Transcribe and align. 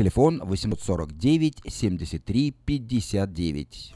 Телефон 0.00 0.40
849 0.42 1.60
73 1.68 2.52
59. 2.64 3.94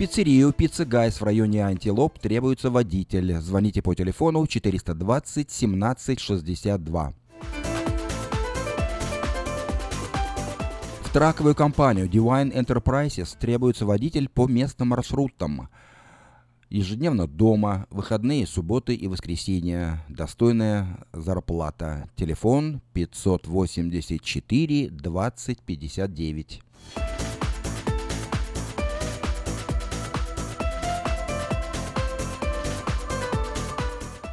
пиццерию 0.00 0.50
«Пицца 0.54 0.86
Гайс» 0.86 1.20
в 1.20 1.24
районе 1.24 1.62
Антилоп 1.62 2.18
требуется 2.18 2.70
водитель. 2.70 3.34
Звоните 3.34 3.82
по 3.82 3.94
телефону 3.94 4.46
420 4.46 5.50
17 5.50 6.18
62. 6.18 7.12
Траковую 11.12 11.56
компанию 11.56 12.08
Divine 12.08 12.52
Enterprises 12.52 13.36
требуется 13.36 13.84
водитель 13.84 14.28
по 14.28 14.46
местным 14.46 14.88
маршрутам. 14.88 15.68
Ежедневно 16.68 17.26
дома, 17.26 17.88
выходные, 17.90 18.46
субботы 18.46 18.94
и 18.94 19.08
воскресенья. 19.08 20.04
Достойная 20.08 21.04
зарплата. 21.12 22.08
Телефон 22.14 22.80
584 22.92 24.90
20 24.90 25.62
59. 25.62 26.62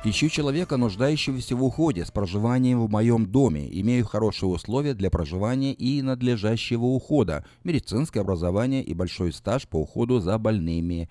Ищу 0.09 0.29
человека, 0.29 0.77
нуждающегося 0.77 1.57
в 1.57 1.63
уходе 1.65 2.05
с 2.05 2.11
проживанием 2.11 2.79
в 2.79 2.89
моем 2.89 3.25
доме. 3.25 3.67
Имею 3.81 4.05
хорошие 4.05 4.47
условия 4.47 4.93
для 4.93 5.09
проживания 5.09 5.73
и 5.73 6.01
надлежащего 6.01 6.85
ухода, 6.85 7.43
медицинское 7.65 8.21
образование 8.21 8.81
и 8.81 8.93
большой 8.93 9.33
стаж 9.33 9.67
по 9.67 9.75
уходу 9.75 10.21
за 10.21 10.37
больными. 10.37 11.09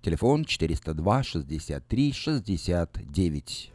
Телефон 0.00 0.46
402 0.46 1.22
63 1.24 2.12
69. 2.14 3.72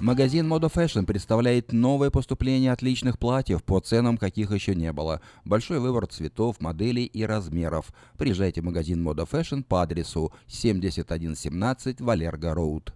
Магазин 0.00 0.46
Moda 0.46 0.72
Fashion 0.72 1.06
представляет 1.06 1.72
новое 1.72 2.10
поступление 2.10 2.70
отличных 2.70 3.18
платьев 3.18 3.64
по 3.64 3.80
ценам, 3.80 4.16
каких 4.16 4.52
еще 4.52 4.76
не 4.76 4.92
было. 4.92 5.20
Большой 5.44 5.80
выбор 5.80 6.06
цветов, 6.06 6.60
моделей 6.60 7.04
и 7.04 7.24
размеров. 7.24 7.92
Приезжайте 8.16 8.60
в 8.60 8.64
магазин 8.64 9.04
Moda 9.06 9.28
Fashion 9.28 9.64
по 9.64 9.82
адресу 9.82 10.32
7117 10.46 12.00
Валерго 12.00 12.54
Роуд. 12.54 12.94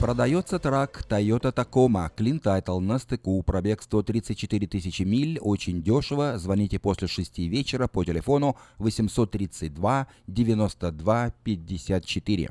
Продается 0.00 0.60
трак 0.60 1.04
Toyota 1.08 1.52
Tacoma, 1.52 2.08
Clean 2.16 2.40
Title 2.40 2.78
на 2.78 3.00
стыку, 3.00 3.42
пробег 3.42 3.82
134 3.82 4.68
тысячи 4.68 5.02
миль, 5.02 5.40
очень 5.40 5.82
дешево. 5.82 6.38
Звоните 6.38 6.78
после 6.78 7.08
6 7.08 7.38
вечера 7.38 7.88
по 7.88 8.04
телефону 8.04 8.56
832 8.78 10.06
92 10.28 11.32
54. 11.42 12.50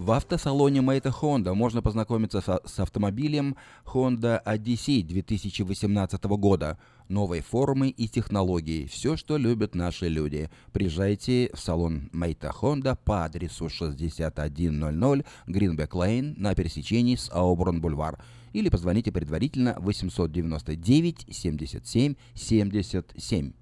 В 0.00 0.12
автосалоне 0.12 0.80
Мэйта 0.80 1.10
Honda 1.10 1.52
можно 1.52 1.82
познакомиться 1.82 2.40
с 2.40 2.80
автомобилем 2.80 3.54
Honda 3.84 4.42
Odyssey 4.46 5.02
2018 5.02 6.24
года. 6.24 6.78
Новой 7.10 7.42
формы 7.42 7.90
и 7.90 8.08
технологии. 8.08 8.86
Все, 8.86 9.18
что 9.18 9.36
любят 9.36 9.74
наши 9.74 10.08
люди. 10.08 10.48
Приезжайте 10.72 11.50
в 11.52 11.58
салон 11.58 12.08
Мэйта 12.12 12.50
Honda 12.62 12.98
по 13.04 13.26
адресу 13.26 13.68
6100 13.68 14.46
Greenback 15.46 15.90
Lane 15.90 16.32
на 16.38 16.54
пересечении 16.54 17.16
с 17.16 17.30
Ауборн 17.30 17.82
Бульвар. 17.82 18.24
Или 18.54 18.70
позвоните 18.70 19.12
предварительно 19.12 19.76
899 19.80 21.26
77 21.30 22.14
77. 22.34 23.52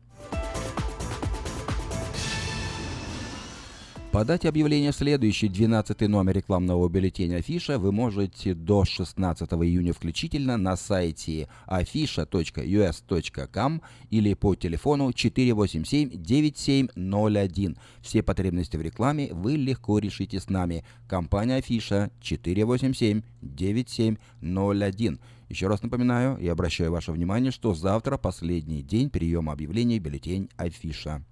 Подать 4.18 4.46
объявление 4.46 4.90
в 4.90 4.96
следующий 4.96 5.48
12 5.48 6.00
номер 6.08 6.34
рекламного 6.34 6.88
бюллетеня 6.88 7.36
Афиша 7.36 7.78
вы 7.78 7.92
можете 7.92 8.52
до 8.52 8.84
16 8.84 9.48
июня 9.52 9.92
включительно 9.92 10.56
на 10.56 10.76
сайте 10.76 11.46
afisha.us.com 11.68 13.80
или 14.10 14.34
по 14.34 14.56
телефону 14.56 15.10
487-9701. 15.10 17.78
Все 18.00 18.24
потребности 18.24 18.76
в 18.76 18.82
рекламе 18.82 19.32
вы 19.32 19.52
легко 19.52 20.00
решите 20.00 20.40
с 20.40 20.50
нами. 20.50 20.84
Компания 21.06 21.54
Афиша 21.54 22.10
487-9701. 22.20 25.20
Еще 25.48 25.68
раз 25.68 25.84
напоминаю 25.84 26.36
и 26.38 26.48
обращаю 26.48 26.90
ваше 26.90 27.12
внимание, 27.12 27.52
что 27.52 27.72
завтра 27.72 28.16
последний 28.16 28.82
день 28.82 29.10
приема 29.10 29.52
объявлений 29.52 30.00
бюллетень 30.00 30.48
Афиша. 30.56 31.22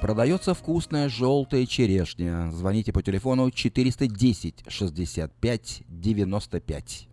Продается 0.00 0.54
вкусная 0.54 1.10
желтая 1.10 1.66
черешня. 1.66 2.50
Звоните 2.52 2.90
по 2.90 3.02
телефону 3.02 3.50
410 3.50 4.64
65 4.66 5.82
95. 5.88 7.08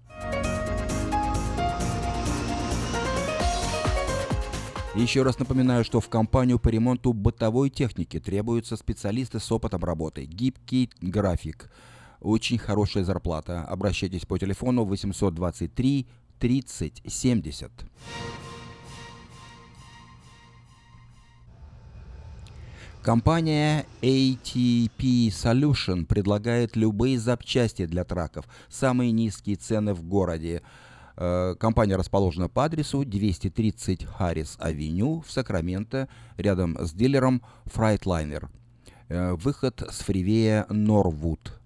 Еще 4.96 5.22
раз 5.22 5.38
напоминаю, 5.38 5.84
что 5.84 6.00
в 6.00 6.08
компанию 6.08 6.60
по 6.60 6.70
ремонту 6.70 7.12
бытовой 7.12 7.70
техники 7.70 8.22
требуются 8.22 8.78
специалисты 8.78 9.40
с 9.40 9.52
опытом 9.52 9.84
работы. 9.84 10.24
Гибкий 10.24 10.90
график. 11.02 11.70
Очень 12.22 12.58
хорошая 12.58 13.04
зарплата. 13.04 13.64
Обращайтесь 13.64 14.26
по 14.26 14.40
телефону 14.40 14.86
823 14.86 16.08
30 16.40 17.02
70. 17.06 17.72
Компания 23.08 23.86
ATP 24.02 25.30
Solution 25.30 26.06
предлагает 26.06 26.76
любые 26.76 27.18
запчасти 27.18 27.86
для 27.86 28.04
траков, 28.04 28.44
самые 28.68 29.14
низкие 29.14 29.56
цены 29.56 29.94
в 29.94 30.04
городе. 30.04 30.62
Э, 31.16 31.56
компания 31.58 31.96
расположена 31.96 32.50
по 32.50 32.66
адресу 32.66 33.06
230 33.06 34.04
Харрис-авеню 34.04 35.24
в 35.26 35.32
Сакраменто, 35.32 36.10
рядом 36.36 36.76
с 36.86 36.92
дилером 36.92 37.44
Freightliner. 37.68 38.50
Э, 39.08 39.36
выход 39.36 39.82
с 39.90 40.00
фривея 40.00 40.66
Норвуд. 40.70 41.62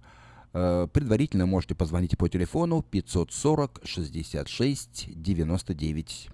Э, 0.52 0.86
предварительно 0.92 1.46
можете 1.46 1.74
позвонить 1.74 2.16
по 2.16 2.28
телефону 2.28 2.82
540 2.82 3.80
66 3.82 5.08
99. 5.20 6.30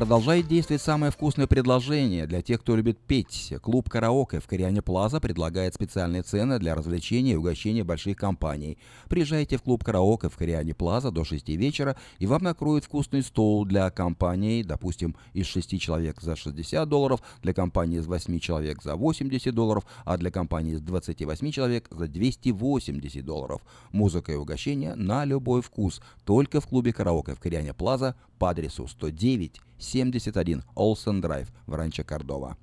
Продолжает 0.00 0.48
действовать 0.48 0.80
самое 0.80 1.12
вкусное 1.12 1.46
предложение 1.46 2.26
для 2.26 2.40
тех, 2.40 2.62
кто 2.62 2.74
любит 2.74 2.98
петь. 2.98 3.52
Клуб 3.60 3.90
«Караоке» 3.90 4.40
в 4.40 4.46
Кориане 4.46 4.80
Плаза 4.80 5.20
предлагает 5.20 5.74
специальные 5.74 6.22
цены 6.22 6.58
для 6.58 6.74
развлечения 6.74 7.32
и 7.32 7.36
угощения 7.36 7.84
больших 7.84 8.16
компаний. 8.16 8.78
Приезжайте 9.10 9.58
в 9.58 9.62
клуб 9.62 9.84
«Караоке» 9.84 10.30
в 10.30 10.38
Кориане 10.38 10.72
Плаза 10.72 11.10
до 11.10 11.22
6 11.22 11.50
вечера, 11.50 11.98
и 12.18 12.24
вам 12.24 12.42
накроют 12.42 12.86
вкусный 12.86 13.22
стол 13.22 13.66
для 13.66 13.90
компании, 13.90 14.62
допустим, 14.62 15.16
из 15.34 15.44
6 15.48 15.78
человек 15.78 16.22
за 16.22 16.34
60 16.34 16.88
долларов, 16.88 17.20
для 17.42 17.52
компании 17.52 17.98
из 17.98 18.06
8 18.06 18.38
человек 18.38 18.82
за 18.82 18.96
80 18.96 19.54
долларов, 19.54 19.84
а 20.06 20.16
для 20.16 20.30
компании 20.30 20.76
из 20.76 20.80
28 20.80 21.50
человек 21.50 21.88
за 21.90 22.08
280 22.08 23.22
долларов. 23.22 23.60
Музыка 23.92 24.32
и 24.32 24.36
угощение 24.36 24.94
на 24.94 25.26
любой 25.26 25.60
вкус. 25.60 26.00
Только 26.24 26.62
в 26.62 26.66
клубе 26.66 26.94
«Караоке» 26.94 27.34
в 27.34 27.38
Кориане 27.38 27.74
Плаза 27.74 28.14
по 28.40 28.48
адресу 28.48 28.88
109 28.88 29.60
71 29.78 30.64
Олсен 30.74 31.20
Драйв 31.20 31.52
в 31.66 31.74
Ранчо 31.74 32.04
Кордова. 32.04 32.56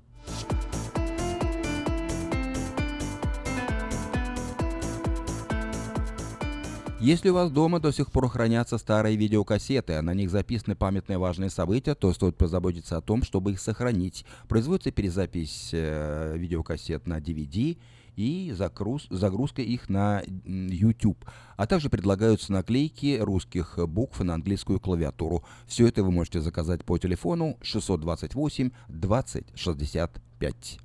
Если 7.00 7.28
у 7.28 7.34
вас 7.34 7.52
дома 7.52 7.78
до 7.78 7.92
сих 7.92 8.10
пор 8.10 8.28
хранятся 8.28 8.76
старые 8.76 9.16
видеокассеты, 9.16 9.92
а 9.92 10.02
на 10.02 10.14
них 10.14 10.30
записаны 10.30 10.74
памятные 10.74 11.16
важные 11.16 11.48
события, 11.48 11.94
то 11.94 12.12
стоит 12.12 12.36
позаботиться 12.36 12.96
о 12.96 13.00
том, 13.00 13.22
чтобы 13.22 13.52
их 13.52 13.60
сохранить. 13.60 14.26
Производится 14.48 14.90
перезапись 14.90 15.70
э, 15.72 16.34
видеокассет 16.36 17.06
на 17.06 17.18
DVD 17.20 17.78
и 18.18 18.50
загруз, 18.52 19.06
загрузка 19.10 19.62
их 19.62 19.88
на 19.88 20.22
YouTube. 20.44 21.24
А 21.56 21.66
также 21.68 21.88
предлагаются 21.88 22.52
наклейки 22.52 23.18
русских 23.20 23.78
букв 23.88 24.18
на 24.20 24.34
английскую 24.34 24.80
клавиатуру. 24.80 25.44
Все 25.66 25.86
это 25.86 26.02
вы 26.02 26.10
можете 26.10 26.40
заказать 26.40 26.84
по 26.84 26.98
телефону 26.98 27.56
628 27.62 28.70
20 28.88 29.46
65. 29.54 30.78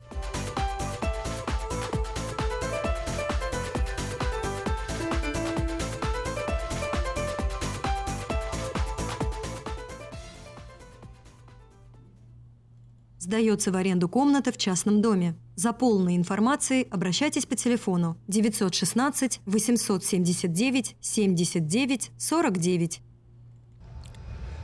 Сдается 13.23 13.71
в 13.71 13.77
аренду 13.77 14.09
комната 14.09 14.51
в 14.51 14.57
частном 14.57 15.01
доме. 15.01 15.37
За 15.55 15.71
полной 15.71 16.17
информацией 16.17 16.85
обращайтесь 16.91 17.45
по 17.45 17.55
телефону 17.55 18.17
916 18.27 19.39
879 19.45 20.97
79 20.99 22.11
49. 22.17 23.01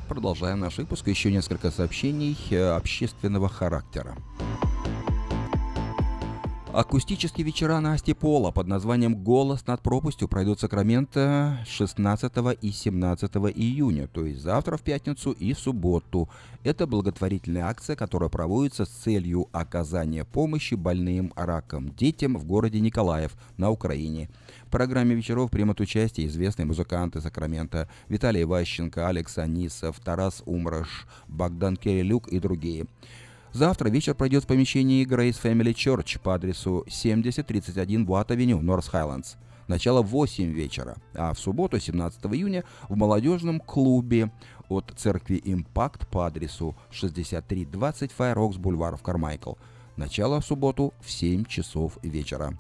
Продолжаем 0.10 0.60
наш 0.60 0.78
выпуск. 0.78 1.08
Еще 1.08 1.32
несколько 1.32 1.72
сообщений 1.72 2.38
э, 2.50 2.76
общественного 2.76 3.48
характера. 3.48 4.18
Акустические 6.80 7.46
вечера 7.46 7.82
Насти 7.82 8.14
Пола 8.14 8.52
под 8.52 8.68
названием 8.68 9.14
«Голос 9.14 9.68
над 9.68 9.82
пропастью» 9.82 10.30
пройдут 10.30 10.60
в 10.60 10.62
Сакраменто 10.62 11.60
16 11.68 12.32
и 12.62 12.72
17 12.72 13.36
июня, 13.54 14.08
то 14.08 14.26
есть 14.26 14.40
завтра 14.40 14.78
в 14.78 14.82
пятницу 14.82 15.32
и 15.32 15.52
в 15.52 15.60
субботу. 15.60 16.30
Это 16.64 16.88
благотворительная 16.88 17.66
акция, 17.66 17.98
которая 17.98 18.30
проводится 18.30 18.86
с 18.86 18.90
целью 18.90 19.50
оказания 19.52 20.24
помощи 20.24 20.76
больным 20.76 21.34
раком 21.36 21.90
детям 21.90 22.38
в 22.38 22.46
городе 22.46 22.80
Николаев 22.80 23.34
на 23.58 23.72
Украине. 23.72 24.30
В 24.64 24.72
программе 24.72 25.16
вечеров 25.16 25.52
примут 25.52 25.82
участие 25.82 26.28
известные 26.28 26.66
музыканты 26.66 27.20
Сакрамента 27.20 27.90
Виталий 28.08 28.46
Ващенко, 28.46 29.06
Алекс 29.06 29.38
Анисов, 29.38 30.00
Тарас 30.00 30.44
Умраш, 30.46 31.08
Богдан 31.28 31.76
Кирилюк 31.76 32.30
и 32.30 32.40
другие. 32.40 32.88
Завтра 33.52 33.90
вечер 33.90 34.14
пройдет 34.14 34.44
в 34.44 34.48
помещении 34.48 35.08
Grace 35.08 35.42
Family 35.42 35.74
Church 35.74 36.20
по 36.22 36.36
адресу 36.36 36.86
7031 36.88 38.06
Буат-авеню, 38.06 38.62
Норс 38.62 38.88
Хайлендс. 38.88 39.36
Начало 39.68 40.02
в 40.02 40.08
8 40.08 40.52
вечера, 40.52 40.98
а 41.14 41.34
в 41.34 41.40
субботу, 41.40 41.80
17 41.80 42.26
июня, 42.26 42.64
в 42.90 42.96
молодежном 42.96 43.60
клубе 43.60 44.32
от 44.68 44.94
церкви 44.96 45.42
Импакт 45.44 46.08
по 46.08 46.26
адресу 46.26 46.76
6320 46.92 48.12
Файрокс 48.12 48.58
Бульвар 48.58 48.98
в 48.98 49.02
Кармайкл. 49.02 49.54
Начало 49.96 50.42
в 50.42 50.46
субботу 50.46 50.94
в 51.02 51.12
7 51.12 51.46
часов 51.46 51.98
вечера. 52.04 52.58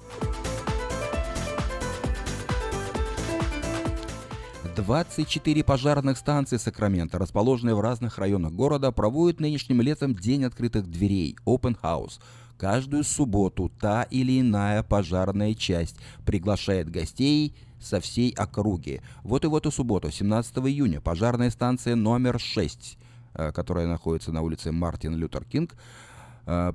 24 4.76 5.64
пожарных 5.64 6.18
станции 6.18 6.58
Сакрамента, 6.58 7.18
расположенные 7.18 7.76
в 7.76 7.82
разных 7.82 8.18
районах 8.18 8.54
города, 8.54 8.92
проводят 8.92 9.40
нынешним 9.40 9.82
летом 9.82 10.16
День 10.16 10.44
открытых 10.46 10.90
дверей– 10.90 11.36
Open 11.46 11.78
House. 11.82 12.20
Каждую 12.58 13.04
субботу 13.04 13.72
та 13.80 14.04
или 14.04 14.40
иная 14.40 14.84
пожарная 14.84 15.54
часть 15.54 15.98
приглашает 16.26 16.90
гостей 16.90 17.56
со 17.80 18.00
всей 18.00 18.32
округи. 18.32 19.02
Вот 19.24 19.46
и 19.46 19.48
в 19.48 19.56
эту 19.56 19.72
субботу, 19.72 20.12
17 20.12 20.58
июня, 20.58 21.02
пожарная 21.02 21.50
станция 21.50 21.96
номер 21.96 22.40
6, 22.40 22.98
э, 23.34 23.52
которая 23.52 23.88
находится 23.88 24.32
на 24.32 24.42
улице 24.42 24.72
Мартин 24.72 25.16
Лютер 25.16 25.46
Кинг, 25.46 25.76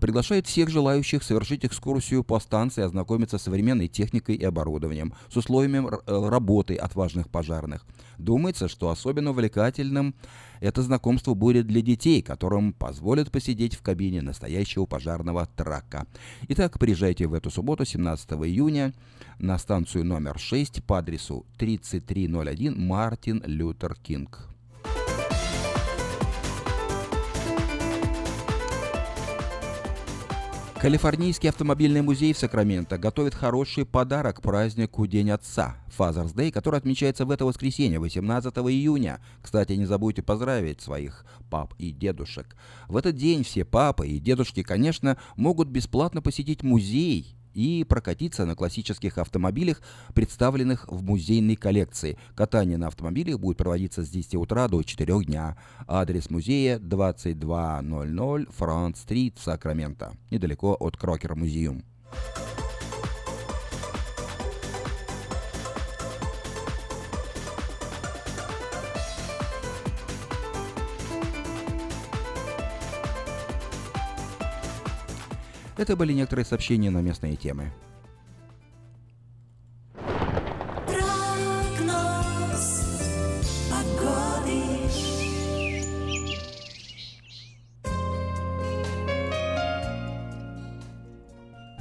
приглашает 0.00 0.46
всех 0.46 0.68
желающих 0.68 1.24
совершить 1.24 1.64
экскурсию 1.64 2.22
по 2.22 2.38
станции, 2.38 2.84
ознакомиться 2.84 3.38
с 3.38 3.42
современной 3.42 3.88
техникой 3.88 4.36
и 4.36 4.44
оборудованием, 4.44 5.14
с 5.28 5.36
условиями 5.36 5.88
э, 5.88 6.28
работы 6.28 6.76
отважных 6.76 7.28
пожарных. 7.28 7.84
Думается, 8.16 8.68
что 8.68 8.90
особенно 8.90 9.30
увлекательным 9.30 10.14
это 10.60 10.82
знакомство 10.82 11.34
будет 11.34 11.66
для 11.66 11.82
детей, 11.82 12.22
которым 12.22 12.72
позволят 12.72 13.32
посидеть 13.32 13.74
в 13.74 13.82
кабине 13.82 14.22
настоящего 14.22 14.86
пожарного 14.86 15.46
трака. 15.56 16.06
Итак, 16.48 16.78
приезжайте 16.78 17.26
в 17.26 17.34
эту 17.34 17.50
субботу, 17.50 17.84
17 17.84 18.30
июня, 18.32 18.94
на 19.38 19.58
станцию 19.58 20.04
номер 20.04 20.38
6 20.38 20.84
по 20.84 20.98
адресу 20.98 21.44
3301 21.58 22.80
Мартин 22.80 23.42
Лютер 23.44 23.96
Кинг. 23.96 24.53
Калифорнийский 30.84 31.48
автомобильный 31.48 32.02
музей 32.02 32.34
в 32.34 32.38
Сакраменто 32.38 32.98
готовит 32.98 33.34
хороший 33.34 33.86
подарок 33.86 34.36
к 34.36 34.42
празднику 34.42 35.06
День 35.06 35.30
Отца, 35.30 35.78
Father's 35.88 36.34
Day, 36.34 36.52
который 36.52 36.76
отмечается 36.76 37.24
в 37.24 37.30
это 37.30 37.46
воскресенье, 37.46 37.98
18 37.98 38.54
июня. 38.54 39.18
Кстати, 39.40 39.72
не 39.72 39.86
забудьте 39.86 40.22
поздравить 40.22 40.82
своих 40.82 41.24
пап 41.48 41.72
и 41.78 41.90
дедушек. 41.90 42.54
В 42.86 42.98
этот 42.98 43.16
день 43.16 43.44
все 43.44 43.64
папы 43.64 44.08
и 44.08 44.18
дедушки, 44.18 44.62
конечно, 44.62 45.16
могут 45.36 45.68
бесплатно 45.68 46.20
посетить 46.20 46.62
музей 46.62 47.34
и 47.54 47.84
прокатиться 47.84 48.44
на 48.44 48.54
классических 48.54 49.18
автомобилях, 49.18 49.80
представленных 50.14 50.86
в 50.88 51.02
музейной 51.02 51.56
коллекции. 51.56 52.18
Катание 52.34 52.76
на 52.76 52.88
автомобилях 52.88 53.38
будет 53.38 53.56
проводиться 53.56 54.02
с 54.04 54.08
10 54.08 54.34
утра 54.36 54.68
до 54.68 54.82
4 54.82 55.24
дня. 55.24 55.56
Адрес 55.86 56.30
музея 56.30 56.78
2200 56.78 58.52
Фронт-стрит, 58.52 59.38
Сакраменто, 59.38 60.12
недалеко 60.30 60.76
от 60.78 60.96
Крокер 60.96 61.34
Музеум. 61.34 61.84
Это 75.76 75.96
были 75.96 76.12
некоторые 76.12 76.44
сообщения 76.44 76.90
на 76.90 77.00
местные 77.02 77.36
темы. 77.36 77.72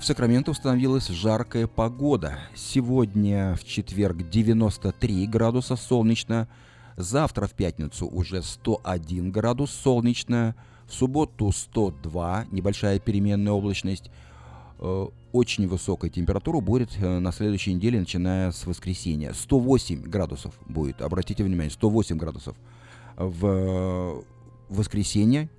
В 0.03 0.05
Сакраменто 0.05 0.51
установилась 0.51 1.07
жаркая 1.07 1.65
погода. 1.65 2.37
Сегодня 2.55 3.55
в 3.55 3.63
четверг 3.63 4.29
93 4.29 5.27
градуса 5.27 5.77
солнечно, 5.77 6.49
завтра 6.97 7.47
в 7.47 7.53
пятницу 7.53 8.07
уже 8.07 8.41
101 8.41 9.31
градус 9.31 9.71
солнечно, 9.71 10.55
в 10.93 10.95
субботу 10.95 11.51
102, 11.51 12.45
небольшая 12.51 12.99
переменная 12.99 13.51
облачность. 13.51 14.11
Э, 14.79 15.07
очень 15.31 15.67
высокая 15.67 16.11
температура 16.11 16.59
будет 16.59 16.91
э, 16.99 17.19
на 17.19 17.31
следующей 17.31 17.73
неделе, 17.73 17.99
начиная 17.99 18.51
с 18.51 18.65
воскресенья. 18.67 19.33
108 19.33 20.03
градусов 20.03 20.53
будет, 20.67 21.01
обратите 21.01 21.43
внимание, 21.43 21.71
108 21.71 22.17
градусов 22.17 22.55
в 23.17 24.23
воскресенье, 24.69 25.49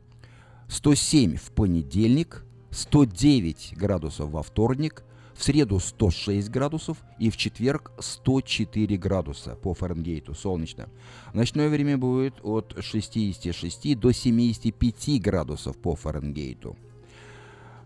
107 0.68 1.36
в 1.36 1.50
понедельник, 1.50 2.44
109 2.70 3.74
градусов 3.76 4.30
во 4.30 4.42
вторник, 4.42 5.02
в 5.34 5.42
среду 5.42 5.80
106 5.80 6.48
градусов 6.50 6.98
и 7.18 7.30
в 7.30 7.36
четверг 7.36 7.92
104 7.98 8.96
градуса 8.96 9.56
по 9.56 9.74
Фаренгейту, 9.74 10.34
солнечно. 10.34 10.88
Ночное 11.32 11.68
время 11.68 11.98
будет 11.98 12.34
от 12.42 12.76
66 12.80 13.98
до 13.98 14.12
75 14.12 15.20
градусов 15.20 15.76
по 15.76 15.94
Фаренгейту. 15.96 16.76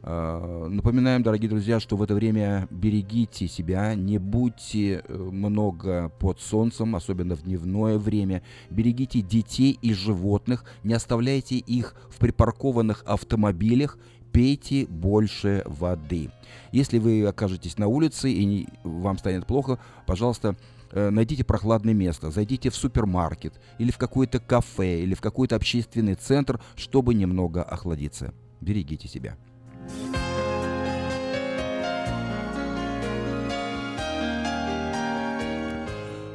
А, 0.03 0.69
напоминаем, 0.69 1.23
дорогие 1.23 1.51
друзья, 1.51 1.81
что 1.81 1.97
в 1.97 2.03
это 2.03 2.15
время 2.15 2.69
берегите 2.71 3.49
себя, 3.49 3.95
не 3.95 4.19
будьте 4.19 5.03
э, 5.07 5.15
много 5.15 6.13
под 6.19 6.41
солнцем, 6.41 6.95
особенно 6.95 7.35
в 7.35 7.43
дневное 7.43 7.99
время. 7.99 8.43
Берегите 8.71 9.21
детей 9.21 9.79
и 9.83 9.93
животных, 9.93 10.65
не 10.85 10.95
оставляйте 10.95 11.57
их 11.57 11.95
в 12.11 12.19
припаркованных 12.19 13.03
автомобилях 13.07 13.99
пейте 14.33 14.87
больше 14.87 15.63
воды. 15.67 16.31
Если 16.73 16.99
вы 16.99 17.25
окажетесь 17.27 17.79
на 17.79 17.89
улице 17.89 18.31
и 18.31 18.69
вам 18.85 19.19
станет 19.19 19.47
плохо, 19.47 19.79
пожалуйста, 20.07 20.57
э, 20.93 21.11
найдите 21.11 21.45
прохладное 21.45 21.95
место, 21.95 22.31
зайдите 22.31 22.71
в 22.71 22.77
супермаркет 22.77 23.55
или 23.79 23.91
в 23.91 23.99
какое-то 23.99 24.39
кафе 24.39 25.03
или 25.03 25.15
в 25.15 25.21
какой-то 25.21 25.57
общественный 25.57 26.15
центр, 26.15 26.61
чтобы 26.77 27.15
немного 27.15 27.63
охладиться. 27.63 28.33
Берегите 28.61 29.09
себя. 29.09 29.37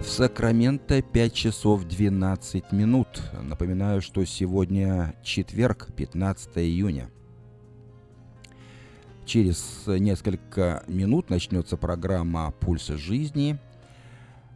В 0.03 0.05
Сакраменто 0.05 1.01
5 1.01 1.33
часов 1.33 1.85
12 1.85 2.71
минут. 2.73 3.23
Напоминаю, 3.41 4.01
что 4.01 4.25
сегодня 4.25 5.15
четверг, 5.23 5.87
15 5.95 6.57
июня. 6.57 7.09
Через 9.25 9.83
несколько 9.87 10.83
минут 10.87 11.29
начнется 11.29 11.77
программа 11.77 12.51
«Пульсы 12.59 12.97
жизни», 12.97 13.57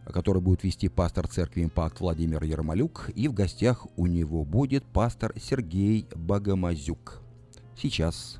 которую 0.05 0.41
будет 0.41 0.63
вести 0.63 0.89
пастор 0.89 1.27
церкви 1.27 1.63
«Импакт» 1.63 1.99
Владимир 1.99 2.43
Ермолюк, 2.43 3.09
и 3.15 3.27
в 3.27 3.33
гостях 3.33 3.87
у 3.95 4.05
него 4.05 4.43
будет 4.43 4.83
пастор 4.85 5.33
Сергей 5.39 6.07
Богомазюк. 6.15 7.21
Сейчас. 7.75 8.39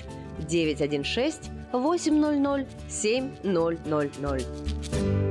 916 0.47 1.51
800 1.73 2.65
7000. 2.87 5.30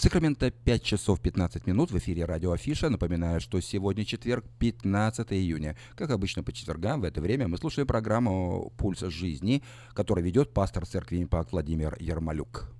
Сакраменто 0.00 0.50
5 0.50 0.82
часов 0.82 1.20
15 1.20 1.66
минут 1.66 1.90
в 1.90 1.98
эфире 1.98 2.24
радио 2.24 2.52
Афиша. 2.52 2.88
Напоминаю, 2.88 3.38
что 3.38 3.60
сегодня 3.60 4.06
четверг, 4.06 4.46
15 4.58 5.30
июня. 5.34 5.76
Как 5.94 6.08
обычно 6.08 6.42
по 6.42 6.52
четвергам 6.52 7.02
в 7.02 7.04
это 7.04 7.20
время 7.20 7.48
мы 7.48 7.58
слушаем 7.58 7.86
программу 7.86 8.72
«Пульс 8.78 9.00
жизни», 9.00 9.62
которую 9.92 10.24
ведет 10.24 10.54
пастор 10.54 10.86
церкви 10.86 11.22
«Импакт» 11.22 11.52
Владимир 11.52 11.98
Ермолюк. 12.00 12.79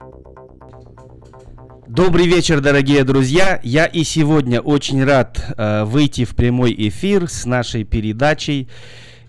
Добрый 1.93 2.25
вечер, 2.25 2.61
дорогие 2.61 3.03
друзья. 3.03 3.59
Я 3.63 3.85
и 3.85 4.05
сегодня 4.05 4.61
очень 4.61 5.03
рад 5.03 5.43
э, 5.57 5.83
выйти 5.83 6.23
в 6.23 6.37
прямой 6.37 6.73
эфир 6.87 7.27
с 7.27 7.45
нашей 7.45 7.83
передачей 7.83 8.69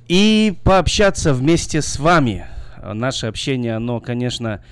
и 0.07 0.55
пообщаться 0.63 1.35
вместе 1.35 1.83
с 1.83 1.99
вами. 1.99 2.47
Наше 2.81 3.27
общение, 3.27 3.75
оно, 3.75 3.99
конечно, 3.99 4.63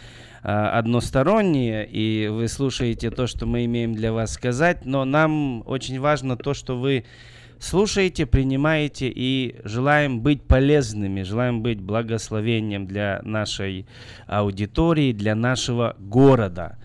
э, 0.45 0.47
одностороннее, 0.53 1.85
и 1.85 2.29
вы 2.29 2.47
слушаете 2.47 3.11
то, 3.11 3.27
что 3.27 3.47
мы 3.47 3.65
имеем 3.65 3.97
для 3.97 4.13
вас 4.13 4.35
сказать, 4.35 4.87
но 4.87 5.05
нам 5.05 5.65
очень 5.67 5.99
важно 5.99 6.37
то, 6.37 6.55
что 6.55 6.79
вы 6.79 7.05
слушаете, 7.59 8.25
принимаете 8.25 9.11
и 9.13 9.57
желаем 9.65 10.21
быть 10.21 10.45
полезными, 10.45 11.23
желаем 11.23 11.61
быть 11.61 11.81
благословением 11.81 12.87
для 12.87 13.21
нашей 13.25 13.85
аудитории, 14.29 15.13
для 15.13 15.35
нашего 15.35 15.97
города. 15.99 16.79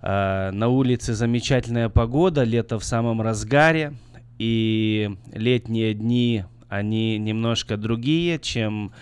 Э, 0.00 0.50
на 0.52 0.68
улице 0.68 1.14
замечательная 1.14 1.88
погода, 1.88 2.44
лето 2.44 2.78
в 2.78 2.84
самом 2.84 3.20
разгаре, 3.20 3.94
и 4.38 5.10
летние 5.32 5.94
дни, 5.94 6.44
они 6.68 7.18
немножко 7.18 7.76
другие, 7.76 8.38
чем 8.38 8.92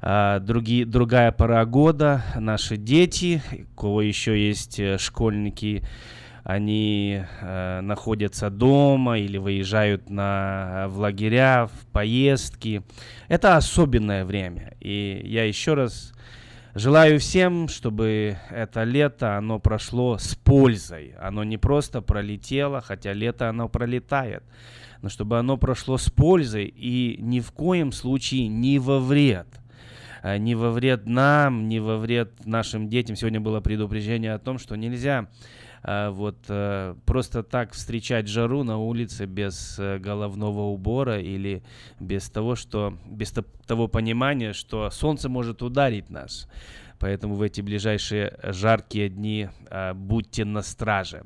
э, 0.00 0.40
другие, 0.40 0.84
другая 0.84 1.30
пора 1.30 1.64
года. 1.64 2.24
Наши 2.36 2.76
дети, 2.76 3.42
у 3.72 3.80
кого 3.80 4.02
еще 4.02 4.48
есть 4.48 4.80
э, 4.80 4.98
школьники, 4.98 5.84
они 6.42 7.22
э, 7.40 7.80
находятся 7.82 8.50
дома 8.50 9.18
или 9.18 9.38
выезжают 9.38 10.10
на, 10.10 10.86
в 10.88 10.98
лагеря, 10.98 11.66
в 11.66 11.86
поездки. 11.92 12.82
Это 13.28 13.56
особенное 13.56 14.24
время. 14.24 14.74
И 14.80 15.22
я 15.24 15.44
еще 15.44 15.74
раз 15.74 16.11
Желаю 16.74 17.20
всем, 17.20 17.68
чтобы 17.68 18.38
это 18.50 18.84
лето, 18.84 19.36
оно 19.36 19.58
прошло 19.58 20.16
с 20.16 20.34
пользой. 20.34 21.14
Оно 21.20 21.44
не 21.44 21.58
просто 21.58 22.00
пролетело, 22.00 22.80
хотя 22.80 23.12
лето 23.12 23.50
оно 23.50 23.68
пролетает, 23.68 24.42
но 25.02 25.10
чтобы 25.10 25.38
оно 25.38 25.58
прошло 25.58 25.98
с 25.98 26.08
пользой 26.08 26.64
и 26.64 27.18
ни 27.20 27.40
в 27.40 27.52
коем 27.52 27.92
случае 27.92 28.48
не 28.48 28.78
во 28.78 29.00
вред. 29.00 29.48
Э, 30.22 30.38
не 30.38 30.54
во 30.54 30.70
вред 30.70 31.06
нам, 31.06 31.68
не 31.68 31.78
во 31.78 31.98
вред 31.98 32.46
нашим 32.46 32.88
детям. 32.88 33.16
Сегодня 33.16 33.40
было 33.40 33.60
предупреждение 33.60 34.32
о 34.32 34.38
том, 34.38 34.58
что 34.58 34.74
нельзя 34.74 35.18
а, 35.18 35.26
вот 35.84 36.44
э, 36.48 36.94
просто 37.06 37.42
так 37.42 37.72
встречать 37.72 38.28
жару 38.28 38.62
на 38.62 38.78
улице 38.78 39.26
без 39.26 39.78
э, 39.78 39.98
головного 39.98 40.62
убора 40.62 41.20
или 41.20 41.62
без 41.98 42.30
того, 42.30 42.54
что 42.54 42.96
без 43.06 43.32
того 43.66 43.88
понимания, 43.88 44.52
что 44.52 44.90
солнце 44.90 45.28
может 45.28 45.62
ударить 45.62 46.10
нас. 46.10 46.48
Поэтому 46.98 47.34
в 47.34 47.42
эти 47.42 47.60
ближайшие 47.60 48.38
жаркие 48.44 49.08
дни 49.08 49.48
будьте 49.94 50.44
на 50.44 50.62
страже. 50.62 51.24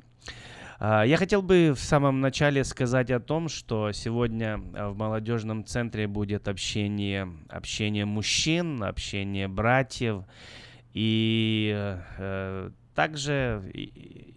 А, 0.79 1.03
я 1.03 1.17
хотел 1.17 1.41
бы 1.41 1.73
в 1.75 1.79
самом 1.79 2.21
начале 2.21 2.63
сказать 2.63 3.09
о 3.09 3.19
том, 3.19 3.49
что 3.49 3.91
сегодня 3.91 4.57
в 4.57 4.95
молодежном 4.95 5.65
центре 5.65 6.07
будет 6.07 6.47
общение, 6.47 7.31
общение 7.49 8.05
мужчин, 8.05 8.83
общение 8.83 9.47
братьев. 9.47 10.23
И 10.93 11.73
э, 12.17 12.71
также, 12.97 13.61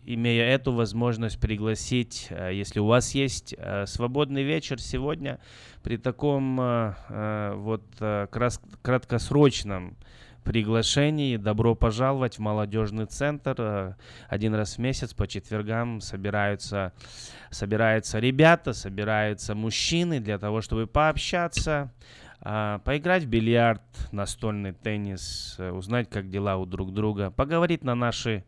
имея 0.04 0.44
эту 0.54 0.74
возможность 0.74 1.40
пригласить, 1.40 2.26
э, 2.28 2.50
если 2.52 2.78
у 2.78 2.84
вас 2.84 3.14
есть 3.14 3.54
э, 3.56 3.86
свободный 3.86 4.42
вечер 4.42 4.78
сегодня, 4.78 5.40
при 5.82 5.96
таком 5.96 6.60
э, 6.60 7.54
вот 7.56 7.82
краткосрочном 8.82 9.96
приглашении 10.44 11.38
добро 11.38 11.74
пожаловать 11.74 12.36
в 12.36 12.40
молодежный 12.40 13.06
центр. 13.06 13.96
Один 14.28 14.54
раз 14.54 14.74
в 14.74 14.78
месяц 14.78 15.14
по 15.14 15.26
четвергам 15.26 16.02
собираются, 16.02 16.92
собираются 17.50 18.18
ребята, 18.18 18.74
собираются 18.74 19.54
мужчины 19.54 20.20
для 20.20 20.38
того, 20.38 20.60
чтобы 20.60 20.86
пообщаться, 20.86 21.90
поиграть 22.40 23.24
в 23.24 23.28
бильярд, 23.28 23.82
настольный 24.12 24.72
теннис, 24.72 25.56
э, 25.58 25.70
узнать, 25.70 26.08
как 26.08 26.30
дела 26.30 26.56
у 26.56 26.64
друг 26.64 26.94
друга, 26.94 27.30
поговорить 27.30 27.84
на 27.84 27.94
наши 27.94 28.44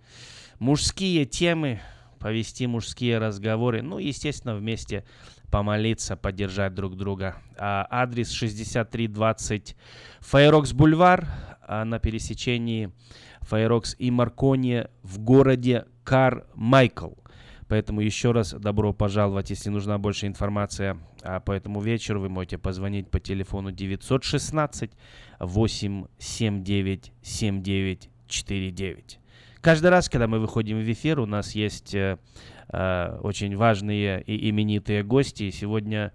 мужские 0.58 1.26
темы, 1.26 1.80
повести 2.18 2.66
мужские 2.66 3.18
разговоры, 3.18 3.82
ну, 3.82 3.98
естественно, 3.98 4.54
вместе 4.54 5.04
помолиться, 5.50 6.16
поддержать 6.16 6.74
друг 6.74 6.96
друга. 6.96 7.36
А, 7.58 7.86
адрес 7.90 8.30
6320 8.30 9.76
Файрокс 10.20 10.72
Бульвар 10.72 11.28
а, 11.60 11.84
на 11.84 11.98
пересечении 11.98 12.90
Файрокс 13.42 13.94
и 13.98 14.10
Маркони 14.10 14.86
в 15.02 15.18
городе 15.18 15.84
Кар-Майкл. 16.04 17.12
Поэтому 17.72 18.02
еще 18.02 18.32
раз 18.32 18.52
добро 18.52 18.92
пожаловать. 18.92 19.48
Если 19.48 19.70
нужна 19.70 19.96
больше 19.96 20.26
информация 20.26 20.98
а 21.22 21.40
по 21.40 21.52
этому 21.52 21.80
вечеру, 21.80 22.20
вы 22.20 22.28
можете 22.28 22.58
позвонить 22.58 23.10
по 23.10 23.18
телефону 23.18 23.72
916 23.72 24.90
879 25.38 27.12
7949. 27.22 29.18
Каждый 29.62 29.88
раз, 29.88 30.10
когда 30.10 30.26
мы 30.26 30.38
выходим 30.38 30.80
в 30.80 30.92
эфир, 30.92 31.18
у 31.18 31.24
нас 31.24 31.54
есть 31.54 31.94
э, 31.94 32.18
э, 32.68 33.18
очень 33.22 33.56
важные 33.56 34.20
и 34.20 34.50
именитые 34.50 35.02
гости. 35.02 35.48
Сегодня 35.48 36.12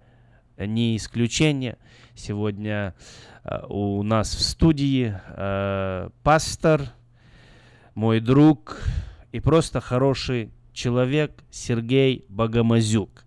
не 0.58 0.96
исключение. 0.96 1.76
Сегодня 2.14 2.94
э, 3.42 3.66
у 3.68 4.04
нас 4.04 4.32
в 4.32 4.42
студии 4.42 5.12
э, 5.26 6.10
пастор, 6.22 6.82
мой 7.96 8.20
друг 8.20 8.80
и 9.32 9.40
просто 9.40 9.80
хороший 9.80 10.52
человек 10.78 11.32
Сергей 11.50 12.24
Богомазюк. 12.28 13.24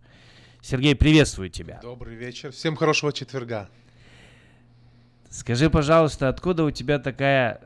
Сергей, 0.61 0.95
приветствую 0.95 1.49
тебя. 1.49 1.79
Добрый 1.83 2.15
вечер. 2.15 2.51
Всем 2.51 2.77
хорошего 2.77 3.11
четверга. 3.11 3.67
Скажи, 5.29 5.69
пожалуйста, 5.69 6.29
откуда 6.29 6.63
у 6.63 6.71
тебя 6.71 6.97
такая 6.97 7.59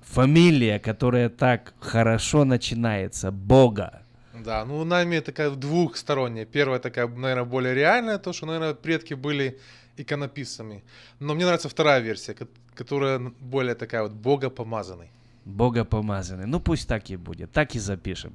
фамилия, 0.00 0.78
которая 0.78 1.28
так 1.28 1.74
хорошо 1.80 2.44
начинается? 2.44 3.30
Бога. 3.30 4.02
Да, 4.32 4.64
ну 4.64 4.84
нами 4.84 5.20
такая 5.20 5.50
двухсторонняя. 5.50 6.46
Первая 6.46 6.80
такая, 6.80 7.06
наверное, 7.06 7.44
более 7.44 7.74
реальная, 7.74 8.16
то, 8.18 8.32
что, 8.32 8.46
наверное, 8.46 8.72
предки 8.72 9.12
были 9.12 9.58
иконописцами. 9.98 10.82
Но 11.18 11.34
мне 11.34 11.44
нравится 11.44 11.68
вторая 11.68 12.00
версия, 12.00 12.34
которая 12.74 13.18
более 13.18 13.74
такая 13.74 14.02
вот 14.02 14.12
богопомазанный. 14.12 15.10
Бога 15.44 15.84
помазанный. 15.84 16.46
Ну 16.46 16.60
пусть 16.60 16.86
так 16.86 17.08
и 17.10 17.16
будет, 17.16 17.50
так 17.50 17.74
и 17.74 17.78
запишем. 17.78 18.34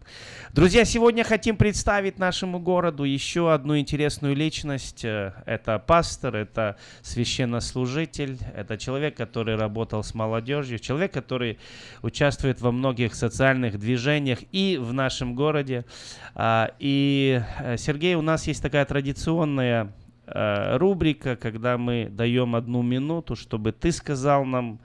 Друзья, 0.53 0.85
сегодня 0.85 1.23
хотим 1.23 1.55
представить 1.55 2.17
нашему 2.17 2.59
городу 2.59 3.03
еще 3.03 3.53
одну 3.53 3.77
интересную 3.77 4.35
личность. 4.35 5.05
Э, 5.05 5.33
это 5.45 5.77
пастор, 5.77 6.35
это 6.35 6.77
священнослужитель, 7.03 8.39
это 8.55 8.77
человек, 8.77 9.15
который 9.15 9.55
работал 9.55 10.03
с 10.03 10.15
молодежью, 10.15 10.79
человек, 10.79 11.13
который 11.13 11.59
участвует 12.01 12.59
во 12.61 12.71
многих 12.71 13.13
социальных 13.13 13.77
движениях 13.79 14.39
и 14.51 14.77
в 14.81 14.91
нашем 14.91 15.35
городе. 15.35 15.85
А, 16.33 16.71
и, 16.79 17.41
э, 17.59 17.77
Сергей, 17.77 18.15
у 18.15 18.21
нас 18.21 18.47
есть 18.47 18.63
такая 18.63 18.83
традиционная 18.85 19.93
э, 20.25 20.77
рубрика, 20.77 21.35
когда 21.35 21.77
мы 21.77 22.07
даем 22.09 22.55
одну 22.55 22.81
минуту, 22.81 23.35
чтобы 23.35 23.71
ты 23.71 23.91
сказал 23.91 24.43
нам 24.43 24.79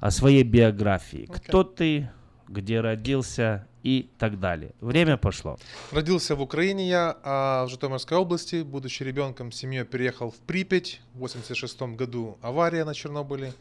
о 0.00 0.10
своей 0.10 0.42
биографии. 0.42 1.28
Okay. 1.28 1.40
Кто 1.48 1.64
ты, 1.64 2.10
где 2.48 2.80
родился 2.80 3.66
и 3.82 4.10
так 4.18 4.40
далее. 4.40 4.72
Время 4.80 5.16
пошло. 5.16 5.58
Родился 5.92 6.34
в 6.34 6.42
Украине 6.42 6.88
я, 6.88 7.16
а 7.22 7.66
в 7.66 7.68
Житомирской 7.68 8.18
области. 8.18 8.62
Будучи 8.62 9.04
ребенком, 9.04 9.52
семьей 9.52 9.84
переехал 9.84 10.30
в 10.30 10.36
Припять. 10.38 11.00
В 11.14 11.20
86 11.20 11.82
году 11.96 12.38
авария 12.42 12.84
на 12.84 12.94
Чернобыле. 12.94 13.52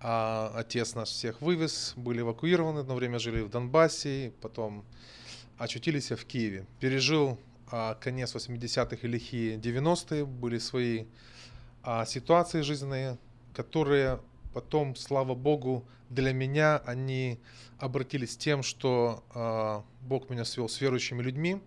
А 0.00 0.52
отец 0.56 0.94
нас 0.94 1.10
всех 1.10 1.40
вывез, 1.40 1.92
были 1.96 2.22
эвакуированы, 2.22 2.80
одно 2.80 2.96
время 2.96 3.20
жили 3.20 3.42
в 3.42 3.50
Донбассе, 3.50 4.32
потом 4.40 4.84
очутились 5.58 6.10
в 6.10 6.24
Киеве. 6.24 6.66
Пережил 6.80 7.38
а, 7.70 7.94
конец 7.94 8.34
80-х 8.34 8.96
и 9.00 9.06
лихие 9.06 9.58
90-е, 9.58 10.24
были 10.24 10.58
свои 10.58 11.04
а, 11.84 12.04
ситуации 12.04 12.62
жизненные, 12.62 13.16
которые 13.54 14.18
Потом, 14.52 14.96
слава 14.96 15.34
Богу, 15.34 15.84
для 16.10 16.32
меня 16.32 16.78
они 16.78 17.40
обратились 17.78 18.36
тем, 18.36 18.62
что 18.62 19.24
э, 19.34 20.06
Бог 20.06 20.28
меня 20.28 20.44
свел 20.44 20.68
с 20.68 20.80
верующими 20.80 21.22
людьми, 21.22 21.60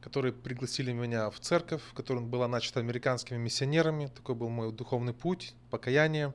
которые 0.00 0.32
пригласили 0.32 0.92
меня 0.92 1.30
в 1.30 1.40
церковь, 1.40 1.82
которая 1.94 2.22
была 2.24 2.46
начата 2.46 2.80
американскими 2.80 3.38
миссионерами. 3.38 4.06
Такой 4.14 4.34
был 4.34 4.48
мой 4.50 4.70
духовный 4.70 5.14
путь, 5.14 5.54
покаяние, 5.70 6.34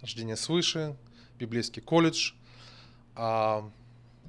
рождение 0.00 0.36
свыше, 0.36 0.96
библейский 1.38 1.82
колледж. 1.82 2.32
А, 3.16 3.68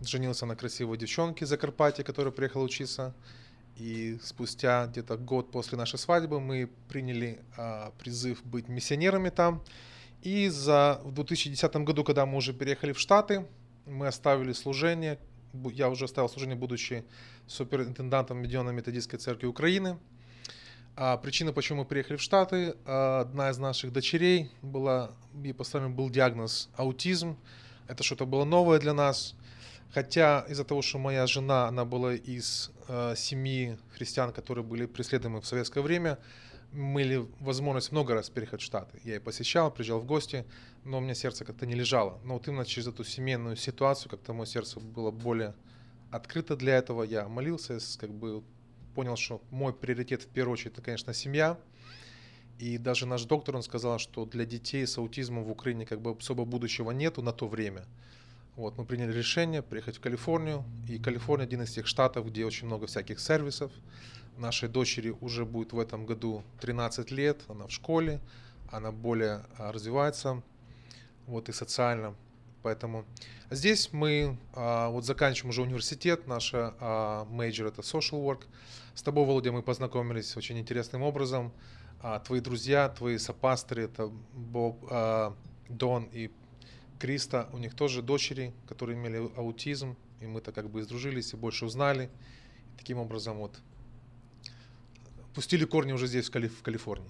женился 0.01 0.45
на 0.45 0.55
красивой 0.55 0.97
девчонке 0.97 1.45
из 1.45 1.49
Закарпатья, 1.49 2.03
которая 2.03 2.31
приехала 2.31 2.63
учиться. 2.63 3.13
И 3.77 4.17
спустя 4.23 4.87
где-то 4.87 5.17
год 5.17 5.51
после 5.51 5.77
нашей 5.77 5.99
свадьбы 5.99 6.39
мы 6.39 6.69
приняли 6.87 7.39
а, 7.55 7.91
призыв 7.99 8.43
быть 8.43 8.67
миссионерами 8.67 9.29
там. 9.29 9.63
И 10.25 10.49
за, 10.49 11.01
в 11.03 11.11
2010 11.11 11.75
году, 11.75 12.03
когда 12.03 12.25
мы 12.25 12.37
уже 12.37 12.51
переехали 12.51 12.93
в 12.93 12.99
Штаты, 12.99 13.45
мы 13.85 14.07
оставили 14.07 14.53
служение. 14.53 15.19
Я 15.71 15.87
уже 15.87 16.05
оставил 16.05 16.27
служение, 16.29 16.57
будучи 16.57 17.05
суперинтендантом 17.45 18.39
Медиона-методистской 18.39 19.19
церкви 19.19 19.45
Украины. 19.45 19.99
А 20.95 21.17
причина, 21.17 21.53
почему 21.53 21.81
мы 21.81 21.85
приехали 21.85 22.17
в 22.17 22.23
Штаты, 22.23 22.75
а, 22.85 23.19
одна 23.19 23.51
из 23.51 23.59
наших 23.59 23.93
дочерей 23.93 24.49
была, 24.63 25.11
ей 25.43 25.53
поставлен 25.53 25.93
был 25.93 26.09
диагноз 26.09 26.69
аутизм. 26.75 27.37
Это 27.87 28.01
что-то 28.01 28.25
было 28.25 28.45
новое 28.45 28.79
для 28.79 28.95
нас. 28.95 29.35
Хотя 29.93 30.43
из-за 30.49 30.63
того, 30.63 30.81
что 30.81 30.97
моя 30.97 31.27
жена, 31.27 31.67
она 31.67 31.85
была 31.85 32.15
из 32.15 32.71
э, 32.87 33.13
семьи 33.15 33.77
христиан, 33.93 34.33
которые 34.33 34.63
были 34.63 34.87
преследуемы 34.87 35.39
в 35.39 35.45
советское 35.45 35.81
время, 35.81 36.17
имели 36.75 37.27
возможность 37.39 37.91
много 37.91 38.13
раз 38.13 38.29
переехать 38.29 38.61
в 38.61 38.63
Штаты. 38.63 38.99
Я 39.03 39.15
и 39.15 39.19
посещал, 39.19 39.71
приезжал 39.71 39.99
в 39.99 40.05
гости, 40.05 40.45
но 40.83 40.97
у 40.97 41.01
меня 41.01 41.15
сердце 41.15 41.45
как-то 41.45 41.65
не 41.65 41.73
лежало. 41.73 42.19
Но 42.23 42.33
вот 42.33 42.47
именно 42.47 42.65
через 42.65 42.87
эту 42.87 43.03
семейную 43.03 43.55
ситуацию 43.55 44.11
как-то 44.11 44.33
мое 44.33 44.45
сердце 44.45 44.79
было 44.79 45.11
более 45.11 45.55
открыто 46.11 46.55
для 46.55 46.75
этого. 46.77 47.03
Я 47.03 47.27
молился, 47.27 47.79
как 47.99 48.11
бы 48.11 48.43
понял, 48.93 49.15
что 49.15 49.41
мой 49.51 49.73
приоритет 49.73 50.23
в 50.23 50.27
первую 50.27 50.53
очередь 50.53 50.73
это, 50.73 50.81
конечно, 50.81 51.13
семья. 51.13 51.57
И 52.59 52.77
даже 52.77 53.05
наш 53.05 53.23
доктор, 53.25 53.55
он 53.55 53.63
сказал, 53.63 53.99
что 53.99 54.25
для 54.25 54.45
детей 54.45 54.87
с 54.87 54.97
аутизмом 54.97 55.43
в 55.43 55.51
Украине 55.51 55.85
как 55.85 56.01
бы 56.01 56.11
особо 56.11 56.45
будущего 56.45 56.91
нету 56.91 57.21
на 57.21 57.33
то 57.33 57.47
время. 57.47 57.85
Вот, 58.55 58.77
мы 58.77 58.85
приняли 58.85 59.11
решение 59.11 59.61
приехать 59.61 59.97
в 59.97 59.99
Калифорнию. 59.99 60.63
И 60.87 60.97
Калифорния 60.97 61.45
один 61.45 61.63
из 61.63 61.71
тех 61.71 61.85
штатов, 61.87 62.27
где 62.27 62.45
очень 62.45 62.67
много 62.67 62.87
всяких 62.87 63.19
сервисов. 63.19 63.71
Нашей 64.37 64.67
дочери 64.67 65.15
уже 65.21 65.45
будет 65.45 65.71
в 65.71 65.79
этом 65.79 66.05
году 66.05 66.43
13 66.59 67.09
лет, 67.11 67.41
она 67.47 67.67
в 67.67 67.71
школе, 67.71 68.19
она 68.69 68.91
более 68.91 69.45
а, 69.57 69.71
развивается, 69.71 70.41
вот 71.25 71.47
и 71.47 71.53
социально. 71.53 72.15
Поэтому 72.61 73.05
здесь 73.49 73.93
мы 73.93 74.37
а, 74.53 74.89
вот 74.89 75.05
заканчиваем 75.05 75.51
уже 75.51 75.61
университет, 75.61 76.27
наша 76.27 76.73
а, 76.79 77.25
major 77.25 77.67
это 77.67 77.81
social 77.81 78.21
work. 78.23 78.43
С 78.93 79.03
тобой, 79.03 79.25
Володя, 79.25 79.51
мы 79.51 79.61
познакомились 79.61 80.35
очень 80.35 80.57
интересным 80.59 81.01
образом. 81.01 81.51
Твои 82.25 82.39
друзья, 82.39 82.87
твои 82.89 83.17
сопасторы, 83.17 83.85
это 83.85 84.11
Боб, 84.33 84.77
Дон 85.69 86.07
и 86.11 86.29
Криста, 86.99 87.49
у 87.51 87.57
них 87.57 87.73
тоже 87.73 88.01
дочери, 88.01 88.53
которые 88.67 88.97
имели 88.97 89.29
аутизм, 89.35 89.97
и 90.21 90.27
мы-то 90.27 90.51
как 90.51 90.69
бы 90.69 90.83
сдружились 90.83 91.33
и 91.33 91.37
больше 91.37 91.65
узнали. 91.65 92.09
И 92.73 92.77
таким 92.77 92.99
образом 92.99 93.37
вот 93.37 93.59
пустили 95.35 95.65
корни 95.65 95.91
уже 95.93 96.07
здесь, 96.07 96.27
в, 96.27 96.31
Кали- 96.31 96.47
в 96.47 96.61
Калифорнии. 96.61 97.07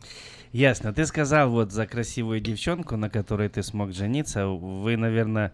Ясно. 0.52 0.94
Ты 0.94 1.06
сказал 1.06 1.50
вот 1.50 1.72
за 1.72 1.86
красивую 1.88 2.40
девчонку, 2.42 2.98
на 2.98 3.10
которой 3.10 3.50
ты 3.50 3.64
смог 3.64 3.94
жениться. 3.94 4.48
Вы, 4.48 4.98
наверное, 4.98 5.52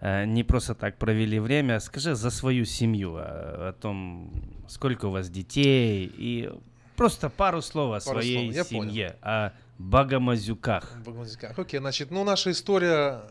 э, 0.00 0.24
не 0.24 0.44
просто 0.44 0.74
так 0.74 0.96
провели 0.98 1.38
время. 1.40 1.80
Скажи 1.80 2.14
за 2.14 2.30
свою 2.30 2.64
семью, 2.64 3.16
о, 3.16 3.68
о 3.68 3.72
том, 3.80 4.32
сколько 4.68 5.06
у 5.06 5.10
вас 5.10 5.28
детей, 5.28 6.10
и 6.16 6.50
просто 6.96 7.28
пару 7.28 7.60
слов 7.60 7.88
о 7.96 8.00
Пару 8.04 8.20
своей 8.20 8.52
слов, 8.52 8.68
семье, 8.68 9.16
о 9.22 9.50
Багамазюках. 9.78 10.96
Багмазиках. 11.04 11.58
Окей, 11.58 11.80
значит, 11.80 12.10
ну 12.10 12.24
наша 12.24 12.50
история 12.52 13.22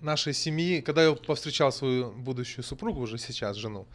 нашей 0.00 0.32
семьи, 0.32 0.80
когда 0.80 1.04
я 1.04 1.12
повстречал 1.12 1.72
свою 1.72 2.12
будущую 2.12 2.64
супругу 2.64 3.00
уже 3.00 3.18
сейчас, 3.18 3.56
жену, 3.56 3.86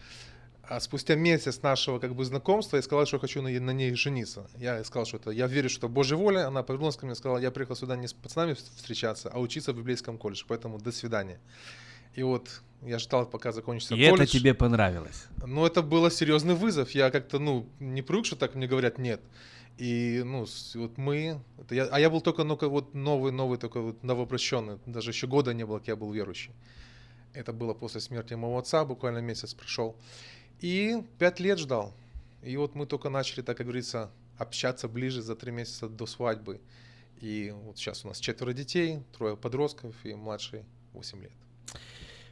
а 0.65 0.79
спустя 0.79 1.15
месяц 1.15 1.61
нашего 1.61 1.99
как 1.99 2.15
бы 2.15 2.23
знакомства 2.23 2.77
я 2.77 2.81
сказал, 2.81 3.05
что 3.05 3.17
я 3.17 3.21
хочу 3.21 3.41
на, 3.41 3.49
на 3.49 3.71
ней 3.71 3.93
жениться. 3.95 4.47
Я 4.57 4.83
сказал, 4.85 5.05
что 5.05 5.17
это, 5.17 5.31
я 5.31 5.47
верю, 5.47 5.69
что 5.69 5.87
это 5.87 5.93
Божья 5.93 6.15
воля. 6.15 6.47
Она 6.47 6.63
повернулась 6.63 6.95
ко 6.95 7.05
мне 7.05 7.13
и 7.13 7.17
сказала, 7.17 7.37
я 7.37 7.51
приехал 7.51 7.75
сюда 7.75 7.97
не 7.97 8.07
с 8.07 8.13
пацанами 8.13 8.53
встречаться, 8.53 9.29
а 9.29 9.39
учиться 9.39 9.73
в 9.73 9.77
библейском 9.77 10.17
колледже, 10.17 10.45
поэтому 10.47 10.79
до 10.79 10.91
свидания. 10.91 11.39
И 12.15 12.23
вот 12.23 12.61
я 12.81 12.97
ждал, 12.99 13.25
пока 13.25 13.51
закончится 13.51 13.95
И 13.95 13.97
колледж. 13.97 14.23
это 14.23 14.31
тебе 14.31 14.53
понравилось? 14.53 15.25
Но 15.45 15.67
это 15.67 15.81
было 15.81 16.09
серьезный 16.09 16.53
вызов. 16.53 16.91
Я 16.91 17.11
как-то, 17.11 17.39
ну, 17.39 17.67
не 17.79 18.01
привык, 18.01 18.25
что 18.25 18.35
так 18.35 18.55
мне 18.55 18.67
говорят 18.67 18.97
нет. 18.97 19.21
И, 19.77 20.21
ну, 20.23 20.45
вот 20.75 20.97
мы, 20.97 21.41
это 21.59 21.75
я, 21.75 21.85
а 21.85 21.99
я 21.99 22.09
был 22.09 22.21
только, 22.21 22.43
ну, 22.43 22.55
вот 22.61 22.93
новый, 22.93 23.31
новый, 23.31 23.57
только 23.57 23.81
вот 23.81 24.03
новообращенный. 24.03 24.77
Даже 24.85 25.09
еще 25.09 25.27
года 25.27 25.53
не 25.53 25.65
было, 25.65 25.79
как 25.79 25.87
я 25.87 25.95
был 25.95 26.11
верующий. 26.11 26.51
Это 27.33 27.51
было 27.51 27.73
после 27.73 27.99
смерти 27.99 28.35
моего 28.35 28.59
отца, 28.59 28.85
буквально 28.85 29.17
месяц 29.17 29.55
прошел. 29.55 29.97
И 30.63 31.03
пять 31.19 31.41
лет 31.41 31.59
ждал. 31.59 31.93
И 32.41 32.55
вот 32.55 32.73
мы 32.73 32.85
только 32.85 33.09
начали, 33.09 33.41
так 33.41 33.57
как 33.57 33.65
говорится, 33.65 34.09
общаться 34.37 34.87
ближе 34.87 35.21
за 35.21 35.35
три 35.35 35.51
месяца 35.51 35.89
до 35.89 36.05
свадьбы. 36.05 36.61
И 37.19 37.53
вот 37.53 37.77
сейчас 37.77 38.05
у 38.05 38.07
нас 38.07 38.17
четверо 38.17 38.53
детей, 38.53 38.99
трое 39.17 39.35
подростков 39.35 39.93
и 40.05 40.13
младший 40.13 40.63
8 40.93 41.21
лет. 41.21 41.31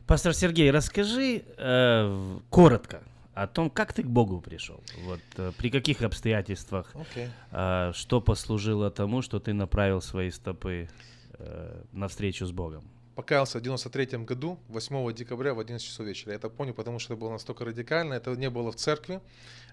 Пастор 0.07 0.33
Сергей, 0.33 0.71
расскажи 0.71 1.43
э, 1.57 2.39
коротко 2.49 3.03
о 3.33 3.47
том, 3.47 3.69
как 3.69 3.91
ты 3.91 4.01
к 4.03 4.07
Богу 4.07 4.39
пришел. 4.39 4.81
Вот 5.03 5.19
э, 5.35 5.51
при 5.57 5.69
каких 5.69 6.01
обстоятельствах, 6.01 6.95
Окей. 6.95 7.27
э, 7.51 7.91
что 7.93 8.21
послужило 8.21 8.89
тому, 8.91 9.21
что 9.21 9.41
ты 9.41 9.51
направил 9.51 9.99
свои 9.99 10.31
стопы 10.31 10.87
э, 11.33 11.83
навстречу 11.91 12.45
с 12.45 12.51
Богом. 12.53 12.85
Покаялся 13.21 13.59
в 13.59 13.61
93 13.61 14.17
году, 14.25 14.57
8 14.69 15.13
декабря 15.13 15.53
в 15.53 15.59
11 15.59 15.87
часов 15.87 16.07
вечера. 16.07 16.31
Я 16.31 16.37
это 16.37 16.49
помню, 16.49 16.73
потому 16.73 16.97
что 16.97 17.13
это 17.13 17.21
было 17.21 17.31
настолько 17.31 17.65
радикально. 17.65 18.15
Это 18.15 18.35
не 18.35 18.49
было 18.49 18.71
в 18.71 18.75
церкви, 18.75 19.21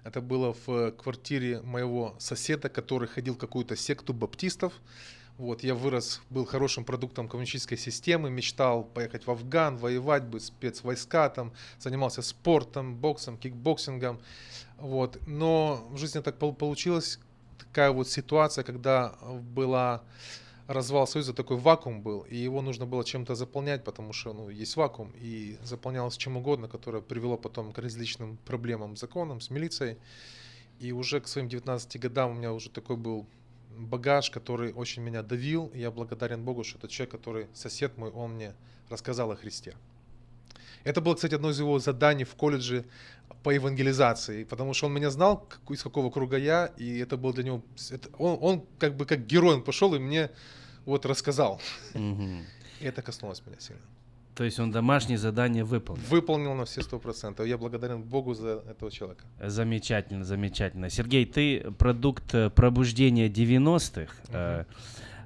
это 0.03 0.21
было 0.21 0.53
в 0.53 0.69
э, 0.69 0.91
квартире 0.91 1.59
моего 1.61 2.13
соседа, 2.19 2.69
который 2.69 3.07
ходил 3.07 3.33
в 3.33 3.37
какую-то 3.39 3.75
секту 3.75 4.13
баптистов. 4.13 4.73
Вот, 5.39 5.63
я 5.63 5.73
вырос, 5.73 6.21
был 6.29 6.45
хорошим 6.45 6.83
продуктом 6.83 7.27
коммунистической 7.27 7.77
системы, 7.77 8.29
мечтал 8.29 8.83
поехать 8.83 9.25
в 9.25 9.31
Афган, 9.31 9.77
воевать, 9.77 10.25
быть 10.25 10.43
спецвойска, 10.43 11.27
там, 11.29 11.51
занимался 11.79 12.21
спортом, 12.21 12.95
боксом, 12.95 13.35
кикбоксингом. 13.35 14.19
Вот. 14.77 15.17
Но 15.25 15.87
в 15.89 15.97
жизни 15.97 16.19
так 16.19 16.37
пол- 16.37 16.53
получилось, 16.53 17.19
такая 17.57 17.89
вот 17.89 18.07
ситуация, 18.07 18.63
когда 18.63 19.15
была 19.55 20.03
развал 20.69 21.07
Союза, 21.07 21.33
такой 21.33 21.57
вакуум 21.57 22.03
был, 22.03 22.21
и 22.29 22.37
его 22.37 22.61
нужно 22.61 22.85
было 22.85 23.03
чем-то 23.03 23.33
заполнять, 23.33 23.83
потому 23.83 24.13
что 24.13 24.33
ну, 24.33 24.49
есть 24.49 24.75
вакуум, 24.75 25.11
и 25.19 25.57
заполнялось 25.63 26.15
чем 26.15 26.37
угодно, 26.37 26.67
которое 26.67 27.01
привело 27.01 27.37
потом 27.37 27.73
к 27.73 27.79
различным 27.79 28.37
проблемам 28.45 28.95
с 28.95 28.99
законом, 28.99 29.41
с 29.41 29.49
милицией. 29.49 29.97
И 30.79 30.91
уже 30.91 31.21
к 31.21 31.27
своим 31.27 31.49
19 31.49 31.99
годам 31.99 32.31
у 32.31 32.33
меня 32.35 32.53
уже 32.53 32.69
такой 32.69 32.97
был 32.97 33.25
багаж, 33.77 34.29
который 34.29 34.71
очень 34.71 35.01
меня 35.01 35.23
давил, 35.23 35.71
и 35.73 35.79
я 35.79 35.89
благодарен 35.89 36.43
Богу, 36.43 36.63
что 36.63 36.77
этот 36.77 36.91
человек, 36.91 37.11
который 37.11 37.47
сосед 37.53 37.97
мой, 37.97 38.11
он 38.11 38.33
мне 38.33 38.53
рассказал 38.89 39.31
о 39.31 39.35
Христе. 39.35 39.75
Это 40.83 41.01
было, 41.01 41.15
кстати, 41.15 41.33
одно 41.33 41.49
из 41.49 41.59
его 41.59 41.79
заданий 41.79 42.25
в 42.25 42.35
колледже 42.35 42.85
по 43.41 43.49
евангелизации, 43.49 44.43
потому 44.43 44.75
что 44.75 44.85
он 44.85 44.93
меня 44.93 45.09
знал, 45.09 45.47
из 45.69 45.81
какого 45.81 46.11
круга 46.11 46.37
я, 46.37 46.67
и 46.77 46.99
это 46.99 47.17
был 47.17 47.33
для 47.33 47.43
него... 47.43 47.63
это- 47.89 48.09
он, 48.19 48.37
он 48.39 48.65
как 48.77 48.95
бы 48.95 49.05
как 49.05 49.25
герой 49.25 49.55
он 49.55 49.63
пошел 49.63 49.95
и 49.95 49.99
мне 49.99 50.29
вот 50.89 51.05
рассказал. 51.05 51.61
Это 52.81 53.01
коснулось 53.01 53.41
меня 53.45 53.59
сильно. 53.59 53.81
То 54.35 54.45
есть 54.45 54.57
он 54.57 54.71
домашнее 54.71 55.17
задание 55.17 55.65
выполнил. 55.65 56.01
Выполнил 56.09 56.53
на 56.53 56.63
все 56.63 56.81
сто 56.81 56.97
процентов. 56.97 57.45
Я 57.45 57.57
благодарен 57.57 58.01
Богу 58.01 58.33
за 58.33 58.63
этого 58.69 58.89
человека. 58.89 59.25
Замечательно, 59.43 60.23
замечательно. 60.23 60.89
Сергей, 60.89 61.25
ты 61.25 61.71
продукт 61.77 62.33
э, 62.33 62.49
пробуждения 62.49 63.27
90-х. 63.27 64.13
Э, 64.29 64.63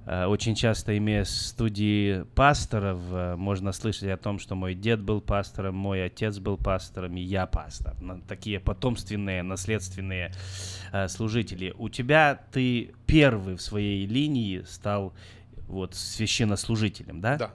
э, 0.08 0.26
Очень 0.26 0.56
часто, 0.56 0.98
имея 0.98 1.26
студии 1.26 2.24
пасторов, 2.34 3.38
можно 3.38 3.72
слышать 3.72 4.10
о 4.10 4.18
том, 4.18 4.40
что 4.40 4.56
мой 4.56 4.74
дед 4.74 5.00
был 5.00 5.22
пастором, 5.22 5.76
мой 5.76 6.04
отец 6.04 6.40
был 6.40 6.58
пастором, 6.58 7.16
и 7.16 7.22
я 7.22 7.46
пастор. 7.46 7.96
Такие 8.28 8.60
потомственные, 8.60 9.44
наследственные 9.44 10.32
служители. 11.08 11.76
У 11.78 11.88
тебя 11.88 12.40
ты 12.52 12.96
первый 13.06 13.58
в 13.58 13.62
своей 13.62 14.08
линии 14.08 14.64
стал 14.68 15.14
вот 15.68 15.96
священнослужителем, 15.96 17.22
да? 17.22 17.38
Да. 17.38 17.52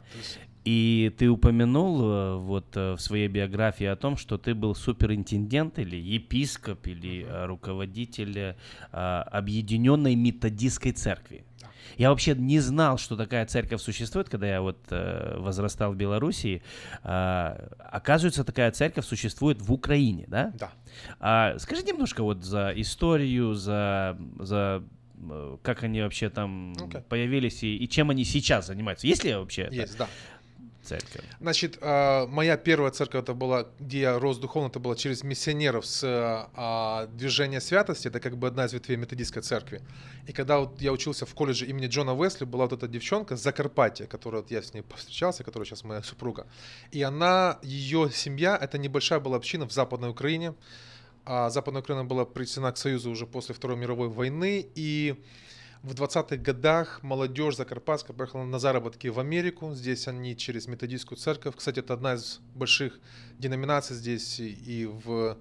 И 0.64 1.14
ты 1.16 1.28
упомянул 1.28 2.02
э, 2.02 2.36
вот 2.36 2.76
э, 2.76 2.92
в 2.92 3.00
своей 3.00 3.28
биографии 3.28 3.86
о 3.86 3.96
том, 3.96 4.16
что 4.16 4.36
ты 4.36 4.54
был 4.54 4.74
суперинтендент 4.74 5.78
или 5.78 5.96
епископ 5.96 6.86
или 6.86 7.24
э, 7.24 7.46
руководитель 7.46 8.38
э, 8.38 8.54
Объединенной 8.92 10.14
методистской 10.14 10.92
церкви. 10.92 11.44
Я 11.96 12.10
вообще 12.10 12.34
не 12.34 12.60
знал, 12.60 12.98
что 12.98 13.16
такая 13.16 13.46
церковь 13.46 13.80
существует, 13.80 14.28
когда 14.28 14.46
я 14.46 14.60
вот 14.60 14.78
э, 14.90 15.36
возрастал 15.38 15.92
в 15.92 15.96
Белоруссии. 15.96 16.62
А, 17.02 17.70
оказывается, 17.78 18.44
такая 18.44 18.70
церковь 18.72 19.06
существует 19.06 19.62
в 19.62 19.72
Украине, 19.72 20.24
да? 20.28 20.52
Да. 20.58 20.70
А, 21.18 21.58
скажи 21.58 21.82
немножко 21.82 22.22
вот 22.22 22.44
за 22.44 22.72
историю, 22.76 23.54
за, 23.54 24.18
за 24.38 24.82
э, 24.82 24.97
как 25.62 25.82
они 25.82 26.00
вообще 26.02 26.30
там 26.30 26.72
Окей. 26.80 27.00
появились 27.08 27.62
и, 27.62 27.76
и 27.76 27.88
чем 27.88 28.10
они 28.10 28.24
сейчас 28.24 28.66
занимаются. 28.66 29.06
Есть 29.06 29.24
ли 29.24 29.34
вообще 29.34 29.62
это 29.62 29.74
Есть, 29.74 29.98
да. 29.98 30.08
церковь? 30.82 31.24
Значит, 31.40 31.78
а, 31.80 32.26
моя 32.26 32.56
первая 32.56 32.90
церковь, 32.90 33.22
это 33.22 33.34
была, 33.34 33.66
где 33.78 34.00
я 34.00 34.18
рос 34.18 34.38
духовно, 34.38 34.68
это 34.68 34.78
было 34.78 34.96
через 34.96 35.22
миссионеров 35.22 35.86
с 35.86 36.02
а, 36.04 37.06
движения 37.08 37.60
святости, 37.60 38.08
это 38.08 38.20
как 38.20 38.36
бы 38.36 38.46
одна 38.46 38.66
из 38.66 38.72
ветвей 38.72 38.96
методистской 38.96 39.42
церкви. 39.42 39.82
И 40.26 40.32
когда 40.32 40.60
вот 40.60 40.80
я 40.80 40.92
учился 40.92 41.26
в 41.26 41.34
колледже 41.34 41.66
имени 41.66 41.86
Джона 41.86 42.14
Уэсли, 42.14 42.44
была 42.44 42.64
вот 42.64 42.72
эта 42.74 42.86
девчонка 42.86 43.36
с 43.36 43.42
Закарпатья, 43.42 44.06
которая 44.06 44.42
вот 44.42 44.50
я 44.50 44.62
с 44.62 44.74
ней 44.74 44.82
повстречался, 44.82 45.42
которая 45.42 45.66
сейчас 45.66 45.84
моя 45.84 46.02
супруга. 46.02 46.46
И 46.92 47.02
она, 47.02 47.58
ее 47.62 48.10
семья, 48.12 48.58
это 48.60 48.78
небольшая 48.78 49.20
была 49.20 49.36
община 49.36 49.66
в 49.66 49.72
Западной 49.72 50.10
Украине. 50.10 50.54
А 51.30 51.50
Западная 51.50 51.82
Украина 51.82 52.06
была 52.06 52.24
присоединена 52.24 52.72
к 52.72 52.78
Союзу 52.78 53.10
уже 53.10 53.26
после 53.26 53.54
Второй 53.54 53.76
мировой 53.76 54.08
войны, 54.08 54.66
и 54.74 55.22
в 55.82 55.92
20-х 55.92 56.36
годах 56.36 57.02
молодежь 57.02 57.56
Закарпатска 57.56 58.14
поехала 58.14 58.44
на 58.44 58.58
заработки 58.58 59.08
в 59.08 59.20
Америку. 59.20 59.74
Здесь 59.74 60.08
они 60.08 60.34
через 60.38 60.66
методистскую 60.66 61.18
церковь. 61.18 61.54
Кстати, 61.54 61.80
это 61.80 61.92
одна 61.92 62.14
из 62.14 62.40
больших 62.54 62.98
деноминаций 63.38 63.94
здесь 63.94 64.40
и- 64.40 64.86
в 64.86 65.36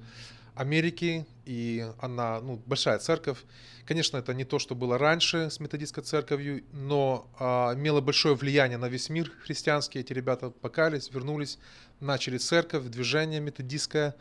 Америке, 0.56 1.26
и 1.46 1.90
она, 2.00 2.42
ну, 2.42 2.62
большая 2.66 3.00
церковь. 3.00 3.38
Конечно, 3.86 4.18
это 4.18 4.34
не 4.34 4.44
то, 4.44 4.60
что 4.60 4.76
было 4.76 4.98
раньше 4.98 5.50
с 5.50 5.62
методистской 5.62 6.04
церковью, 6.04 6.66
но 6.74 7.30
а, 7.40 7.74
имело 7.76 8.02
большое 8.02 8.36
влияние 8.36 8.78
на 8.78 8.90
весь 8.90 9.10
мир 9.10 9.32
христианский. 9.46 10.00
Эти 10.00 10.12
ребята 10.12 10.50
покались, 10.50 11.10
вернулись, 11.12 11.60
начали 12.02 12.38
церковь, 12.38 12.84
движение 12.88 13.40
методистское, 13.40 14.16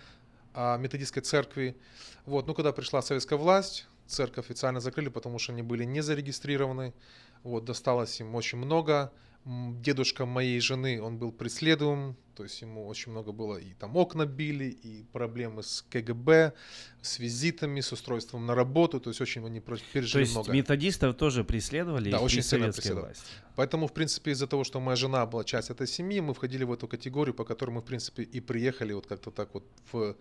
методистской 0.57 1.23
церкви. 1.23 1.77
Вот, 2.25 2.47
ну, 2.47 2.55
когда 2.55 2.73
пришла 2.73 3.03
советская 3.03 3.39
власть, 3.39 3.87
церковь 4.07 4.47
официально 4.47 4.81
закрыли, 4.81 5.09
потому 5.09 5.39
что 5.39 5.53
они 5.53 5.63
были 5.63 5.85
не 5.85 6.01
зарегистрированы. 6.01 6.95
Вот, 7.43 7.65
досталось 7.65 8.21
им 8.21 8.35
очень 8.35 8.59
много. 8.59 9.13
Дедушка 9.47 10.27
моей 10.27 10.59
жены, 10.61 11.01
он 11.01 11.19
был 11.19 11.31
преследуем, 11.31 12.17
то 12.35 12.43
есть 12.43 12.61
ему 12.63 12.85
очень 12.89 13.13
много 13.13 13.31
было, 13.31 13.57
и 13.59 13.75
там 13.75 13.97
окна 13.97 14.27
били, 14.27 14.65
и 14.65 15.05
проблемы 15.13 15.63
с 15.63 15.83
КГБ, 15.89 16.53
с 17.01 17.21
визитами, 17.21 17.81
с 17.81 17.93
устройством 17.93 18.45
на 18.45 18.57
работу, 18.57 18.99
то 19.01 19.11
есть 19.11 19.21
очень 19.21 19.47
они 19.47 19.61
про- 19.61 19.77
То 19.77 19.83
пережили 19.93 20.23
есть 20.23 20.33
много. 20.35 20.53
методистов 20.53 21.17
тоже 21.17 21.45
преследовали 21.45 22.11
Да, 22.11 22.19
очень 22.19 22.43
сильно 22.43 22.73
преследовали. 22.73 23.05
власть. 23.05 23.25
Поэтому, 23.55 23.87
в 23.87 23.93
принципе, 23.93 24.33
из-за 24.33 24.49
того, 24.49 24.65
что 24.65 24.81
моя 24.81 24.97
жена 24.97 25.25
была 25.27 25.45
часть 25.45 25.71
этой 25.71 25.87
семьи, 25.87 26.19
мы 26.21 26.35
входили 26.35 26.65
в 26.65 26.73
эту 26.73 26.89
категорию, 26.89 27.33
по 27.33 27.45
которой 27.45 27.71
мы, 27.71 27.81
в 27.83 27.85
принципе, 27.85 28.25
и 28.25 28.41
приехали 28.41 28.95
вот 28.95 29.07
как-то 29.07 29.31
так 29.31 29.55
вот 29.55 29.65
в, 29.93 30.17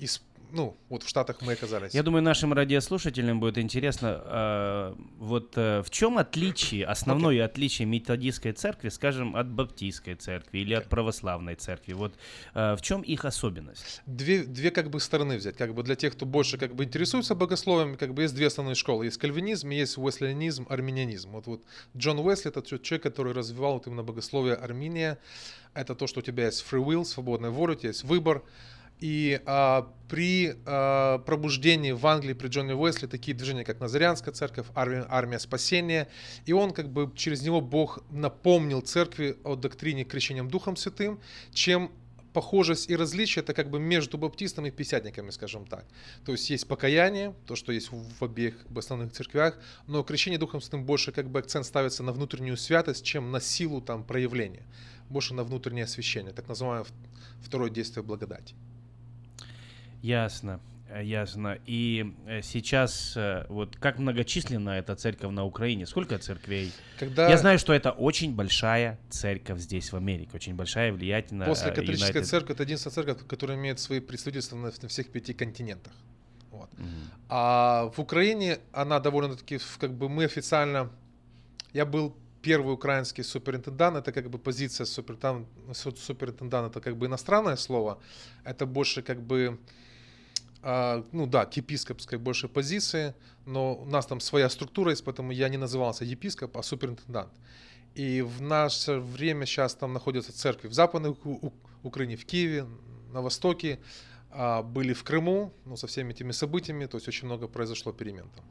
из, 0.00 0.20
ну, 0.52 0.76
вот 0.88 1.02
в 1.02 1.08
Штатах 1.08 1.42
мы 1.42 1.52
оказались. 1.52 1.94
Я 1.94 2.02
думаю, 2.02 2.22
нашим 2.22 2.52
радиослушателям 2.52 3.40
будет 3.40 3.58
интересно, 3.58 4.22
э, 4.24 4.94
вот 5.18 5.52
э, 5.56 5.82
в 5.82 5.90
чем 5.90 6.18
отличие, 6.18 6.86
основное 6.86 7.44
отличие 7.44 7.86
методистской 7.86 8.52
церкви, 8.52 8.88
скажем, 8.88 9.36
от 9.36 9.48
баптистской 9.48 10.14
церкви 10.14 10.58
или 10.58 10.74
от 10.74 10.88
православной 10.88 11.54
церкви. 11.54 11.92
Вот 11.92 12.14
э, 12.54 12.76
в 12.76 12.82
чем 12.82 13.02
их 13.02 13.24
особенность? 13.24 14.02
Две, 14.06 14.44
две 14.44 14.70
как 14.70 14.90
бы 14.90 15.00
стороны 15.00 15.36
взять. 15.36 15.56
Как 15.56 15.74
бы 15.74 15.82
для 15.82 15.96
тех, 15.96 16.14
кто 16.14 16.26
больше 16.26 16.58
как 16.58 16.74
бы 16.74 16.84
интересуется 16.84 17.34
богословием, 17.34 17.96
как 17.96 18.14
бы 18.14 18.22
есть 18.22 18.34
две 18.34 18.46
основные 18.46 18.74
школы. 18.74 19.06
Есть 19.06 19.18
кальвинизм, 19.18 19.70
есть 19.70 19.98
уэслианизм, 19.98 20.66
армянианизм. 20.68 21.30
Вот, 21.30 21.46
вот 21.46 21.62
Джон 21.96 22.18
Уэсли 22.20 22.50
это 22.50 22.62
человек, 22.62 23.02
который 23.02 23.32
развивал 23.32 23.74
вот 23.74 23.86
именно 23.86 24.02
богословие 24.02 24.54
Армения. 24.54 25.18
Это 25.74 25.94
то, 25.94 26.06
что 26.06 26.20
у 26.20 26.22
тебя 26.22 26.46
есть 26.46 26.64
free 26.68 26.82
will, 26.82 27.04
свободная 27.04 27.50
воля, 27.50 27.72
у 27.72 27.76
тебя 27.76 27.90
есть 27.90 28.04
выбор. 28.04 28.42
И 29.00 29.40
а, 29.44 29.92
при 30.08 30.56
а, 30.64 31.18
пробуждении 31.18 31.92
в 31.92 32.06
Англии 32.06 32.32
при 32.32 32.48
Джоне 32.48 32.74
Уэсли 32.74 33.06
такие 33.06 33.36
движения, 33.36 33.64
как 33.64 33.80
Назарянская 33.80 34.32
церковь, 34.32 34.66
армия, 34.74 35.06
армия 35.08 35.38
спасения, 35.38 36.08
и 36.46 36.52
он 36.52 36.72
как 36.72 36.88
бы 36.90 37.12
через 37.14 37.42
него 37.42 37.60
Бог 37.60 38.02
напомнил 38.10 38.80
церкви 38.80 39.36
о 39.44 39.56
доктрине 39.56 40.04
крещением 40.04 40.48
Духом 40.48 40.76
Святым, 40.76 41.20
чем 41.52 41.92
похожесть 42.36 42.90
и 42.90 42.96
различие 42.96 43.42
это 43.42 43.54
как 43.54 43.70
бы 43.70 43.80
между 43.80 44.18
баптистами 44.18 44.68
и 44.68 44.70
пятидесятниками, 44.70 45.30
скажем 45.30 45.64
так. 45.64 45.86
То 46.26 46.32
есть 46.32 46.50
есть 46.50 46.68
покаяние, 46.68 47.34
то, 47.46 47.56
что 47.56 47.72
есть 47.72 47.88
в 47.90 48.22
обеих 48.22 48.54
основных 48.76 49.12
церквях, 49.12 49.58
но 49.86 50.02
крещение 50.02 50.38
Духом 50.38 50.60
Святым 50.60 50.84
больше 50.84 51.12
как 51.12 51.30
бы 51.30 51.38
акцент 51.38 51.64
ставится 51.64 52.02
на 52.02 52.12
внутреннюю 52.12 52.58
святость, 52.58 53.06
чем 53.06 53.30
на 53.30 53.40
силу 53.40 53.80
там 53.80 54.04
проявления, 54.04 54.66
больше 55.08 55.32
на 55.32 55.44
внутреннее 55.44 55.84
освящение, 55.84 56.34
так 56.34 56.46
называемое 56.46 56.86
второе 57.42 57.70
действие 57.70 58.02
благодати. 58.02 58.54
Ясно. 60.06 60.60
Э, 60.88 61.02
ясно. 61.02 61.58
И 61.66 62.14
э, 62.26 62.40
сейчас, 62.42 63.16
э, 63.16 63.44
вот 63.48 63.76
как 63.76 63.98
многочисленна 63.98 64.70
эта 64.70 64.94
церковь 64.94 65.32
на 65.32 65.44
Украине? 65.44 65.84
Сколько 65.84 66.16
церквей? 66.18 66.72
Когда... 67.00 67.28
Я 67.28 67.36
знаю, 67.38 67.58
что 67.58 67.72
это 67.72 67.90
очень 67.90 68.32
большая 68.32 68.98
церковь 69.10 69.58
здесь, 69.58 69.92
в 69.92 69.96
Америке. 69.96 70.30
Очень 70.34 70.54
большая, 70.54 70.92
влиятельная. 70.92 71.48
После 71.48 71.72
католической 71.72 72.18
United... 72.20 72.24
церкви 72.24 72.54
это 72.54 72.62
единственная 72.62 72.94
церковь, 72.94 73.26
которая 73.26 73.58
имеет 73.58 73.80
свои 73.80 73.98
представительства 73.98 74.56
на, 74.56 74.72
на 74.82 74.88
всех 74.88 75.10
пяти 75.10 75.34
континентах. 75.34 75.92
Вот. 76.52 76.70
Mm-hmm. 76.74 77.10
А 77.28 77.90
в 77.96 77.98
Украине 77.98 78.58
она 78.72 79.00
довольно-таки, 79.00 79.58
как 79.80 79.92
бы 79.92 80.08
мы 80.08 80.24
официально... 80.24 80.88
Я 81.72 81.84
был 81.84 82.14
первый 82.42 82.74
украинский 82.74 83.24
суперинтендант, 83.24 83.96
это 83.96 84.12
как 84.12 84.30
бы 84.30 84.38
позиция 84.38 84.86
суперинтенданта, 84.86 86.70
это 86.70 86.80
как 86.80 86.96
бы 86.96 87.06
иностранное 87.06 87.56
слово, 87.56 87.98
это 88.44 88.66
больше 88.66 89.02
как 89.02 89.20
бы 89.20 89.58
ну 91.12 91.26
да, 91.26 91.44
к 91.44 91.56
епископской 91.56 92.18
больше 92.18 92.48
позиции, 92.48 93.14
но 93.44 93.76
у 93.76 93.84
нас 93.84 94.06
там 94.06 94.18
своя 94.20 94.48
структура 94.50 94.90
есть, 94.90 95.04
поэтому 95.04 95.30
я 95.30 95.48
не 95.48 95.58
назывался 95.58 96.04
епископ, 96.04 96.56
а 96.56 96.62
суперинтендант. 96.62 97.32
И 97.94 98.20
в 98.20 98.42
наше 98.42 98.98
время 98.98 99.46
сейчас 99.46 99.74
там 99.74 99.92
находятся 99.92 100.32
церкви 100.32 100.68
в 100.68 100.72
Западной 100.72 101.14
Украине, 101.82 102.16
в 102.16 102.26
Киеве, 102.26 102.66
на 103.12 103.22
Востоке, 103.22 103.78
а, 104.30 104.62
были 104.62 104.92
в 104.92 105.02
Крыму, 105.04 105.52
ну, 105.64 105.76
со 105.76 105.86
всеми 105.86 106.12
этими 106.12 106.32
событиями, 106.32 106.86
то 106.86 106.96
есть 106.96 107.08
очень 107.08 107.26
много 107.26 107.48
произошло 107.48 107.92
перемен 107.92 108.28
там. 108.34 108.44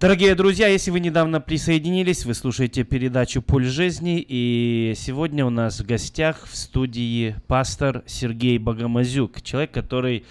Дорогие 0.00 0.34
друзья, 0.34 0.68
если 0.68 0.92
вы 0.92 1.00
недавно 1.00 1.40
присоединились, 1.40 2.24
вы 2.24 2.34
слушаете 2.34 2.84
передачу 2.84 3.42
«Пуль 3.42 3.66
жизни», 3.66 4.24
и 4.26 4.94
сегодня 4.96 5.44
у 5.44 5.50
нас 5.50 5.80
в 5.80 5.86
гостях 5.86 6.46
в 6.46 6.56
студии 6.56 7.36
пастор 7.46 8.04
Сергей 8.06 8.58
Богомазюк, 8.58 9.42
человек, 9.42 9.72
который 9.72 10.24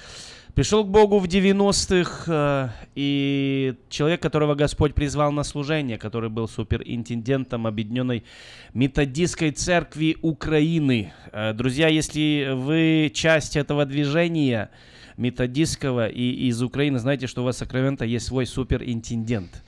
Пришел 0.58 0.84
к 0.84 0.88
Богу 0.88 1.20
в 1.20 1.26
90-х, 1.26 2.24
э, 2.26 2.70
и 2.96 3.76
человек, 3.90 4.24
которого 4.24 4.56
Господь 4.56 4.96
призвал 4.96 5.32
на 5.32 5.44
служение, 5.44 6.00
который 6.00 6.32
был 6.32 6.48
суперинтендентом 6.48 7.68
Объединенной 7.68 8.24
Методистской 8.74 9.52
Церкви 9.52 10.18
Украины. 10.24 11.14
Э, 11.32 11.54
друзья, 11.54 11.90
если 11.90 12.54
вы 12.56 13.12
часть 13.14 13.56
этого 13.56 13.86
движения 13.86 14.72
методистского 15.16 16.08
и 16.08 16.48
из 16.48 16.64
Украины, 16.64 16.98
знаете, 16.98 17.28
что 17.28 17.44
у 17.44 17.46
вас 17.46 17.58
в 17.58 17.60
Сакраменто 17.60 18.06
есть 18.06 18.26
свой 18.26 18.48
суперинтендент. 18.48 19.64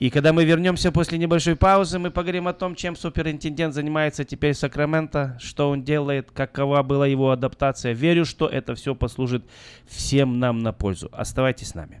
И 0.00 0.08
когда 0.08 0.32
мы 0.32 0.46
вернемся 0.46 0.90
после 0.92 1.18
небольшой 1.18 1.56
паузы, 1.56 1.98
мы 1.98 2.10
поговорим 2.10 2.48
о 2.48 2.54
том, 2.54 2.74
чем 2.74 2.96
суперинтендент 2.96 3.74
занимается 3.74 4.24
теперь 4.24 4.54
в 4.54 4.56
Сакраменто, 4.56 5.36
что 5.38 5.68
он 5.68 5.84
делает, 5.84 6.30
какова 6.30 6.82
была 6.82 7.06
его 7.06 7.30
адаптация. 7.30 7.92
Верю, 7.92 8.24
что 8.24 8.46
это 8.46 8.74
все 8.74 8.94
послужит 8.94 9.44
всем 9.86 10.38
нам 10.38 10.60
на 10.60 10.72
пользу. 10.72 11.10
Оставайтесь 11.12 11.68
с 11.68 11.74
нами. 11.74 12.00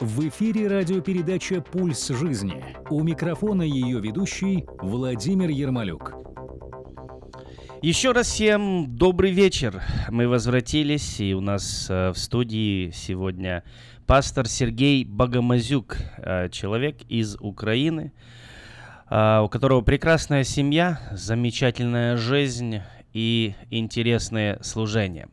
В 0.00 0.28
эфире 0.28 0.68
радиопередача 0.68 1.62
«Пульс 1.62 2.08
жизни». 2.08 2.62
У 2.90 3.02
микрофона 3.02 3.62
ее 3.62 3.98
ведущий 3.98 4.66
Владимир 4.82 5.48
Ермолюк. 5.48 6.12
Еще 7.80 8.12
раз 8.12 8.26
всем 8.26 8.94
добрый 8.94 9.30
вечер. 9.30 9.82
Мы 10.10 10.28
возвратились, 10.28 11.18
и 11.20 11.32
у 11.32 11.40
нас 11.40 11.86
э, 11.88 12.10
в 12.10 12.18
студии 12.18 12.90
сегодня 12.90 13.64
пастор 14.06 14.46
Сергей 14.48 15.06
Богомазюк, 15.06 15.96
э, 16.18 16.50
человек 16.50 16.98
из 17.08 17.36
Украины, 17.40 18.12
э, 19.08 19.40
у 19.42 19.48
которого 19.48 19.80
прекрасная 19.80 20.44
семья, 20.44 21.00
замечательная 21.12 22.18
жизнь 22.18 22.80
и 23.16 23.54
интересное 23.70 24.58
служение. 24.60 25.28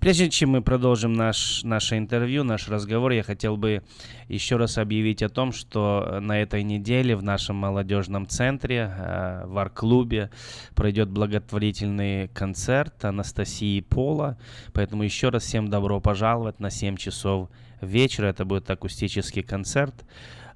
Прежде 0.00 0.28
чем 0.28 0.50
мы 0.50 0.62
продолжим 0.62 1.12
наш, 1.12 1.62
наше 1.62 1.96
интервью, 1.96 2.42
наш 2.42 2.68
разговор, 2.68 3.12
я 3.12 3.22
хотел 3.22 3.56
бы 3.56 3.84
еще 4.26 4.56
раз 4.56 4.78
объявить 4.78 5.22
о 5.22 5.28
том, 5.28 5.52
что 5.52 6.18
на 6.20 6.42
этой 6.42 6.64
неделе 6.64 7.14
в 7.14 7.22
нашем 7.22 7.54
молодежном 7.54 8.26
центре, 8.26 8.92
э, 8.92 9.46
в 9.46 9.58
арт-клубе, 9.58 10.30
пройдет 10.74 11.08
благотворительный 11.08 12.26
концерт 12.28 13.04
Анастасии 13.04 13.80
Пола. 13.80 14.36
Поэтому 14.72 15.04
еще 15.04 15.28
раз 15.28 15.44
всем 15.44 15.68
добро 15.68 16.00
пожаловать 16.00 16.58
на 16.58 16.68
7 16.68 16.96
часов 16.96 17.48
вечера. 17.80 18.26
Это 18.26 18.44
будет 18.44 18.68
акустический 18.68 19.44
концерт 19.44 20.04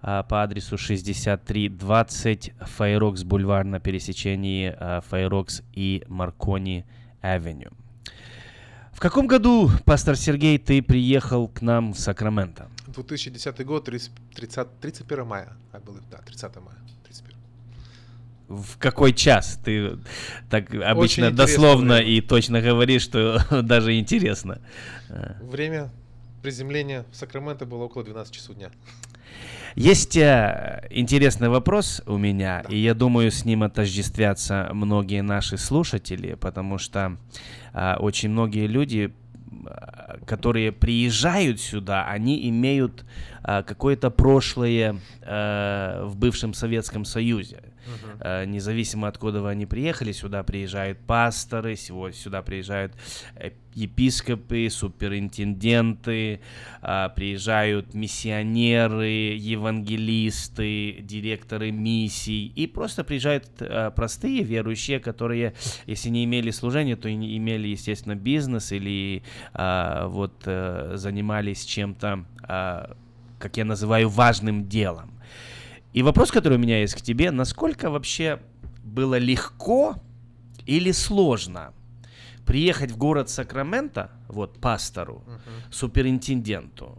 по 0.04 0.42
адресу 0.42 0.76
6320 0.76 2.52
Файрокс 2.60 3.22
Бульвар 3.22 3.64
на 3.64 3.80
пересечении 3.80 4.76
э, 4.78 5.00
Файрокс 5.08 5.62
и 5.72 6.04
Маркони 6.08 6.84
Авеню. 7.22 7.70
В 8.92 9.00
каком 9.00 9.26
году, 9.26 9.70
пастор 9.86 10.16
Сергей, 10.16 10.58
ты 10.58 10.82
приехал 10.82 11.48
к 11.48 11.62
нам 11.62 11.94
в 11.94 11.98
Сакраменто? 11.98 12.68
2010 12.86 13.64
год, 13.64 13.86
30, 13.86 14.12
30, 14.34 14.80
31 14.80 15.26
мая. 15.26 15.52
Было, 15.84 16.00
да, 16.10 16.18
30 16.18 16.56
мая. 16.56 16.76
31. 17.04 17.36
В 18.48 18.78
какой 18.78 19.14
час? 19.14 19.58
Ты 19.64 19.98
так 20.50 20.72
обычно 20.74 21.30
дословно 21.30 21.94
время. 21.94 22.10
и 22.10 22.20
точно 22.20 22.60
говоришь, 22.60 23.02
что 23.02 23.40
даже 23.62 23.98
интересно. 23.98 24.60
Время 25.40 25.90
приземления 26.42 27.06
в 27.10 27.16
Сакраменто 27.16 27.64
было 27.64 27.84
около 27.84 28.04
12 28.04 28.34
часов 28.34 28.54
дня. 28.56 28.70
Есть 29.74 30.16
э, 30.16 30.86
интересный 30.90 31.48
вопрос 31.48 32.00
у 32.06 32.16
меня, 32.16 32.62
да. 32.62 32.72
и 32.72 32.78
я 32.78 32.94
думаю, 32.94 33.32
с 33.32 33.44
ним 33.44 33.64
отождествятся 33.64 34.70
многие 34.72 35.20
наши 35.20 35.58
слушатели, 35.58 36.34
потому 36.34 36.78
что 36.78 37.16
э, 37.72 37.96
очень 37.96 38.30
многие 38.30 38.68
люди 38.68 39.12
э, 39.66 40.04
которые 40.26 40.70
приезжают 40.70 41.60
сюда, 41.60 42.06
они 42.06 42.48
имеют 42.48 43.04
э, 43.42 43.64
какое-то 43.64 44.10
прошлое 44.10 45.00
э, 45.22 46.04
в 46.04 46.16
бывшем 46.16 46.54
Советском 46.54 47.04
Союзе. 47.04 47.73
Uh-huh. 47.84 48.46
Независимо 48.46 49.08
откуда 49.08 49.48
они 49.48 49.66
приехали, 49.66 50.12
сюда 50.12 50.42
приезжают 50.42 50.98
пасторы, 51.00 51.76
сюда 51.76 52.42
приезжают 52.42 52.94
епископы, 53.74 54.68
суперинтенденты, 54.70 56.40
приезжают 56.80 57.92
миссионеры, 57.92 59.34
евангелисты, 59.36 60.98
директоры 61.00 61.72
миссий, 61.72 62.46
и 62.54 62.66
просто 62.66 63.02
приезжают 63.04 63.48
простые 63.96 64.44
верующие, 64.44 65.00
которые, 65.00 65.54
если 65.86 66.08
не 66.08 66.24
имели 66.24 66.50
служения, 66.52 66.96
то 66.96 67.08
и 67.08 67.14
имели, 67.14 67.68
естественно, 67.68 68.14
бизнес 68.14 68.70
или 68.72 69.22
вот 69.54 70.42
занимались 70.44 71.64
чем-то, 71.64 72.24
как 73.38 73.56
я 73.56 73.64
называю, 73.64 74.08
важным 74.08 74.68
делом. 74.68 75.10
И 75.94 76.02
вопрос, 76.02 76.32
который 76.32 76.58
у 76.58 76.60
меня 76.60 76.80
есть 76.80 76.94
к 76.94 77.00
тебе, 77.00 77.30
насколько 77.30 77.88
вообще 77.88 78.40
было 78.82 79.16
легко 79.16 79.94
или 80.66 80.90
сложно 80.90 81.72
приехать 82.44 82.90
в 82.90 82.96
город 82.96 83.30
Сакраменто, 83.30 84.10
вот 84.28 84.60
пастору, 84.60 85.24
uh-huh. 85.26 85.72
суперинтенденту, 85.72 86.98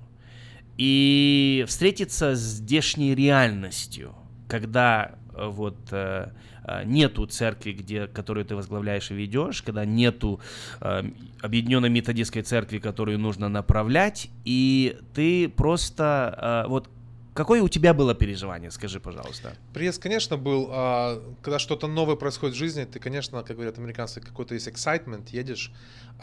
и 0.78 1.66
встретиться 1.68 2.36
с 2.36 2.40
здешней 2.40 3.14
реальностью, 3.14 4.16
когда 4.48 5.16
э, 5.34 5.46
вот 5.46 5.78
э, 5.92 6.32
э, 6.64 6.84
нету 6.86 7.26
церкви, 7.28 7.74
где, 7.74 8.08
которую 8.08 8.46
ты 8.46 8.56
возглавляешь 8.56 9.12
и 9.12 9.14
ведешь, 9.14 9.62
когда 9.62 9.86
нету 9.86 10.40
э, 10.80 11.04
объединенной 11.42 11.90
методистской 11.90 12.42
церкви, 12.44 12.80
которую 12.80 13.20
нужно 13.20 13.50
направлять, 13.50 14.30
и 14.46 14.98
ты 15.14 15.50
просто 15.50 16.64
э, 16.66 16.70
вот 16.70 16.90
Какое 17.36 17.62
у 17.62 17.68
тебя 17.68 17.94
было 17.94 18.16
переживание, 18.16 18.72
скажи, 18.72 19.02
пожалуйста? 19.02 19.58
Приезд, 19.74 20.02
конечно, 20.02 20.38
был, 20.38 20.70
а, 20.72 21.22
когда 21.42 21.60
что-то 21.60 21.86
новое 21.86 22.16
происходит 22.16 22.56
в 22.56 22.58
жизни, 22.58 22.86
ты, 22.86 22.98
конечно, 22.98 23.44
как 23.44 23.58
говорят 23.58 23.78
американцы, 23.78 24.22
какой-то 24.22 24.54
есть 24.54 24.70
excitement, 24.70 25.28
едешь, 25.32 25.74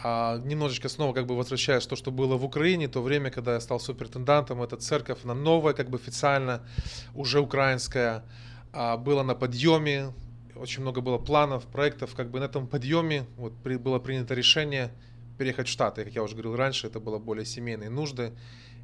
а 0.03 0.39
немножечко 0.39 0.89
снова 0.89 1.13
как 1.13 1.27
бы 1.27 1.37
возвращаешь 1.37 1.85
то, 1.85 1.97
что 1.97 2.11
было 2.11 2.39
в 2.39 2.45
Украине, 2.47 2.89
то 2.89 3.03
время, 3.03 3.31
когда 3.31 3.53
я 3.53 3.61
стал 3.61 3.79
супертендантом, 3.79 4.63
эта 4.63 4.79
церковь, 4.79 5.19
она 5.25 5.35
новая, 5.35 5.75
как 5.75 5.91
бы 5.91 5.99
официально, 5.99 6.63
уже 7.15 7.41
украинская, 7.41 8.25
а, 8.73 8.97
была 8.97 9.23
на 9.23 9.35
подъеме, 9.35 10.15
очень 10.55 10.81
много 10.81 11.03
было 11.03 11.19
планов, 11.19 11.67
проектов, 11.67 12.15
как 12.15 12.31
бы 12.31 12.41
на 12.41 12.45
этом 12.45 12.67
подъеме 12.67 13.27
вот 13.37 13.53
при, 13.63 13.77
было 13.77 13.99
принято 13.99 14.33
решение 14.33 14.91
переехать 15.37 15.69
в 15.69 15.71
Штаты, 15.71 16.05
как 16.05 16.15
я 16.15 16.23
уже 16.23 16.33
говорил 16.33 16.57
раньше, 16.57 16.87
это 16.87 17.01
было 17.01 17.19
более 17.19 17.45
семейные 17.45 17.91
нужды, 17.91 18.33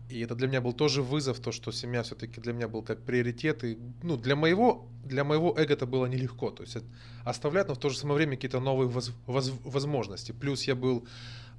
и 0.09 0.21
это 0.21 0.35
для 0.35 0.49
меня 0.49 0.61
был 0.61 0.73
тоже 0.73 1.03
вызов, 1.03 1.39
то, 1.39 1.53
что 1.53 1.71
семья 1.71 2.03
все-таки 2.03 2.41
для 2.41 2.53
меня 2.53 2.67
был 2.67 2.83
как 2.83 3.03
приоритет. 3.03 3.63
И, 3.65 3.79
ну, 4.03 4.17
для 4.17 4.37
моего, 4.37 4.89
для 5.05 5.23
моего 5.23 5.55
эго 5.57 5.75
это 5.75 5.87
было 5.87 6.07
нелегко. 6.07 6.51
То 6.51 6.63
есть 6.63 6.79
оставлять, 7.25 7.69
но 7.69 7.75
в 7.75 7.79
то 7.79 7.91
же 7.91 7.99
самое 7.99 8.17
время 8.17 8.37
какие-то 8.37 8.61
новые 8.61 8.89
воз, 8.89 9.13
воз, 9.27 9.53
возможности. 9.65 10.33
Плюс 10.33 10.65
я 10.65 10.75
был 10.75 11.07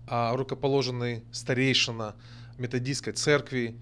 а, 0.07 0.35
рукоположенный 0.35 1.23
старейшина 1.31 2.15
методистской 2.57 3.13
церкви, 3.13 3.77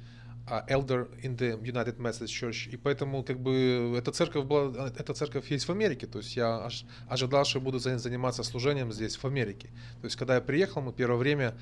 elder 0.47 1.07
in 1.23 1.35
the 1.37 1.61
United 1.61 1.97
Methodist 1.97 2.31
Church. 2.31 2.69
И 2.69 2.77
поэтому 2.77 3.23
как 3.23 3.39
бы 3.39 3.95
эта 3.97 4.11
церковь 4.11 4.45
была, 4.45 4.87
эта 4.87 5.13
церковь 5.13 5.51
есть 5.51 5.67
в 5.67 5.71
Америке. 5.71 6.07
То 6.07 6.19
есть 6.19 6.35
я 6.35 6.69
ожидал, 7.09 7.45
что 7.45 7.59
буду 7.59 7.79
заниматься 7.79 8.43
служением 8.43 8.91
здесь, 8.91 9.15
в 9.17 9.25
Америке. 9.25 9.67
То 10.01 10.05
есть 10.05 10.15
когда 10.15 10.35
я 10.35 10.41
приехал, 10.41 10.81
мы 10.81 10.93
первое 10.93 11.17
время 11.17 11.53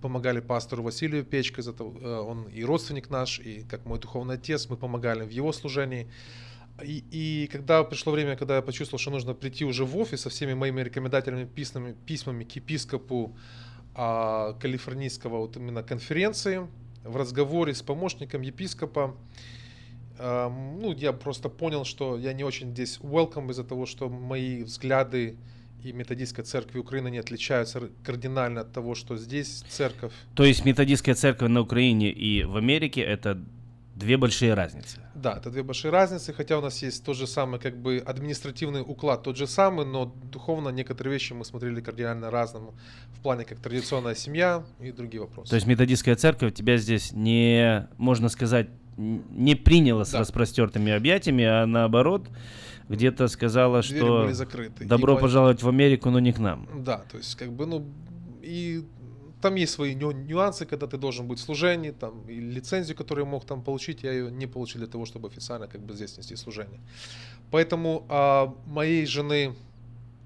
помогали 0.00 0.40
пастору 0.40 0.82
Василию 0.82 1.24
Печко, 1.24 1.62
э, 1.62 2.18
он 2.20 2.48
и 2.48 2.64
родственник 2.64 3.10
наш, 3.10 3.38
и 3.38 3.64
как 3.68 3.84
мой 3.84 3.98
духовный 3.98 4.36
отец, 4.36 4.68
мы 4.70 4.76
помогали 4.76 5.24
в 5.24 5.30
его 5.30 5.52
служении. 5.52 6.08
И, 6.82 7.04
и 7.10 7.46
когда 7.48 7.84
пришло 7.84 8.12
время, 8.12 8.36
когда 8.36 8.56
я 8.56 8.62
почувствовал, 8.62 8.98
что 8.98 9.10
нужно 9.10 9.34
прийти 9.34 9.64
уже 9.64 9.84
в 9.84 9.96
офис 9.98 10.22
со 10.22 10.30
всеми 10.30 10.54
моими 10.54 10.80
рекомендательными 10.80 11.44
письмами, 11.44 11.94
письмами 12.06 12.44
к 12.44 12.52
епископу 12.52 13.36
а, 13.94 14.54
калифорнийского 14.54 15.38
вот 15.38 15.56
именно 15.56 15.82
конференции, 15.82 16.66
в 17.04 17.16
разговоре 17.16 17.74
с 17.74 17.82
помощником 17.82 18.42
епископа, 18.42 19.16
а, 20.18 20.50
ну, 20.50 20.92
я 20.92 21.12
просто 21.12 21.48
понял, 21.48 21.84
что 21.84 22.18
я 22.18 22.32
не 22.32 22.44
очень 22.44 22.70
здесь 22.70 22.98
welcome 23.00 23.50
из-за 23.50 23.64
того, 23.64 23.86
что 23.86 24.08
мои 24.08 24.62
взгляды 24.62 25.36
и 25.82 25.92
методистская 25.92 26.44
церковь 26.44 26.76
Украины 26.76 27.10
не 27.10 27.18
отличаются 27.18 27.88
кардинально 28.04 28.60
от 28.60 28.72
того, 28.72 28.94
что 28.94 29.16
здесь 29.16 29.64
церковь. 29.68 30.12
То 30.34 30.44
есть 30.44 30.64
методистская 30.64 31.14
церковь 31.14 31.48
на 31.48 31.62
Украине 31.62 32.10
и 32.10 32.44
в 32.44 32.56
Америке 32.56 33.00
это 33.00 33.42
две 33.94 34.16
большие 34.16 34.54
разницы. 34.54 35.00
Да, 35.20 35.36
это 35.36 35.50
две 35.50 35.62
большие 35.62 35.90
разницы, 35.90 36.32
хотя 36.32 36.58
у 36.58 36.62
нас 36.62 36.82
есть 36.82 37.04
тот 37.04 37.16
же 37.16 37.26
самый 37.26 37.60
как 37.60 37.76
бы 37.76 38.02
административный 38.04 38.80
уклад 38.80 39.22
тот 39.22 39.36
же 39.36 39.46
самый, 39.46 39.84
но 39.84 40.06
духовно 40.32 40.70
некоторые 40.70 41.12
вещи 41.12 41.34
мы 41.34 41.44
смотрели 41.44 41.80
кардинально 41.82 42.30
разному 42.30 42.74
в 43.12 43.20
плане 43.20 43.44
как 43.44 43.58
традиционная 43.58 44.14
семья 44.14 44.64
и 44.80 44.92
другие 44.92 45.20
вопросы. 45.20 45.50
То 45.50 45.56
есть 45.56 45.66
методистская 45.66 46.16
церковь 46.16 46.54
тебя 46.54 46.78
здесь 46.78 47.12
не, 47.12 47.86
можно 47.98 48.30
сказать, 48.30 48.68
не 48.96 49.54
приняла 49.54 50.04
с 50.06 50.12
да. 50.12 50.20
распростертыми 50.20 50.90
объятиями, 50.92 51.44
а 51.44 51.66
наоборот 51.66 52.26
где-то 52.88 53.28
сказала, 53.28 53.82
Двери 53.82 53.98
что 53.98 54.22
были 54.22 54.32
закрыты. 54.32 54.84
добро 54.86 55.18
и 55.18 55.20
пожаловать 55.20 55.62
в 55.62 55.68
Америку, 55.68 56.08
но 56.10 56.18
не 56.18 56.32
к 56.32 56.38
нам. 56.38 56.66
Да, 56.82 57.04
то 57.10 57.18
есть 57.18 57.34
как 57.36 57.52
бы, 57.52 57.66
ну, 57.66 57.86
и 58.42 58.84
там 59.40 59.54
есть 59.54 59.72
свои 59.72 59.94
нюансы, 59.94 60.66
когда 60.66 60.86
ты 60.86 60.96
должен 60.96 61.26
быть 61.26 61.38
в 61.38 61.42
служении, 61.42 61.90
там, 61.90 62.28
и 62.28 62.34
лицензию, 62.34 62.96
которую 62.96 63.24
я 63.24 63.30
мог 63.30 63.44
там 63.44 63.62
получить, 63.62 64.02
я 64.02 64.12
ее 64.12 64.30
не 64.30 64.46
получил 64.46 64.80
для 64.80 64.88
того, 64.88 65.06
чтобы 65.06 65.28
официально 65.28 65.66
как 65.66 65.80
бы 65.80 65.94
здесь 65.94 66.16
нести 66.18 66.36
служение. 66.36 66.80
Поэтому 67.50 68.06
а, 68.08 68.54
моей 68.66 69.06
жены, 69.06 69.54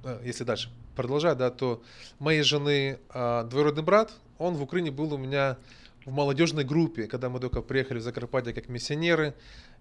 а, 0.04 0.20
если 0.24 0.44
дальше 0.44 0.70
продолжать, 0.96 1.38
да, 1.38 1.50
то 1.50 1.82
моей 2.18 2.42
жены 2.42 2.98
а, 3.10 3.44
двоюродный 3.44 3.82
брат, 3.82 4.12
он 4.38 4.54
в 4.54 4.62
Украине 4.62 4.90
был 4.90 5.12
у 5.14 5.18
меня 5.18 5.58
в 6.04 6.12
молодежной 6.12 6.64
группе, 6.64 7.06
когда 7.06 7.28
мы 7.28 7.40
только 7.40 7.62
приехали 7.62 7.98
в 7.98 8.02
Закарпатье 8.02 8.52
как 8.52 8.68
миссионеры, 8.68 9.34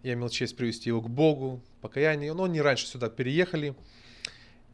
я 0.03 0.13
имел 0.13 0.29
честь 0.29 0.55
привести 0.55 0.89
его 0.89 1.01
к 1.01 1.09
Богу, 1.09 1.61
покаяние, 1.81 2.33
но 2.33 2.45
они 2.45 2.61
раньше 2.61 2.87
сюда 2.87 3.09
переехали, 3.09 3.75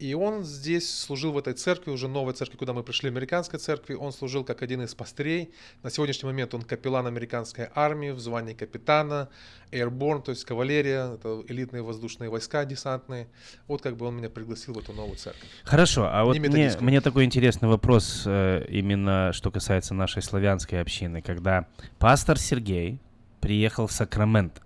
и 0.00 0.14
он 0.14 0.44
здесь 0.44 0.98
служил 0.98 1.32
в 1.32 1.38
этой 1.38 1.52
церкви, 1.52 1.90
уже 1.90 2.08
новой 2.08 2.32
церкви, 2.32 2.56
куда 2.56 2.72
мы 2.72 2.82
пришли, 2.82 3.10
американской 3.10 3.58
церкви. 3.58 3.92
Он 3.92 4.12
служил 4.12 4.44
как 4.44 4.62
один 4.62 4.82
из 4.82 4.94
пастырей. 4.94 5.52
На 5.82 5.90
сегодняшний 5.90 6.26
момент 6.26 6.54
он 6.54 6.62
капеллан 6.62 7.06
американской 7.06 7.68
армии 7.74 8.10
в 8.10 8.18
звании 8.18 8.54
капитана, 8.54 9.28
Airborne, 9.70 10.22
то 10.22 10.30
есть 10.30 10.46
кавалерия, 10.46 11.14
это 11.14 11.42
элитные 11.48 11.82
воздушные 11.82 12.30
войска 12.30 12.64
десантные. 12.64 13.28
Вот 13.68 13.82
как 13.82 13.98
бы 13.98 14.06
он 14.06 14.16
меня 14.16 14.30
пригласил 14.30 14.72
в 14.72 14.78
эту 14.78 14.94
новую 14.94 15.16
церковь. 15.16 15.48
Хорошо, 15.64 16.08
а 16.10 16.24
вот 16.24 16.38
мне, 16.38 16.72
мне 16.80 17.00
такой 17.02 17.24
интересный 17.24 17.68
вопрос 17.68 18.22
э, 18.24 18.64
именно, 18.70 19.32
что 19.34 19.50
касается 19.50 19.92
нашей 19.92 20.22
славянской 20.22 20.80
общины, 20.80 21.20
когда 21.20 21.66
пастор 21.98 22.38
Сергей 22.38 22.98
приехал 23.42 23.86
в 23.86 23.92
Сакраменто. 23.92 24.62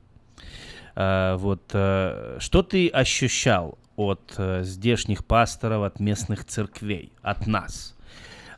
Э, 0.94 1.34
вот 1.38 1.62
э, 1.72 2.36
что 2.38 2.62
ты 2.62 2.88
ощущал 2.88 3.78
от 3.96 4.34
э, 4.38 4.62
здешних 4.64 5.24
пасторов, 5.24 5.84
от 5.84 6.00
местных 6.00 6.44
церквей, 6.44 7.12
от 7.22 7.46
нас. 7.46 7.94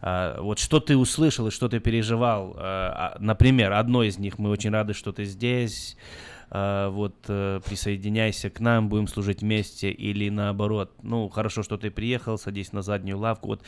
Uh, 0.03 0.41
вот 0.43 0.59
что 0.59 0.79
ты 0.79 0.95
услышал 0.97 1.49
и 1.49 1.51
что 1.51 1.69
ты 1.69 1.81
переживал, 1.81 2.55
uh, 2.55 3.17
например, 3.19 3.73
одно 3.73 4.03
из 4.03 4.19
них, 4.19 4.39
мы 4.39 4.51
очень 4.51 4.71
рады, 4.71 4.93
что 4.93 5.11
ты 5.11 5.25
здесь, 5.25 5.97
uh, 6.51 6.91
вот 6.91 7.23
присоединяйся 7.23 8.51
к 8.51 8.61
нам, 8.61 8.91
будем 8.91 9.09
служить 9.09 9.41
вместе, 9.41 9.91
или 9.91 10.29
наоборот, 10.29 10.93
ну 11.03 11.29
хорошо, 11.31 11.63
что 11.63 11.79
ты 11.79 11.91
приехал, 11.91 12.37
садись 12.37 12.73
на 12.73 12.83
заднюю 12.83 13.19
лавку, 13.19 13.49
вот 13.49 13.63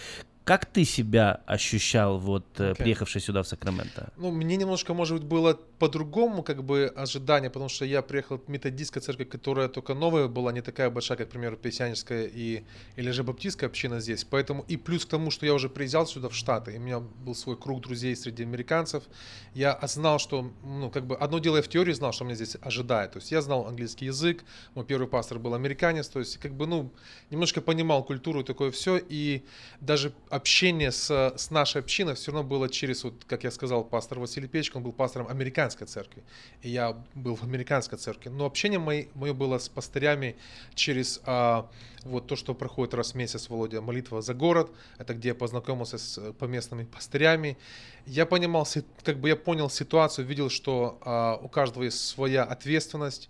как 0.49 0.65
ты 0.65 0.87
себя 0.87 1.43
ощущал, 1.47 2.19
вот, 2.19 2.45
okay. 2.57 2.75
приехавший 2.75 3.21
сюда 3.21 3.43
в 3.43 3.47
Сакраменто? 3.47 4.15
Ну, 4.17 4.31
мне 4.31 4.57
немножко, 4.57 4.95
может 4.95 5.19
быть, 5.19 5.29
было 5.29 5.61
по-другому, 5.79 6.43
как 6.43 6.65
бы, 6.65 6.91
ожидание, 6.97 7.51
потому 7.51 7.69
что 7.69 7.85
я 7.85 8.01
приехал 8.01 8.39
в 8.39 8.49
методистская 8.49 9.03
церковь, 9.03 9.29
которая 9.29 9.69
только 9.69 9.93
новая 9.93 10.27
была, 10.27 10.51
не 10.53 10.63
такая 10.63 10.89
большая, 10.89 11.19
как, 11.19 11.29
к 11.29 11.33
примеру, 11.33 11.59
песяническая 11.59 12.25
и, 12.25 12.65
или 12.97 13.11
же 13.11 13.25
баптистская 13.25 13.69
община 13.69 14.01
здесь. 14.01 14.25
Поэтому, 14.25 14.65
и 14.69 14.79
плюс 14.79 15.05
к 15.05 15.11
тому, 15.11 15.31
что 15.31 15.45
я 15.45 15.53
уже 15.53 15.69
приезжал 15.69 16.07
сюда, 16.07 16.31
в 16.31 16.35
Штаты, 16.35 16.73
и 16.73 16.79
у 16.79 16.81
меня 16.81 17.01
был 17.01 17.35
свой 17.35 17.57
круг 17.59 17.83
друзей 17.83 18.17
среди 18.17 18.43
американцев, 18.43 19.05
я 19.53 19.79
знал, 19.83 20.19
что, 20.19 20.51
ну, 20.65 20.91
как 20.91 21.07
бы, 21.07 21.15
одно 21.17 21.41
дело 21.41 21.57
я 21.57 21.63
в 21.63 21.69
теории 21.69 21.93
знал, 21.93 22.13
что 22.13 22.25
меня 22.25 22.37
здесь 22.37 22.57
ожидает. 22.63 23.13
То 23.13 23.19
есть 23.19 23.31
я 23.33 23.43
знал 23.43 23.67
английский 23.67 24.07
язык, 24.07 24.45
мой 24.75 24.87
первый 24.87 25.09
пастор 25.09 25.39
был 25.39 25.53
американец, 25.53 26.09
то 26.09 26.21
есть, 26.21 26.39
как 26.39 26.55
бы, 26.55 26.67
ну, 26.67 26.91
немножко 27.29 27.61
понимал 27.61 28.03
культуру 28.03 28.41
и 28.41 28.45
такое 28.45 28.71
все, 28.71 28.97
и 28.97 29.43
даже 29.81 30.13
общение 30.39 30.91
с, 30.91 31.11
с 31.37 31.51
нашей 31.51 31.83
общиной 31.83 32.15
все 32.15 32.33
равно 32.33 32.49
было 32.49 32.69
через, 32.69 33.05
вот, 33.05 33.25
как 33.27 33.45
я 33.45 33.51
сказал, 33.51 33.85
пастор 33.85 34.19
Василий 34.19 34.49
Печко, 34.49 34.79
он 34.79 34.83
был 34.83 34.93
пастором 34.93 35.29
американской 35.29 35.87
церкви, 35.87 36.23
и 36.63 36.71
я 36.71 36.97
был 37.15 37.37
в 37.37 37.43
американской 37.43 37.99
церкви. 37.99 38.31
Но 38.31 38.47
общение 38.47 38.79
мое, 38.79 39.09
мое 39.15 39.35
было 39.35 39.59
с 39.59 39.69
пастырями 39.69 40.37
через 40.75 41.21
а, 41.25 41.69
вот 42.05 42.27
то, 42.27 42.37
что 42.37 42.55
проходит 42.55 42.95
раз 42.95 43.13
в 43.13 43.15
месяц, 43.17 43.49
Володя, 43.49 43.81
молитва 43.81 44.23
за 44.23 44.35
город, 44.35 44.71
это 44.99 45.15
где 45.15 45.29
я 45.29 45.35
познакомился 45.35 45.99
с 45.99 46.33
поместными 46.33 46.85
пастырями. 46.85 47.59
Я 48.07 48.25
понимал, 48.25 48.67
как 49.05 49.19
бы 49.19 49.29
я 49.29 49.37
понял 49.37 49.69
ситуацию, 49.69 50.27
видел, 50.27 50.51
что 50.51 50.99
а, 51.03 51.39
у 51.43 51.49
каждого 51.49 51.85
есть 51.85 52.01
своя 52.01 52.45
ответственность, 52.45 53.29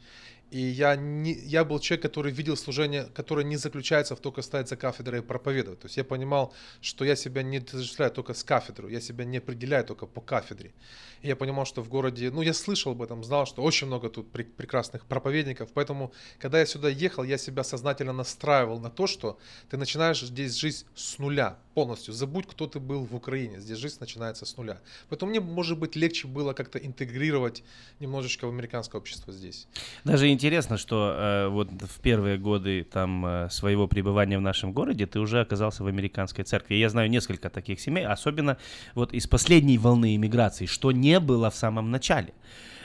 и 0.51 0.61
я, 0.61 0.97
не, 0.97 1.33
я 1.33 1.65
был 1.65 1.79
человек, 1.79 2.03
который 2.03 2.33
видел 2.33 2.57
служение, 2.57 3.05
которое 3.15 3.45
не 3.45 3.57
заключается 3.57 4.17
в 4.17 4.21
только 4.21 4.43
стоять 4.43 4.69
за 4.69 4.77
кафедрой 4.77 5.21
и 5.21 5.23
проповедовать. 5.23 5.81
То 5.81 5.87
есть 5.87 5.97
я 5.97 6.05
понимал, 6.05 6.55
что 6.81 7.05
я 7.05 7.17
себя 7.17 7.43
не 7.43 7.59
отождествляю 7.59 8.11
только 8.11 8.33
с 8.33 8.43
кафедрой, 8.43 8.93
я 8.93 9.01
себя 9.01 9.25
не 9.25 9.39
определяю 9.39 9.85
только 9.85 10.07
по 10.07 10.21
кафедре. 10.21 10.73
И 11.21 11.29
я 11.29 11.37
понимал, 11.37 11.67
что 11.67 11.83
в 11.83 11.89
городе, 11.89 12.31
ну 12.31 12.43
я 12.43 12.55
слышал 12.55 12.93
об 12.93 13.03
этом, 13.03 13.25
знал, 13.25 13.47
что 13.47 13.63
очень 13.63 13.89
много 13.89 14.09
тут 14.09 14.31
пр- 14.31 14.47
прекрасных 14.57 15.05
проповедников. 15.05 15.71
Поэтому, 15.75 16.13
когда 16.39 16.61
я 16.61 16.67
сюда 16.67 16.89
ехал, 16.89 17.25
я 17.25 17.37
себя 17.39 17.65
сознательно 17.65 18.13
настраивал 18.13 18.81
на 18.81 18.91
то, 18.91 19.07
что 19.07 19.39
ты 19.69 19.77
начинаешь 19.77 20.21
здесь 20.21 20.55
жизнь 20.55 20.87
с 20.95 21.19
нуля 21.19 21.59
полностью. 21.75 22.15
Забудь, 22.15 22.47
кто 22.47 22.67
ты 22.67 22.81
был 22.81 23.05
в 23.05 23.15
Украине. 23.15 23.61
Здесь 23.61 23.79
жизнь 23.79 23.99
начинается 24.01 24.47
с 24.47 24.57
нуля. 24.57 24.81
Поэтому 25.09 25.31
мне, 25.31 25.41
может 25.41 25.79
быть, 25.79 25.95
легче 25.97 26.27
было 26.27 26.53
как-то 26.53 26.79
интегрировать 26.79 27.63
немножечко 28.01 28.47
в 28.47 28.51
американское 28.51 29.01
общество 29.01 29.33
здесь. 29.33 29.69
Даже 30.05 30.29
интересно, 30.39 30.79
что 30.79 31.15
э, 31.17 31.49
вот 31.49 31.69
в 31.71 32.01
первые 32.01 32.39
годы 32.39 32.85
там 32.85 33.27
э, 33.27 33.49
своего 33.51 33.89
пребывания 33.89 34.39
в 34.39 34.43
нашем 34.43 34.73
городе 34.73 35.07
ты 35.07 35.19
уже 35.19 35.41
оказался 35.41 35.83
в 35.83 35.89
американской 35.89 36.45
церкви. 36.45 36.77
Я 36.77 36.89
знаю 36.89 37.11
несколько 37.11 37.51
таких 37.51 37.81
семей, 37.81 38.07
особенно 38.07 38.57
вот 38.95 39.13
из 39.13 39.27
последней 39.27 39.79
волны 39.79 40.15
иммиграции, 40.15 40.67
что 40.67 40.93
не 40.93 41.19
было 41.19 41.51
в 41.51 41.57
самом 41.57 41.91
начале. 41.91 42.33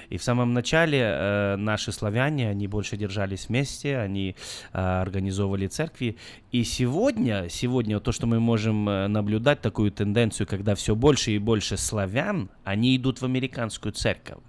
И 0.09 0.17
в 0.17 0.23
самом 0.23 0.53
начале 0.53 0.99
э, 0.99 1.55
наши 1.55 1.91
славяне, 1.91 2.49
они 2.49 2.67
больше 2.67 2.97
держались 2.97 3.47
вместе, 3.49 3.97
они 3.97 4.35
э, 4.73 4.77
организовывали 5.01 5.67
церкви. 5.67 6.17
И 6.51 6.63
сегодня, 6.63 7.47
сегодня 7.49 7.99
то, 7.99 8.11
что 8.11 8.27
мы 8.27 8.39
можем 8.39 8.87
э, 8.89 9.07
наблюдать, 9.07 9.61
такую 9.61 9.91
тенденцию, 9.91 10.47
когда 10.47 10.75
все 10.75 10.95
больше 10.95 11.31
и 11.31 11.37
больше 11.37 11.77
славян, 11.77 12.49
они 12.63 12.95
идут 12.95 13.21
в 13.21 13.25
американскую 13.25 13.91
церковь. 13.93 14.39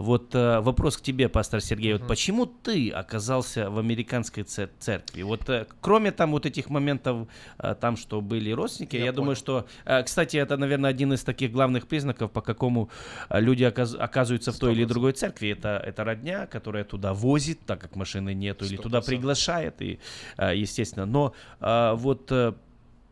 Вот 0.00 0.34
э, 0.34 0.60
вопрос 0.60 0.96
к 0.96 1.02
тебе, 1.02 1.28
пастор 1.28 1.60
Сергей. 1.60 1.92
Вот 1.92 2.08
почему 2.08 2.46
ты 2.46 2.90
оказался 2.90 3.70
в 3.70 3.78
американской 3.78 4.44
церкви? 4.44 5.22
Вот 5.22 5.48
э, 5.50 5.66
кроме 5.80 6.10
там 6.10 6.30
вот 6.30 6.46
этих 6.46 6.70
моментов, 6.70 7.28
э, 7.58 7.74
там, 7.78 7.96
что 7.96 8.20
были 8.20 8.50
родственники, 8.50 8.96
я, 8.96 9.04
я 9.04 9.12
думаю, 9.12 9.36
что, 9.36 9.66
э, 9.84 10.02
кстати, 10.02 10.38
это, 10.38 10.56
наверное, 10.56 10.90
один 10.90 11.12
из 11.12 11.22
таких 11.22 11.52
главных 11.52 11.86
признаков, 11.86 12.30
по 12.30 12.40
какому 12.40 12.88
э, 13.28 13.40
люди 13.40 13.64
оказ 13.64 13.94
оказываются 13.94 14.52
в 14.52 14.58
той 14.58 14.72
или 14.72 14.86
другой 14.86 15.12
церкви. 15.12 15.50
Это, 15.50 15.82
это 15.84 16.02
родня, 16.04 16.46
которая 16.46 16.84
туда 16.84 17.12
возит, 17.12 17.60
так 17.66 17.80
как 17.80 17.94
машины 17.96 18.32
нету, 18.32 18.64
или 18.64 18.76
туда 18.76 19.02
приглашает, 19.02 19.82
и, 19.82 19.98
э, 20.38 20.56
естественно. 20.56 21.04
Но 21.04 21.34
э, 21.60 21.92
вот 21.94 22.32
э, 22.32 22.54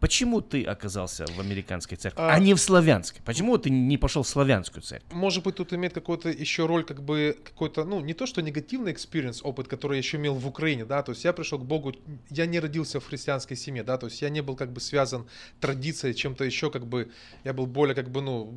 Почему 0.01 0.40
ты 0.40 0.62
оказался 0.62 1.26
в 1.26 1.40
американской 1.40 1.96
церкви, 1.96 2.20
а, 2.22 2.34
а 2.34 2.38
не 2.38 2.55
в 2.55 2.61
славянской? 2.61 3.20
Почему 3.24 3.59
ты 3.59 3.70
не 3.70 3.99
пошел 3.99 4.22
в 4.22 4.28
славянскую 4.28 4.82
церковь? 4.82 5.12
Может 5.12 5.42
быть, 5.44 5.57
тут 5.57 5.72
имеет 5.72 5.92
какой-то 5.92 6.28
еще 6.28 6.66
роль, 6.66 6.84
как 6.84 7.03
бы 7.03 7.36
какой-то, 7.44 7.84
ну, 7.84 8.01
не 8.01 8.14
то 8.14 8.26
что 8.26 8.40
негативный 8.40 8.92
experience, 8.92 9.42
опыт, 9.42 9.66
который 9.66 9.94
я 9.94 9.99
еще 9.99 10.16
имел 10.16 10.34
в 10.34 10.46
Украине, 10.46 10.84
да, 10.84 11.03
то 11.03 11.12
есть 11.12 11.24
я 11.24 11.32
пришел 11.32 11.59
к 11.59 11.64
Богу, 11.64 11.94
я 12.30 12.46
не 12.46 12.61
родился 12.61 13.01
в 13.01 13.07
христианской 13.07 13.57
семье, 13.57 13.82
да, 13.82 13.99
то 13.99 14.07
есть 14.07 14.22
я 14.22 14.28
не 14.28 14.40
был 14.40 14.55
как 14.55 14.72
бы 14.72 14.80
связан 14.80 15.26
традицией, 15.61 16.14
чем-то 16.14 16.44
еще, 16.44 16.70
как 16.70 16.86
бы, 16.86 17.11
я 17.44 17.53
был 17.53 17.66
более 17.66 17.94
как 17.94 18.11
бы, 18.11 18.22
ну, 18.22 18.55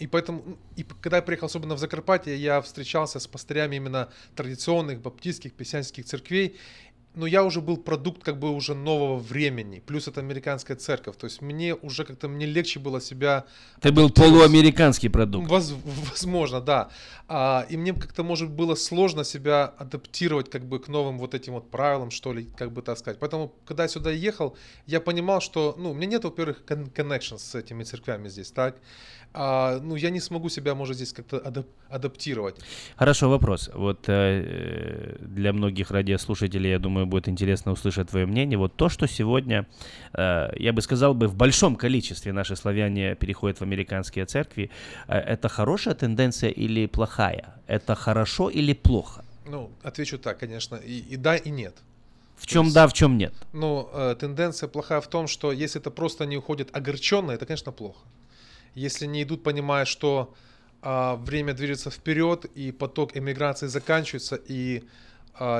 и 0.00 0.06
поэтому, 0.08 0.58
и 0.74 0.82
когда 1.00 1.18
я 1.18 1.22
приехал 1.22 1.46
особенно 1.46 1.76
в 1.76 1.78
Закарпатье, 1.78 2.36
я 2.36 2.60
встречался 2.60 3.20
с 3.20 3.26
пастырями 3.26 3.76
именно 3.76 4.08
традиционных 4.34 5.00
баптистских, 5.00 5.52
песянских 5.52 6.06
церквей, 6.06 6.56
но 7.14 7.26
я 7.26 7.44
уже 7.44 7.60
был 7.60 7.76
продукт 7.76 8.22
как 8.22 8.38
бы 8.38 8.50
уже 8.50 8.74
нового 8.74 9.18
времени, 9.18 9.82
плюс 9.86 10.08
это 10.08 10.20
американская 10.20 10.76
церковь, 10.76 11.16
то 11.16 11.26
есть 11.26 11.42
мне 11.42 11.74
уже 11.74 12.04
как-то 12.04 12.28
мне 12.28 12.46
легче 12.46 12.80
было 12.80 13.00
себя... 13.00 13.44
Ты 13.80 13.92
был 13.92 14.10
полуамериканский 14.10 15.10
продукт. 15.10 15.48
Воз, 15.48 15.74
возможно, 16.10 16.60
да. 16.60 16.90
А, 17.28 17.66
и 17.70 17.76
мне 17.76 17.92
как-то, 17.92 18.22
может, 18.22 18.50
было 18.50 18.74
сложно 18.74 19.24
себя 19.24 19.64
адаптировать 19.64 20.50
как 20.50 20.64
бы 20.64 20.78
к 20.78 20.88
новым 20.88 21.18
вот 21.18 21.34
этим 21.34 21.54
вот 21.54 21.70
правилам, 21.70 22.10
что 22.10 22.32
ли, 22.32 22.48
как 22.56 22.72
бы 22.72 22.82
так 22.82 22.98
сказать. 22.98 23.18
Поэтому, 23.18 23.52
когда 23.64 23.84
я 23.84 23.88
сюда 23.88 24.10
ехал, 24.10 24.56
я 24.86 25.00
понимал, 25.00 25.40
что, 25.40 25.74
ну, 25.78 25.90
у 25.90 25.94
меня 25.94 26.06
нет, 26.06 26.24
во-первых, 26.24 26.62
connection 26.66 27.38
с 27.38 27.54
этими 27.54 27.84
церквями 27.84 28.28
здесь, 28.28 28.50
так? 28.50 28.76
а, 29.34 29.80
ну, 29.82 29.96
я 29.96 30.10
не 30.10 30.20
смогу 30.20 30.48
себя, 30.48 30.74
может, 30.74 30.96
здесь 30.96 31.12
как-то 31.12 31.38
адап- 31.38 31.66
адаптировать. 31.88 32.56
Хорошо, 32.96 33.28
вопрос. 33.28 33.70
Вот 33.74 34.08
э, 34.08 35.16
для 35.20 35.52
многих 35.52 35.90
радиослушателей, 35.90 36.70
я 36.70 36.78
думаю, 36.78 37.03
будет 37.06 37.28
интересно 37.28 37.72
услышать 37.72 38.08
твое 38.08 38.26
мнение. 38.26 38.58
Вот 38.58 38.76
то, 38.76 38.88
что 38.88 39.06
сегодня, 39.06 39.66
э, 40.12 40.50
я 40.56 40.72
бы 40.72 40.82
сказал 40.82 41.14
бы, 41.14 41.28
в 41.28 41.34
большом 41.34 41.76
количестве 41.76 42.32
наши 42.32 42.56
славяне 42.56 43.14
переходят 43.14 43.60
в 43.60 43.62
американские 43.62 44.24
церкви, 44.26 44.70
э, 45.08 45.18
это 45.18 45.48
хорошая 45.48 45.94
тенденция 45.94 46.50
или 46.50 46.86
плохая? 46.86 47.54
Это 47.66 47.94
хорошо 47.94 48.50
или 48.50 48.74
плохо? 48.74 49.24
Ну, 49.46 49.70
отвечу 49.82 50.18
так, 50.18 50.38
конечно, 50.38 50.76
и, 50.76 50.98
и 50.98 51.16
да, 51.16 51.36
и 51.36 51.50
нет. 51.50 51.74
В 52.36 52.46
чем 52.46 52.64
есть, 52.64 52.74
да, 52.74 52.86
в 52.86 52.92
чем 52.92 53.18
нет? 53.18 53.32
Ну, 53.52 53.88
э, 53.92 54.16
тенденция 54.18 54.68
плохая 54.68 55.00
в 55.00 55.06
том, 55.06 55.28
что 55.28 55.52
если 55.52 55.80
это 55.80 55.90
просто 55.90 56.26
не 56.26 56.36
уходит 56.36 56.76
огорченно, 56.76 57.32
это, 57.32 57.46
конечно, 57.46 57.72
плохо 57.72 58.00
если 58.74 59.06
не 59.06 59.22
идут, 59.22 59.42
понимая, 59.42 59.84
что 59.84 60.34
а, 60.82 61.16
время 61.16 61.54
движется 61.54 61.90
вперед, 61.90 62.44
и 62.54 62.72
поток 62.72 63.16
эмиграции 63.16 63.66
заканчивается, 63.66 64.36
и 64.36 64.84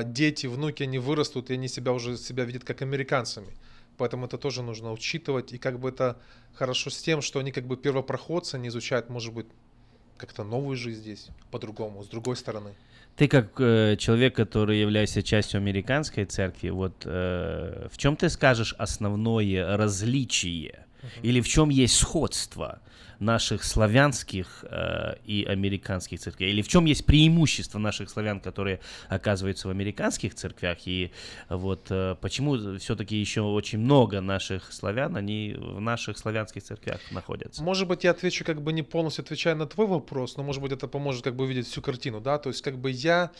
дети, 0.04 0.46
внуки, 0.46 0.82
они 0.82 0.98
вырастут, 0.98 1.50
и 1.50 1.54
они 1.54 1.68
себя 1.68 1.92
уже 1.92 2.16
себя 2.16 2.44
видят 2.44 2.64
как 2.64 2.82
американцами. 2.82 3.48
Поэтому 3.96 4.26
это 4.26 4.38
тоже 4.38 4.62
нужно 4.62 4.92
учитывать. 4.92 5.52
И 5.52 5.58
как 5.58 5.78
бы 5.78 5.88
это 5.88 6.16
хорошо 6.54 6.90
с 6.90 7.02
тем, 7.02 7.22
что 7.22 7.38
они 7.38 7.52
как 7.52 7.64
бы 7.66 7.76
первопроходцы, 7.76 8.56
они 8.56 8.68
изучают, 8.68 9.08
может 9.08 9.32
быть, 9.32 9.46
как-то 10.16 10.44
новую 10.44 10.76
жизнь 10.76 11.00
здесь, 11.00 11.28
по-другому, 11.50 12.02
с 12.02 12.06
другой 12.06 12.36
стороны. 12.36 12.74
Ты 13.16 13.28
как 13.28 13.60
э, 13.60 13.96
человек, 13.96 14.34
который 14.34 14.80
является 14.80 15.22
частью 15.22 15.58
американской 15.58 16.24
церкви, 16.24 16.70
вот 16.70 17.02
э, 17.04 17.88
в 17.90 17.96
чем 17.96 18.16
ты 18.16 18.28
скажешь 18.28 18.74
основное 18.76 19.76
различие 19.76 20.84
uh-huh. 21.02 21.22
или 21.22 21.40
в 21.40 21.46
чем 21.46 21.68
есть 21.68 21.96
сходство 21.96 22.80
наших 23.18 23.64
славянских 23.64 24.64
э, 24.68 25.16
и 25.24 25.44
американских 25.44 26.20
церквей? 26.20 26.50
Или 26.50 26.62
в 26.62 26.68
чем 26.68 26.84
есть 26.84 27.04
преимущество 27.06 27.78
наших 27.78 28.10
славян, 28.10 28.40
которые 28.40 28.80
оказываются 29.08 29.68
в 29.68 29.70
американских 29.70 30.34
церквях? 30.34 30.78
И 30.86 31.10
вот 31.48 31.86
э, 31.90 32.16
почему 32.20 32.78
все-таки 32.78 33.16
еще 33.16 33.42
очень 33.42 33.78
много 33.78 34.20
наших 34.20 34.72
славян, 34.72 35.16
они 35.16 35.54
в 35.56 35.80
наших 35.80 36.18
славянских 36.18 36.62
церквях 36.62 37.00
находятся? 37.10 37.62
Может 37.62 37.88
быть, 37.88 38.04
я 38.04 38.10
отвечу 38.10 38.44
как 38.44 38.62
бы 38.62 38.72
не 38.72 38.82
полностью 38.82 39.22
отвечая 39.22 39.54
на 39.54 39.66
твой 39.66 39.86
вопрос, 39.86 40.36
но 40.36 40.42
может 40.42 40.62
быть 40.62 40.72
это 40.72 40.88
поможет 40.88 41.24
как 41.24 41.36
бы 41.36 41.44
увидеть 41.44 41.66
всю 41.66 41.82
картину, 41.82 42.20
да? 42.20 42.38
То 42.38 42.50
есть 42.50 42.62
как 42.62 42.78
бы 42.78 42.90
я 42.90 43.30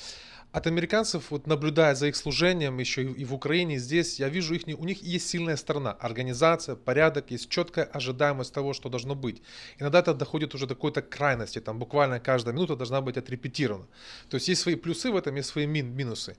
от 0.55 0.69
американцев, 0.69 1.33
вот 1.33 1.49
наблюдая 1.49 1.97
за 1.97 2.07
их 2.07 2.15
служением 2.15 2.79
еще 2.79 3.03
и 3.03 3.25
в 3.25 3.35
Украине, 3.35 3.75
и 3.75 3.79
здесь, 3.79 4.21
я 4.21 4.29
вижу, 4.29 4.55
их, 4.55 4.63
у 4.79 4.85
них 4.85 5.03
есть 5.03 5.29
сильная 5.29 5.57
сторона. 5.57 5.91
Организация, 5.91 6.77
порядок, 6.77 7.33
есть 7.33 7.49
четкая 7.49 7.85
ожидаемость 7.87 8.55
того, 8.55 8.73
что 8.73 8.89
должно 8.89 9.17
быть. 9.17 9.43
Иногда 9.81 9.99
это 9.99 10.15
доходит 10.15 10.55
уже 10.55 10.69
до 10.69 10.77
какой-то 10.77 11.03
крайности, 11.03 11.61
там 11.61 11.81
буквально 11.81 12.21
каждая 12.21 12.55
минута 12.55 12.77
должна 12.77 13.01
быть 13.01 13.17
отрепетирована. 13.17 13.89
То 14.31 14.37
есть 14.37 14.47
есть 14.47 14.63
свои 14.63 14.77
плюсы 14.77 15.11
в 15.11 15.17
этом, 15.17 15.35
есть 15.35 15.49
свои 15.49 15.67
мин 15.67 15.93
минусы. 15.93 16.37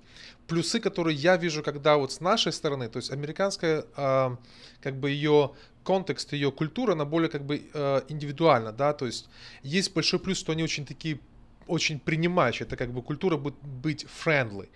Плюсы, 0.47 0.79
которые 0.79 1.17
я 1.17 1.35
вижу, 1.35 1.61
когда 1.61 1.97
вот 1.97 2.13
с 2.13 2.21
нашей 2.21 2.53
стороны, 2.53 2.87
то 2.87 2.99
есть 2.99 3.11
американская, 3.11 3.83
э, 3.97 4.37
как 4.79 4.97
бы 4.97 5.11
ее 5.11 5.51
контекст, 5.83 6.31
ее 6.31 6.53
культура, 6.53 6.93
она 6.93 7.03
более 7.03 7.29
как 7.29 7.45
бы 7.45 7.63
э, 7.73 8.01
индивидуальна, 8.07 8.71
да, 8.71 8.93
то 8.93 9.07
есть 9.07 9.27
есть 9.61 9.93
большой 9.93 10.19
плюс, 10.19 10.37
что 10.37 10.53
они 10.53 10.63
очень 10.63 10.85
такие 10.85 11.19
очень 11.67 11.99
принимающая, 11.99 12.65
это 12.65 12.77
как 12.77 12.91
бы 12.91 13.01
культура 13.01 13.37
будет 13.37 13.55
быть 13.61 14.05
friendly. 14.05 14.69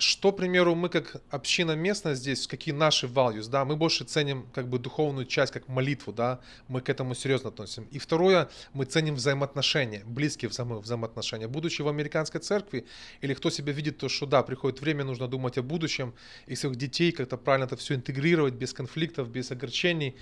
Что, 0.00 0.30
к 0.30 0.36
примеру, 0.36 0.76
мы 0.76 0.90
как 0.90 1.20
община 1.28 1.72
местная 1.72 2.14
здесь, 2.14 2.46
какие 2.46 2.72
наши 2.72 3.06
values, 3.06 3.48
да, 3.48 3.64
мы 3.64 3.74
больше 3.74 4.04
ценим 4.04 4.46
как 4.54 4.68
бы 4.68 4.78
духовную 4.78 5.26
часть, 5.26 5.52
как 5.52 5.66
молитву, 5.66 6.12
да, 6.12 6.38
мы 6.68 6.80
к 6.80 6.88
этому 6.88 7.16
серьезно 7.16 7.48
относим. 7.48 7.88
И 7.90 7.98
второе, 7.98 8.48
мы 8.74 8.84
ценим 8.84 9.16
взаимоотношения, 9.16 10.04
близкие 10.06 10.50
взаимо 10.50 10.78
взаимоотношения. 10.78 11.48
Будучи 11.48 11.82
в 11.82 11.88
американской 11.88 12.40
церкви, 12.40 12.86
или 13.22 13.34
кто 13.34 13.50
себя 13.50 13.72
видит, 13.72 13.98
то 13.98 14.08
что 14.08 14.26
да, 14.26 14.44
приходит 14.44 14.80
время, 14.80 15.02
нужно 15.02 15.26
думать 15.26 15.58
о 15.58 15.62
будущем, 15.62 16.14
и 16.46 16.54
своих 16.54 16.76
детей 16.76 17.10
как-то 17.10 17.36
правильно 17.36 17.64
это 17.64 17.76
все 17.76 17.96
интегрировать, 17.96 18.54
без 18.54 18.72
конфликтов, 18.72 19.28
без 19.28 19.50
огорчений, 19.50 20.14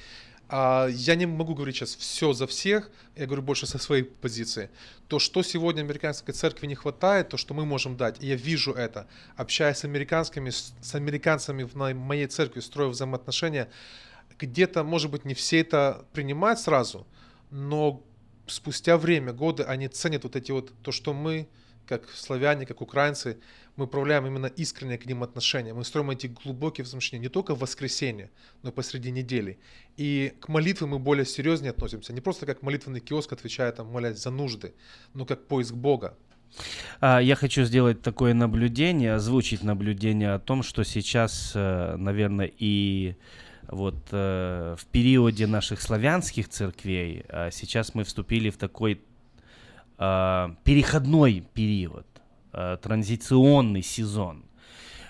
а, 0.48 0.86
я 0.88 1.16
не 1.16 1.26
могу 1.26 1.54
говорить 1.54 1.76
сейчас 1.76 1.96
все 1.96 2.32
за 2.32 2.46
всех, 2.46 2.90
я 3.16 3.26
говорю 3.26 3.42
больше 3.42 3.66
со 3.66 3.78
своей 3.78 4.04
позиции. 4.04 4.70
То, 5.08 5.18
что 5.18 5.42
сегодня 5.42 5.80
американской 5.80 6.34
церкви 6.34 6.66
не 6.66 6.74
хватает, 6.74 7.28
то, 7.30 7.36
что 7.36 7.54
мы 7.54 7.64
можем 7.64 7.96
дать, 7.96 8.22
и 8.22 8.28
я 8.28 8.36
вижу 8.36 8.72
это, 8.72 9.08
общаясь 9.36 9.78
с 9.78 9.84
американскими, 9.84 10.50
с 10.50 10.94
американцами 10.94 11.64
в 11.64 11.74
моей 11.74 12.26
церкви, 12.26 12.60
строя 12.60 12.88
взаимоотношения, 12.88 13.68
где-то, 14.38 14.84
может 14.84 15.10
быть, 15.10 15.24
не 15.24 15.34
все 15.34 15.60
это 15.60 16.04
принимают 16.12 16.60
сразу, 16.60 17.06
но 17.50 18.02
спустя 18.46 18.98
время, 18.98 19.32
годы, 19.32 19.64
они 19.64 19.88
ценят 19.88 20.24
вот 20.24 20.36
эти 20.36 20.52
вот, 20.52 20.72
то, 20.82 20.92
что 20.92 21.12
мы, 21.12 21.48
как 21.86 22.08
славяне, 22.10 22.66
как 22.66 22.80
украинцы, 22.80 23.38
мы 23.76 23.86
проявляем 23.86 24.26
именно 24.26 24.46
искреннее 24.46 24.98
к 24.98 25.06
ним 25.06 25.22
отношение. 25.22 25.74
Мы 25.74 25.84
строим 25.84 26.10
эти 26.10 26.26
глубокие 26.26 26.84
взаимоотношения 26.84 27.22
не 27.22 27.28
только 27.28 27.54
в 27.54 27.60
воскресенье, 27.60 28.30
но 28.62 28.70
и 28.70 28.72
посреди 28.72 29.10
недели. 29.10 29.58
И 29.96 30.32
к 30.40 30.48
молитве 30.48 30.86
мы 30.86 30.98
более 30.98 31.26
серьезнее 31.26 31.70
относимся. 31.70 32.12
Не 32.12 32.20
просто 32.20 32.46
как 32.46 32.62
молитвенный 32.62 33.00
киоск, 33.00 33.32
отвечая 33.32 33.72
там, 33.72 33.88
молясь 33.88 34.18
за 34.18 34.30
нужды, 34.30 34.74
но 35.14 35.26
как 35.26 35.46
поиск 35.46 35.74
Бога. 35.74 36.16
А, 37.00 37.20
я 37.20 37.34
хочу 37.34 37.64
сделать 37.64 38.02
такое 38.02 38.34
наблюдение, 38.34 39.14
озвучить 39.14 39.62
наблюдение 39.62 40.32
о 40.32 40.38
том, 40.38 40.62
что 40.62 40.84
сейчас, 40.84 41.52
э, 41.54 41.96
наверное, 41.96 42.50
и 42.58 43.16
вот 43.68 43.96
э, 44.12 44.76
в 44.78 44.86
периоде 44.86 45.46
наших 45.46 45.82
славянских 45.82 46.48
церквей 46.48 47.24
а 47.28 47.50
сейчас 47.50 47.94
мы 47.94 48.04
вступили 48.04 48.50
в 48.50 48.56
такой 48.56 49.00
а, 49.98 50.56
переходной 50.64 51.46
период, 51.54 52.06
а, 52.52 52.76
транзиционный 52.76 53.82
сезон. 53.82 54.45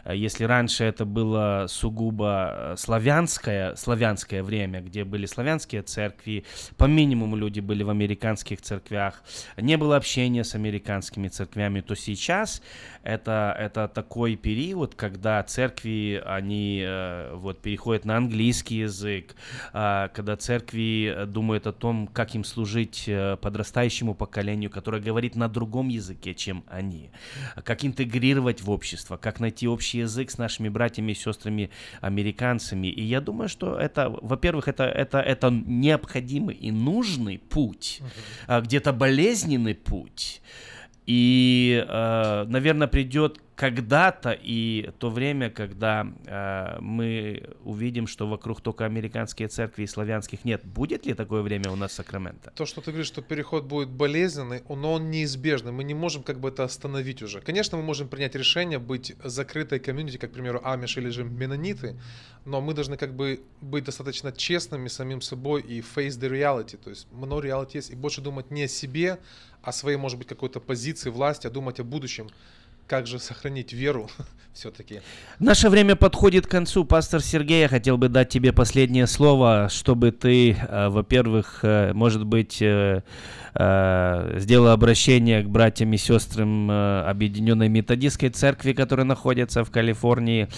Э, 0.07 0.17
если 0.17 0.45
раньше 0.45 0.85
это 0.85 1.05
было 1.05 1.67
сугубо 1.69 2.53
э, 2.53 2.75
славянское, 2.79 3.75
славянское 3.75 4.43
время, 4.43 4.81
где 4.81 5.05
были 5.05 5.27
славянские 5.27 5.83
церкви, 5.83 6.45
по 6.77 6.85
минимуму 6.85 7.37
люди 7.37 7.61
были 7.61 7.83
в 7.83 7.91
американских 7.91 8.61
церквях, 8.63 9.23
не 9.57 9.77
было 9.77 9.97
общения 9.97 10.45
с 10.45 10.55
американскими 10.55 11.29
церквями, 11.29 11.81
то 11.81 11.95
сейчас 11.95 12.63
это, 13.03 13.55
это 13.59 13.89
такой 13.89 14.37
период, 14.37 14.95
когда 14.95 15.43
церкви, 15.43 16.23
они 16.25 16.83
э, 16.85 17.35
вот 17.35 17.61
переходят 17.61 18.05
на 18.05 18.17
английский 18.17 18.77
язык, 18.77 19.35
когда 19.73 20.37
церкви 20.37 21.25
думают 21.27 21.67
о 21.67 21.73
том, 21.73 22.07
как 22.07 22.35
им 22.35 22.45
служить 22.45 23.09
подрастающему 23.41 24.15
поколению, 24.15 24.71
которое 24.71 25.01
говорит 25.01 25.37
на 25.37 25.49
другом 25.49 25.89
языке, 25.89 26.35
чем 26.35 26.65
они, 26.69 27.11
как 27.65 27.85
интегрировать 27.85 28.63
в 28.63 28.71
общество, 28.71 29.17
как 29.17 29.41
найти 29.41 29.67
общий 29.69 29.96
общий 29.97 30.01
язык 30.01 30.31
с 30.31 30.39
нашими 30.39 30.69
братьями 30.69 31.13
и 31.13 31.15
сестрами 31.15 31.71
американцами. 32.03 32.89
И 32.89 33.03
я 33.03 33.21
думаю, 33.21 33.49
что 33.49 33.79
это, 33.79 34.09
во-первых, 34.09 34.69
это, 34.69 34.85
это, 34.85 35.19
это 35.19 35.51
необходимый 35.51 36.55
и 36.55 36.71
нужный 36.71 37.39
путь, 37.39 38.01
uh-huh. 38.49 38.63
где-то 38.63 38.93
болезненный 38.93 39.75
путь. 39.75 40.43
И, 41.07 41.85
э, 41.89 42.45
наверное, 42.49 42.89
придет 42.89 43.41
когда-то 43.57 44.33
и 44.33 44.91
то 44.99 45.09
время, 45.09 45.51
когда 45.51 46.07
э, 46.27 46.79
мы 46.81 47.43
увидим, 47.65 48.07
что 48.07 48.29
вокруг 48.29 48.61
только 48.61 48.85
американские 48.85 49.49
церкви 49.49 49.85
и 49.85 49.87
славянских 49.87 50.45
нет. 50.45 50.65
Будет 50.65 51.07
ли 51.07 51.15
такое 51.15 51.43
время 51.43 51.71
у 51.71 51.77
нас 51.77 51.93
в 51.93 51.95
Сакраменто? 51.95 52.53
То, 52.55 52.67
что 52.67 52.83
ты 52.83 52.91
говоришь, 52.91 53.07
что 53.07 53.23
переход 53.23 53.65
будет 53.65 53.89
болезненный, 53.89 54.63
но 54.69 54.93
он 54.93 55.11
неизбежный. 55.11 55.73
Мы 55.73 55.85
не 55.85 55.95
можем 55.95 56.23
как 56.23 56.39
бы 56.39 56.51
это 56.51 56.65
остановить 56.65 57.23
уже. 57.23 57.41
Конечно, 57.41 57.79
мы 57.79 57.83
можем 57.83 58.09
принять 58.09 58.35
решение 58.35 58.79
быть 58.79 59.15
закрытой 59.25 59.79
комьюнити, 59.79 60.19
как, 60.19 60.33
к 60.33 60.35
примеру, 60.35 60.61
Амиш 60.63 60.99
или 60.99 61.09
же 61.09 61.25
Менониты, 61.25 61.99
но 62.45 62.61
мы 62.61 62.75
должны 62.75 62.99
как 62.99 63.15
бы 63.15 63.41
быть 63.63 63.85
достаточно 63.85 64.33
честными 64.33 64.89
самим 64.89 65.23
собой 65.23 65.63
и 65.63 65.81
face 65.81 66.19
the 66.21 66.31
reality. 66.31 66.77
То 66.77 66.91
есть 66.91 67.07
много 67.11 67.47
reality 67.47 67.71
есть, 67.75 67.91
и 67.91 67.97
больше 67.97 68.21
думать 68.21 68.51
не 68.51 68.65
о 68.65 68.69
себе, 68.69 69.19
о 69.67 69.73
своей, 69.73 69.97
может 69.97 70.17
быть, 70.17 70.29
какой-то 70.29 70.61
позиции 70.61 71.11
власти, 71.11 71.49
а 71.49 71.51
думать 71.51 71.81
о 71.81 71.85
будущем 71.85 72.29
как 72.87 73.09
же 73.09 73.19
сохранить 73.19 73.73
веру 73.73 74.09
все-таки? 74.53 75.01
Наше 75.41 75.69
время 75.69 75.97
подходит 75.97 76.47
к 76.47 76.51
концу. 76.51 76.85
Пастор 76.85 77.21
Сергей, 77.21 77.63
я 77.63 77.69
хотел 77.69 77.99
бы 77.99 78.09
дать 78.09 78.29
тебе 78.29 78.53
последнее 78.53 79.09
слово, 79.09 79.69
чтобы 79.69 80.13
ты, 80.13 80.53
э, 80.53 80.89
во-первых, 80.89 81.65
э, 81.65 81.93
может 81.95 82.25
быть, 82.25 82.63
э, 82.63 83.03
сделал 84.39 84.69
обращение 84.69 85.43
к 85.43 85.49
братьям 85.49 85.93
и 85.93 85.97
сестрам 85.97 86.71
Объединенной 86.71 87.69
Методистской 87.69 88.29
Церкви, 88.29 88.73
которая 88.73 89.07
находится 89.07 89.65
в 89.65 89.71
Калифорнии, 89.71 90.49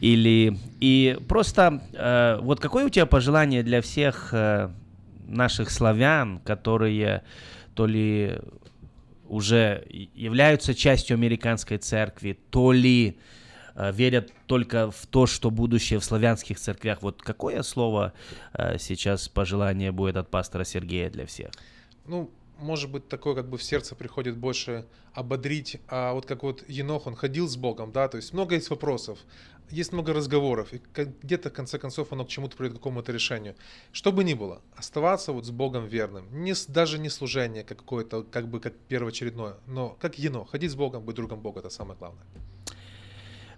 или 0.00 0.58
и 0.80 1.16
просто 1.28 1.80
вот 2.42 2.58
какое 2.58 2.86
у 2.86 2.88
тебя 2.88 3.06
пожелание 3.06 3.62
для 3.62 3.80
всех 3.80 4.34
наших 5.32 5.70
славян, 5.70 6.38
которые 6.40 7.22
то 7.74 7.86
ли 7.86 8.38
уже 9.28 9.86
являются 10.14 10.74
частью 10.74 11.14
американской 11.14 11.78
церкви, 11.78 12.38
то 12.50 12.72
ли 12.72 13.18
э, 13.74 13.92
верят 13.92 14.30
только 14.46 14.90
в 14.90 15.06
то, 15.06 15.26
что 15.26 15.50
будущее 15.50 15.98
в 15.98 16.04
славянских 16.04 16.58
церквях. 16.58 17.02
Вот 17.02 17.22
какое 17.22 17.62
слово 17.62 18.12
э, 18.52 18.76
сейчас 18.78 19.28
пожелание 19.28 19.90
будет 19.90 20.16
от 20.16 20.30
пастора 20.30 20.64
Сергея 20.64 21.08
для 21.08 21.24
всех? 21.24 21.50
Ну, 22.06 22.30
может 22.58 22.90
быть, 22.90 23.08
такое 23.08 23.34
как 23.34 23.48
бы 23.48 23.56
в 23.58 23.62
сердце 23.62 23.94
приходит 23.94 24.36
больше 24.36 24.86
ободрить, 25.14 25.78
а 25.88 26.12
вот 26.12 26.26
как 26.26 26.42
вот 26.42 26.64
Енох, 26.68 27.06
он 27.06 27.16
ходил 27.16 27.48
с 27.48 27.56
Богом, 27.56 27.92
да, 27.92 28.08
то 28.08 28.16
есть 28.16 28.32
много 28.32 28.54
есть 28.54 28.70
вопросов, 28.70 29.18
есть 29.72 29.92
много 29.92 30.12
разговоров, 30.12 30.72
и 30.72 30.80
где-то 31.22 31.50
в 31.50 31.52
конце 31.52 31.78
концов 31.78 32.12
оно 32.12 32.24
к 32.24 32.28
чему-то 32.28 32.56
придет, 32.56 32.74
к 32.74 32.76
какому-то 32.76 33.12
решению. 33.12 33.54
Что 33.92 34.12
бы 34.12 34.24
ни 34.24 34.34
было, 34.34 34.60
оставаться 34.76 35.32
вот 35.32 35.46
с 35.46 35.50
Богом 35.50 35.86
верным, 35.86 36.26
не, 36.30 36.54
даже 36.68 36.98
не 36.98 37.08
служение 37.08 37.64
как 37.64 37.78
какое-то, 37.78 38.22
как 38.22 38.48
бы 38.48 38.60
как 38.60 38.74
первоочередное, 38.88 39.54
но 39.66 39.96
как 40.00 40.18
Енох, 40.18 40.50
ходить 40.50 40.70
с 40.70 40.74
Богом, 40.74 41.02
быть 41.04 41.16
другом 41.16 41.40
Бога, 41.40 41.60
это 41.60 41.70
самое 41.70 41.98
главное. 41.98 42.24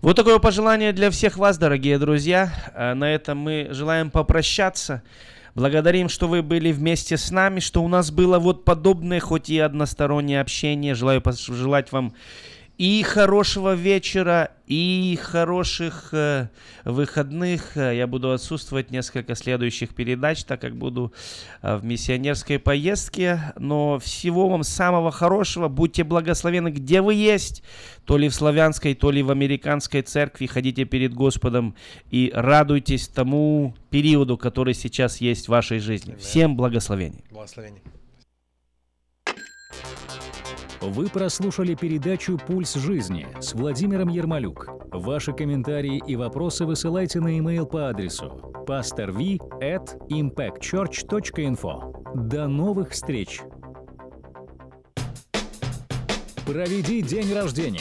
Вот 0.04 0.16
такое 0.16 0.38
пожелание 0.38 0.92
для 0.92 1.10
всех 1.10 1.38
вас, 1.38 1.56
дорогие 1.56 1.98
друзья. 1.98 2.52
А 2.74 2.94
на 2.94 3.10
этом 3.14 3.38
мы 3.38 3.68
желаем 3.70 4.10
попрощаться. 4.10 5.02
Благодарим, 5.54 6.10
что 6.10 6.28
вы 6.28 6.42
были 6.42 6.72
вместе 6.72 7.16
с 7.16 7.30
нами, 7.30 7.60
что 7.60 7.82
у 7.82 7.88
нас 7.88 8.10
было 8.10 8.38
вот 8.38 8.66
подобное, 8.66 9.18
хоть 9.20 9.48
и 9.48 9.58
одностороннее 9.58 10.42
общение. 10.42 10.94
Желаю 10.94 11.22
пожелать 11.22 11.90
вам 11.90 12.14
и 12.78 13.02
хорошего 13.02 13.74
вечера, 13.74 14.50
и 14.66 15.18
хороших 15.22 16.08
э, 16.12 16.48
выходных. 16.84 17.76
Я 17.76 18.06
буду 18.06 18.32
отсутствовать 18.32 18.90
несколько 18.90 19.34
следующих 19.34 19.94
передач, 19.94 20.44
так 20.44 20.60
как 20.60 20.74
буду 20.76 21.12
э, 21.62 21.76
в 21.76 21.84
миссионерской 21.84 22.58
поездке. 22.58 23.52
Но 23.56 23.98
всего 23.98 24.48
вам 24.48 24.64
самого 24.64 25.12
хорошего. 25.12 25.68
Будьте 25.68 26.02
благословены, 26.02 26.68
где 26.68 27.00
вы 27.00 27.14
есть. 27.14 27.62
То 28.04 28.16
ли 28.16 28.28
в 28.28 28.34
славянской, 28.34 28.94
то 28.94 29.10
ли 29.10 29.22
в 29.22 29.30
американской 29.30 30.02
церкви. 30.02 30.46
Ходите 30.46 30.84
перед 30.84 31.14
Господом 31.14 31.76
и 32.10 32.32
радуйтесь 32.34 33.06
тому 33.08 33.74
периоду, 33.90 34.36
который 34.36 34.74
сейчас 34.74 35.20
есть 35.20 35.46
в 35.46 35.50
вашей 35.50 35.78
жизни. 35.78 36.16
Всем 36.16 36.56
благословений. 36.56 37.24
Благословений. 37.30 37.82
Вы 40.86 41.08
прослушали 41.08 41.74
передачу 41.74 42.36
«Пульс 42.36 42.74
жизни» 42.74 43.26
с 43.40 43.54
Владимиром 43.54 44.10
Ермолюк. 44.10 44.68
Ваши 44.92 45.32
комментарии 45.32 46.02
и 46.06 46.14
вопросы 46.14 46.66
высылайте 46.66 47.20
на 47.20 47.28
e-mail 47.28 47.64
по 47.64 47.88
адресу 47.88 48.52
pastorv 48.66 49.38
at 49.62 49.98
impactchurch.info. 50.10 52.26
До 52.28 52.48
новых 52.48 52.90
встреч! 52.90 53.40
Проведи 56.44 57.00
день 57.00 57.32
рождения, 57.32 57.80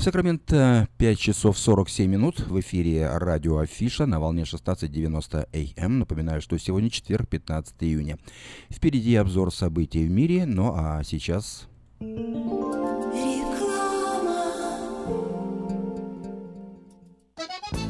Сакраменто 0.00 0.88
5 0.98 1.18
часов 1.18 1.58
47 1.58 2.08
минут 2.08 2.38
в 2.38 2.60
эфире 2.60 3.08
радио 3.18 3.58
Афиша 3.58 4.06
на 4.06 4.20
волне 4.20 4.44
16.90 4.44 5.74
АМ. 5.76 5.98
Напоминаю, 5.98 6.40
что 6.40 6.56
сегодня 6.56 6.88
четверг, 6.88 7.28
15 7.28 7.74
июня. 7.80 8.16
Впереди 8.70 9.16
обзор 9.16 9.52
событий 9.52 10.06
в 10.06 10.10
мире, 10.10 10.46
ну 10.46 10.72
а 10.76 11.02
сейчас... 11.02 11.66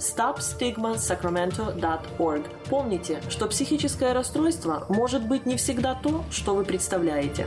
stopstigmasacramento.org. 0.00 2.42
Помните, 2.68 3.22
что 3.28 3.46
психическое 3.46 4.12
расстройство 4.12 4.86
может 4.88 5.28
быть 5.28 5.46
не 5.46 5.56
всегда 5.56 5.94
то, 5.94 6.24
что 6.30 6.54
вы 6.54 6.64
представляете. 6.64 7.46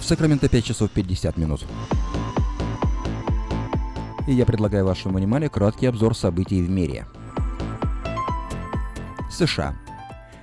В 0.00 0.04
Сакраменто 0.04 0.48
5 0.48 0.64
часов 0.64 0.90
50 0.90 1.36
минут. 1.36 1.64
И 4.26 4.32
я 4.32 4.44
предлагаю 4.44 4.84
вашему 4.84 5.18
вниманию 5.18 5.50
краткий 5.50 5.86
обзор 5.86 6.16
событий 6.16 6.60
в 6.60 6.68
мире. 6.68 7.06
США. 9.30 9.76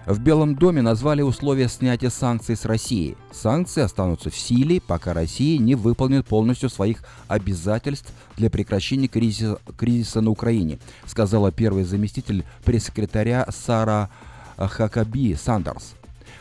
В 0.06 0.20
Белом 0.20 0.56
доме 0.56 0.82
назвали 0.82 1.22
условия 1.22 1.70
снятия 1.70 2.10
санкций 2.10 2.58
с 2.58 2.66
России. 2.66 3.16
Санкции 3.32 3.82
останутся 3.82 4.30
в 4.30 4.36
силе, 4.36 4.82
пока 4.82 5.14
Россия 5.14 5.58
не 5.58 5.76
выполнит 5.76 6.26
полностью 6.26 6.70
своих 6.70 7.04
обязательств 7.30 8.12
для 8.36 8.50
прекращения 8.50 9.08
кризиса, 9.08 9.60
кризиса 9.78 10.20
на 10.20 10.30
Украине, 10.30 10.80
сказала 11.06 11.54
первый 11.54 11.86
заместитель 11.86 12.44
пресс-секретаря 12.66 13.48
Сара 13.50 14.10
Хакаби 14.58 15.36
Сандерс. 15.36 15.94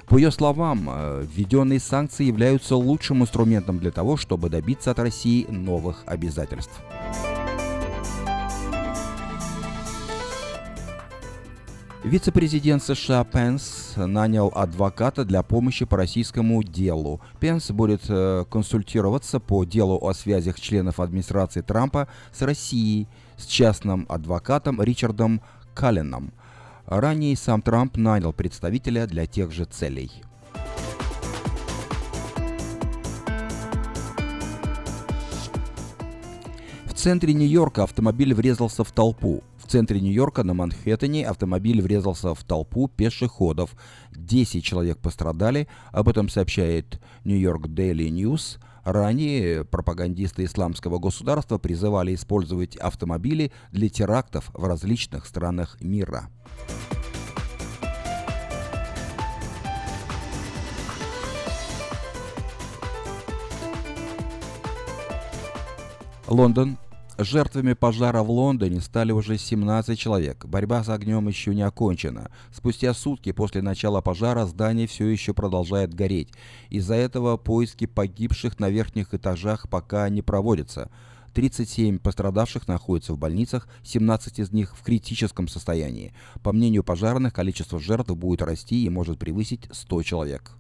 По 0.07 0.17
ее 0.17 0.33
словам, 0.33 0.89
э, 0.91 1.25
введенные 1.33 1.79
санкции 1.79 2.25
являются 2.25 2.75
лучшим 2.75 3.23
инструментом 3.23 3.79
для 3.79 3.93
того, 3.93 4.17
чтобы 4.17 4.51
добиться 4.51 4.91
от 4.91 4.99
России 4.99 5.47
новых 5.49 6.03
обязательств. 6.07 6.81
Вице-президент 12.05 12.83
США 12.83 13.23
Пенс 13.23 13.93
нанял 13.97 14.53
адвоката 14.57 15.25
для 15.25 15.45
помощи 15.45 15.85
по 15.85 15.97
российскому 15.97 16.65
делу. 16.65 17.21
Пенс 17.39 17.71
будет 17.71 18.03
э, 18.09 18.45
консультироваться 18.51 19.39
по 19.39 19.63
делу 19.63 20.01
о 20.03 20.13
связях 20.13 20.61
членов 20.61 20.99
администрации 20.99 21.61
Трампа 21.61 22.09
с 22.33 22.43
Россией 22.43 23.07
с 23.37 23.47
частным 23.47 24.05
адвокатом 24.09 24.83
Ричардом 24.83 25.43
Калленом. 25.75 26.33
Ранее 26.87 27.37
сам 27.37 27.63
Трамп 27.63 27.97
нанял 27.97 28.33
представителя 28.33 29.07
для 29.07 29.27
тех 29.27 29.53
же 29.53 29.65
целей. 29.65 30.11
В 36.85 36.95
центре 36.95 37.33
Нью-Йорка 37.33 37.85
автомобиль 37.85 38.35
врезался 38.35 38.83
в 38.83 38.91
толпу. 38.91 39.45
Центре 39.73 40.03
Нью-Йорка 40.03 40.45
на 40.45 40.53
Манхэттене 40.53 41.27
автомобиль 41.27 41.81
врезался 41.81 42.35
в 42.35 42.45
толпу 42.45 42.89
пешеходов. 42.89 43.75
10 44.11 44.63
человек 44.63 44.99
пострадали, 44.99 45.67
об 45.93 46.11
этом 46.11 46.29
сообщает 46.29 47.01
Нью-Йорк 47.25 47.69
Daily 47.69 48.11
News. 48.11 48.59
Ранее 48.85 49.65
пропагандисты 49.65 50.45
исламского 50.45 50.99
государства 50.99 51.57
призывали 51.57 52.15
использовать 52.15 52.77
автомобили 52.77 53.51
для 53.71 53.89
терактов 53.89 54.51
в 54.53 54.63
различных 54.63 55.25
странах 55.25 55.79
мира. 55.81 56.29
Лондон. 66.29 66.77
Жертвами 67.19 67.75
пожара 67.75 68.23
в 68.23 68.31
Лондоне 68.31 68.81
стали 68.81 69.13
уже 69.13 69.37
17 69.37 69.99
человек. 69.99 70.47
Борьба 70.47 70.83
с 70.83 70.89
огнем 70.89 71.29
еще 71.29 71.55
не 71.55 71.63
окончена. 71.63 72.31
Спустя 72.53 72.95
сутки 72.95 73.33
после 73.33 73.61
начала 73.61 74.01
пожара 74.01 74.47
здание 74.47 74.87
все 74.87 75.07
еще 75.07 75.35
продолжает 75.35 75.93
гореть. 75.93 76.31
Из-за 76.71 76.95
этого 76.95 77.37
поиски 77.37 77.87
погибших 77.87 78.59
на 78.59 78.71
верхних 78.71 79.13
этажах 79.13 79.69
пока 79.69 80.09
не 80.09 80.23
проводятся. 80.23 80.91
37 81.35 81.99
пострадавших 81.99 82.69
находятся 82.69 83.15
в 83.15 83.19
больницах, 83.19 83.69
17 83.85 84.39
из 84.39 84.53
них 84.53 84.77
в 84.77 84.83
критическом 84.83 85.49
состоянии. 85.49 86.13
По 86.43 86.53
мнению 86.53 86.85
пожарных, 86.85 87.33
количество 87.33 87.79
жертв 87.79 88.11
будет 88.11 88.43
расти 88.43 88.85
и 88.85 88.91
может 88.91 89.19
превысить 89.19 89.69
100 89.71 90.03
человек. 90.03 90.53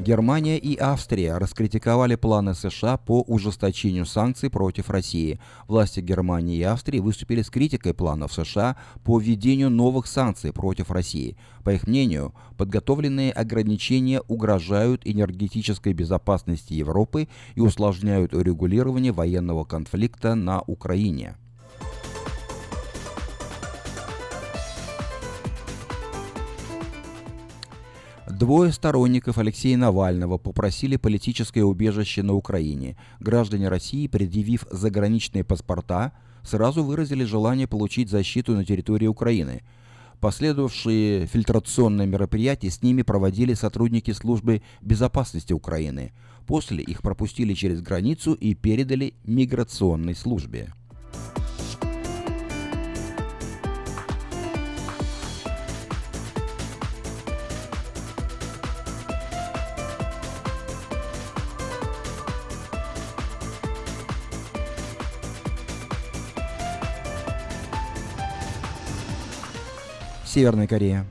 Германия 0.00 0.56
и 0.56 0.78
Австрия 0.78 1.36
раскритиковали 1.36 2.14
планы 2.14 2.54
США 2.54 2.96
по 2.96 3.20
ужесточению 3.20 4.06
санкций 4.06 4.48
против 4.48 4.88
России. 4.88 5.38
Власти 5.68 6.00
Германии 6.00 6.56
и 6.56 6.62
Австрии 6.62 7.00
выступили 7.00 7.42
с 7.42 7.50
критикой 7.50 7.92
планов 7.92 8.32
США 8.32 8.76
по 9.04 9.18
введению 9.18 9.68
новых 9.68 10.06
санкций 10.06 10.54
против 10.54 10.90
России. 10.90 11.36
По 11.64 11.70
их 11.70 11.86
мнению, 11.86 12.34
подготовленные 12.56 13.30
ограничения 13.30 14.22
угрожают 14.26 15.02
энергетической 15.04 15.92
безопасности 15.92 16.72
Европы 16.72 17.28
и 17.54 17.60
усложняют 17.60 18.32
урегулирование 18.32 19.12
военного 19.12 19.64
конфликта 19.64 20.34
на 20.34 20.62
Украине. 20.62 21.36
Двое 28.40 28.72
сторонников 28.72 29.36
Алексея 29.36 29.76
Навального 29.76 30.38
попросили 30.38 30.96
политическое 30.96 31.62
убежище 31.62 32.22
на 32.22 32.32
Украине. 32.32 32.96
Граждане 33.20 33.68
России, 33.68 34.06
предъявив 34.06 34.64
заграничные 34.70 35.44
паспорта, 35.44 36.12
сразу 36.42 36.82
выразили 36.82 37.24
желание 37.24 37.66
получить 37.66 38.08
защиту 38.08 38.54
на 38.54 38.64
территории 38.64 39.08
Украины. 39.08 39.60
Последовавшие 40.20 41.26
фильтрационные 41.26 42.06
мероприятия 42.06 42.70
с 42.70 42.80
ними 42.82 43.02
проводили 43.02 43.52
сотрудники 43.52 44.12
службы 44.12 44.62
безопасности 44.80 45.52
Украины. 45.52 46.12
После 46.46 46.82
их 46.82 47.02
пропустили 47.02 47.52
через 47.52 47.82
границу 47.82 48.32
и 48.32 48.54
передали 48.54 49.12
миграционной 49.24 50.14
службе. 50.14 50.72
Северная 70.32 70.68
Корея. 70.68 71.06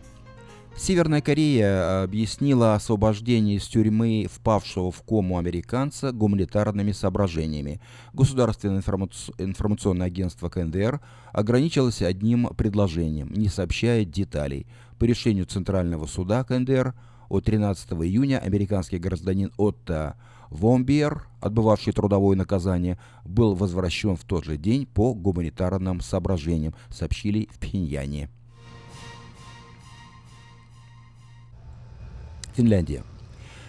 Северная 0.77 1.19
Корея 1.19 2.03
объяснила 2.03 2.75
освобождение 2.75 3.57
из 3.57 3.67
тюрьмы 3.67 4.27
впавшего 4.31 4.93
в 4.93 5.01
кому 5.01 5.37
американца 5.37 6.13
гуманитарными 6.13 6.93
соображениями. 6.93 7.81
Государственное 8.13 8.79
информационное 8.79 10.07
агентство 10.07 10.47
КНДР 10.47 11.01
ограничилось 11.33 12.01
одним 12.01 12.47
предложением, 12.55 13.33
не 13.33 13.49
сообщая 13.49 14.05
деталей. 14.05 14.67
По 14.97 15.03
решению 15.03 15.47
Центрального 15.47 16.05
суда 16.05 16.45
КНДР 16.45 16.93
от 17.27 17.43
13 17.43 17.91
июня 17.91 18.39
американский 18.39 18.99
гражданин 18.99 19.51
Отто 19.57 20.15
Вомбиер, 20.49 21.27
отбывавший 21.41 21.91
трудовое 21.91 22.37
наказание, 22.37 22.97
был 23.25 23.53
возвращен 23.53 24.15
в 24.15 24.23
тот 24.23 24.45
же 24.45 24.55
день 24.55 24.85
по 24.85 25.13
гуманитарным 25.13 25.99
соображениям, 25.99 26.73
сообщили 26.89 27.49
в 27.51 27.59
Пхеньяне. 27.59 28.29
Финляндия. 32.59 33.05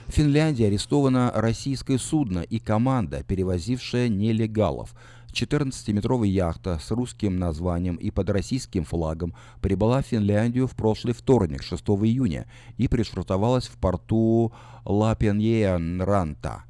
В 0.09 0.11
Финляндии 0.11 0.65
арестовано 0.65 1.31
российское 1.33 1.97
судно 1.97 2.41
и 2.41 2.59
команда, 2.59 3.23
перевозившая 3.23 4.09
нелегалов. 4.09 4.97
14-метровая 5.33 6.27
яхта 6.27 6.81
с 6.83 6.91
русским 6.91 7.39
названием 7.39 7.95
и 7.95 8.11
под 8.11 8.31
российским 8.31 8.83
флагом 8.83 9.33
прибыла 9.61 10.03
в 10.03 10.07
Финляндию 10.07 10.67
в 10.67 10.75
прошлый 10.75 11.15
вторник, 11.15 11.63
6 11.63 11.85
июня, 12.03 12.47
и 12.79 12.89
пришвартовалась 12.89 13.69
в 13.69 13.77
порту 13.77 14.53
Лапеньенранта. 14.85 16.65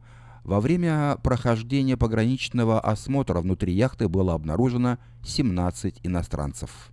Во 0.44 0.60
время 0.60 1.16
прохождения 1.22 1.96
пограничного 1.96 2.80
осмотра 2.80 3.40
внутри 3.40 3.72
яхты 3.72 4.10
было 4.10 4.34
обнаружено 4.34 4.98
17 5.24 6.00
иностранцев. 6.02 6.89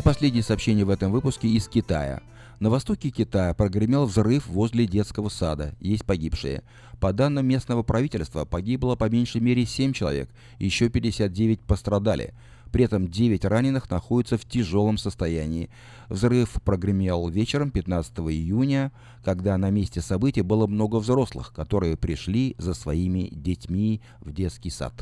И 0.00 0.02
последнее 0.02 0.42
сообщение 0.42 0.86
в 0.86 0.88
этом 0.88 1.12
выпуске 1.12 1.46
из 1.46 1.68
Китая. 1.68 2.22
На 2.58 2.70
востоке 2.70 3.10
Китая 3.10 3.52
прогремел 3.52 4.06
взрыв 4.06 4.46
возле 4.46 4.86
детского 4.86 5.28
сада. 5.28 5.74
Есть 5.78 6.06
погибшие. 6.06 6.62
По 7.00 7.12
данным 7.12 7.44
местного 7.44 7.82
правительства, 7.82 8.46
погибло 8.46 8.96
по 8.96 9.10
меньшей 9.10 9.42
мере 9.42 9.66
7 9.66 9.92
человек, 9.92 10.30
еще 10.58 10.88
59 10.88 11.60
пострадали. 11.60 12.32
При 12.72 12.84
этом 12.84 13.08
9 13.08 13.44
раненых 13.44 13.90
находятся 13.90 14.38
в 14.38 14.46
тяжелом 14.46 14.96
состоянии. 14.96 15.68
Взрыв 16.08 16.62
прогремел 16.64 17.28
вечером 17.28 17.70
15 17.70 18.20
июня, 18.20 18.92
когда 19.22 19.58
на 19.58 19.68
месте 19.68 20.00
события 20.00 20.42
было 20.42 20.66
много 20.66 20.96
взрослых, 20.96 21.52
которые 21.52 21.98
пришли 21.98 22.54
за 22.56 22.72
своими 22.72 23.28
детьми 23.32 24.00
в 24.22 24.32
детский 24.32 24.70
сад. 24.70 24.94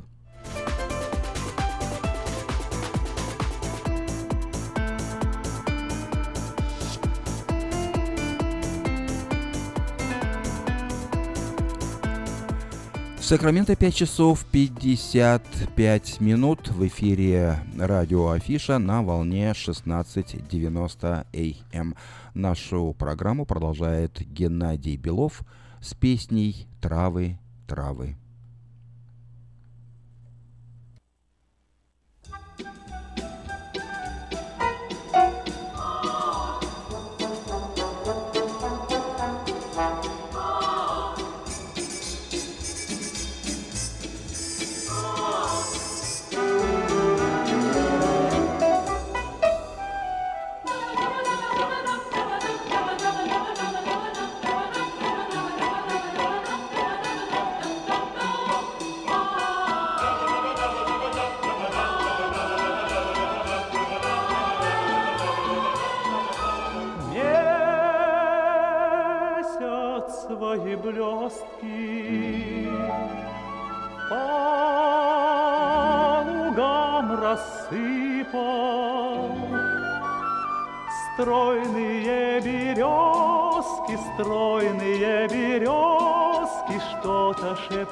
Сакраменто 13.29 13.76
5 13.76 13.95
часов 13.95 14.47
55 14.47 16.20
минут 16.22 16.70
в 16.70 16.87
эфире 16.87 17.59
радио 17.79 18.31
Афиша 18.31 18.79
на 18.79 19.03
волне 19.03 19.51
16.90 19.51 21.26
АМ. 21.74 21.95
Нашу 22.33 22.97
программу 22.99 23.45
продолжает 23.45 24.18
Геннадий 24.18 24.97
Белов 24.97 25.43
с 25.83 25.93
песней 25.93 26.66
«Травы, 26.81 27.39
травы». 27.66 28.16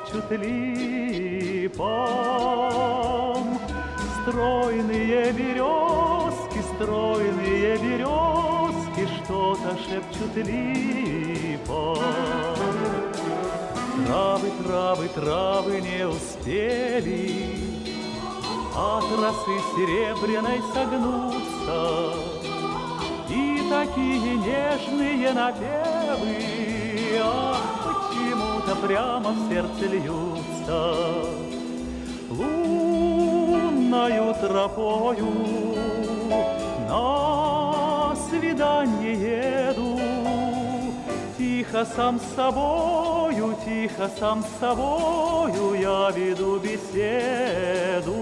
Шепчут 0.06 0.30
липам. 0.30 1.86
Стройные 4.22 5.32
березки, 5.32 6.60
стройные 6.74 7.76
березки 7.78 9.08
Что-то 9.24 9.76
шепчут 9.78 10.36
липам. 10.36 11.96
Травы, 14.06 14.50
травы, 14.62 15.08
травы 15.08 15.80
не 15.80 16.06
успели 16.06 17.56
От 18.74 19.04
росы 19.04 19.58
серебряной 19.74 20.60
согнуться 20.72 22.36
такие 23.68 24.36
нежные 24.36 25.32
напевы, 25.32 26.55
прямо 28.82 29.30
в 29.30 29.48
сердце 29.48 29.86
льются. 29.86 30.94
Лунною 32.30 34.34
тропою 34.40 35.32
на 36.88 38.14
свидание 38.28 39.68
еду, 39.68 40.00
Тихо 41.38 41.84
сам 41.84 42.18
с 42.18 42.34
собою, 42.34 43.54
тихо 43.64 44.10
сам 44.18 44.42
с 44.42 44.60
собою 44.60 45.74
Я 45.80 46.10
веду 46.10 46.58
беседу 46.58 48.14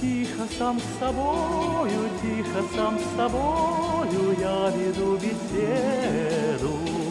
Тихо 0.00 0.44
сам 0.58 0.80
с 0.80 0.98
собою, 0.98 2.08
тихо 2.22 2.62
сам 2.74 2.98
с 2.98 3.16
собою 3.16 4.36
я 4.40 4.70
веду 4.70 5.16
беседу. 5.16 7.09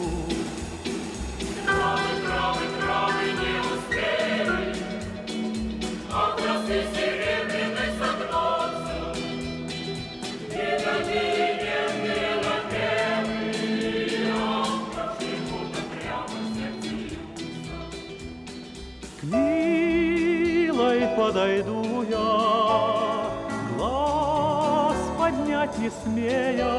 Подойду 21.30 22.02
я, 22.10 23.30
глаз 23.76 24.96
поднять 25.18 25.78
не 25.78 25.90
смея, 25.90 26.74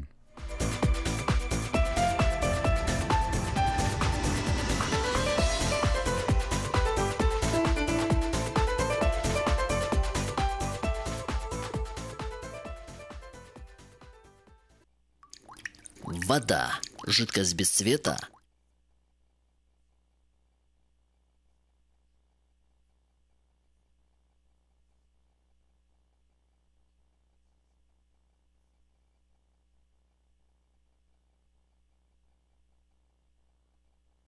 Вода. 16.27 16.73
Жидкость 17.07 17.55
без 17.55 17.71
цвета, 17.71 18.19